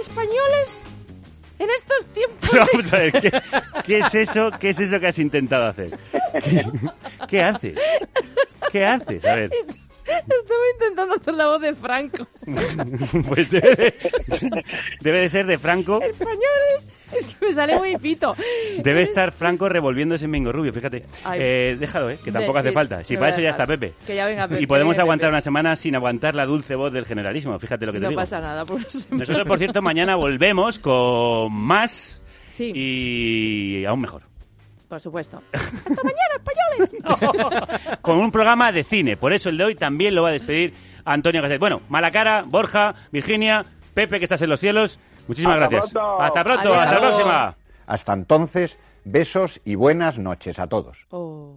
Españoles, 0.00 0.82
en 1.60 1.68
estos 1.70 2.06
tiempos. 2.12 2.48
Pero 2.50 2.66
vamos 2.72 2.92
a 2.92 2.96
ver, 2.98 3.12
¿qué, 3.12 3.32
qué 3.84 3.98
es 3.98 4.14
eso? 4.14 4.50
¿Qué 4.58 4.70
es 4.70 4.80
eso 4.80 4.98
que 4.98 5.06
has 5.06 5.18
intentado 5.18 5.66
hacer? 5.66 5.96
¿Qué, 6.42 6.66
qué 7.28 7.40
haces? 7.42 7.78
¿Qué 8.72 8.84
haces? 8.84 9.24
A 9.24 9.34
ver. 9.36 9.50
Estaba 10.08 10.60
intentando 10.74 11.14
hacer 11.14 11.34
la 11.34 11.46
voz 11.46 11.60
de 11.60 11.74
Franco. 11.74 12.26
Pues 13.28 13.50
debe 13.50 13.74
de, 13.76 13.94
debe 15.00 15.20
de 15.20 15.28
ser 15.28 15.46
de 15.46 15.58
Franco. 15.58 16.00
Españoles, 16.02 16.86
Es 17.12 17.34
que 17.34 17.46
me 17.46 17.52
sale 17.52 17.76
muy 17.76 17.96
pito. 17.98 18.34
Debe 18.82 19.02
estar 19.02 19.32
Franco 19.32 19.68
revolviéndose 19.68 20.24
en 20.24 20.30
Mingo 20.30 20.50
Rubio, 20.52 20.72
fíjate. 20.72 21.04
Ay. 21.24 21.40
Eh, 21.42 21.76
déjalo, 21.78 22.10
¿eh? 22.10 22.18
Que 22.24 22.32
tampoco 22.32 22.58
hace 22.58 22.72
falta. 22.72 23.04
Si 23.04 23.16
para 23.16 23.30
eso 23.30 23.40
ya 23.40 23.50
está. 23.50 23.66
Pepe. 23.66 23.92
Que 24.06 24.14
ya 24.16 24.26
venga 24.26 24.48
Pepe, 24.48 24.62
Y 24.62 24.66
podemos 24.66 24.96
aguantar 24.98 25.28
una 25.28 25.40
semana 25.42 25.76
sin 25.76 25.94
aguantar 25.94 26.34
la 26.34 26.46
dulce 26.46 26.74
voz 26.74 26.92
del 26.92 27.04
generalismo. 27.04 27.58
Fíjate 27.58 27.84
lo 27.86 27.92
que 27.92 27.98
te 27.98 28.04
no 28.04 28.08
digo. 28.10 28.20
pasa 28.20 28.40
nada. 28.40 28.64
Por. 28.64 28.80
Nosotros, 29.10 29.46
por 29.46 29.58
cierto, 29.58 29.82
mañana 29.82 30.16
volvemos 30.16 30.78
con 30.78 31.52
más 31.52 32.22
Sí. 32.52 32.72
y 32.74 33.84
aún 33.84 34.00
mejor. 34.00 34.22
Por 34.88 35.00
supuesto. 35.00 35.42
¡Hasta 35.52 36.02
mañana, 36.02 36.34
españoles! 36.36 37.98
Con 38.02 38.18
un 38.18 38.30
programa 38.32 38.72
de 38.72 38.84
cine. 38.84 39.16
Por 39.16 39.32
eso 39.32 39.48
el 39.50 39.58
de 39.58 39.64
hoy 39.64 39.74
también 39.74 40.14
lo 40.14 40.22
va 40.22 40.30
a 40.30 40.32
despedir 40.32 40.74
Antonio 41.04 41.42
Gasset. 41.42 41.60
Bueno, 41.60 41.82
Malacara, 41.88 42.42
Borja, 42.46 42.94
Virginia, 43.12 43.64
Pepe, 43.94 44.18
que 44.18 44.24
estás 44.24 44.40
en 44.42 44.48
los 44.50 44.60
cielos. 44.60 44.98
Muchísimas 45.26 45.56
Hasta 45.56 45.68
gracias. 45.68 45.92
pronto. 45.92 46.20
Hasta 46.22 46.44
pronto, 46.44 46.68
Adiós. 46.68 46.82
hasta 46.82 46.94
la 46.94 47.00
próxima. 47.00 47.54
Hasta 47.86 48.12
entonces, 48.14 48.78
besos 49.04 49.60
y 49.64 49.74
buenas 49.74 50.18
noches 50.18 50.58
a 50.58 50.66
todos. 50.66 51.06
Oh. 51.10 51.54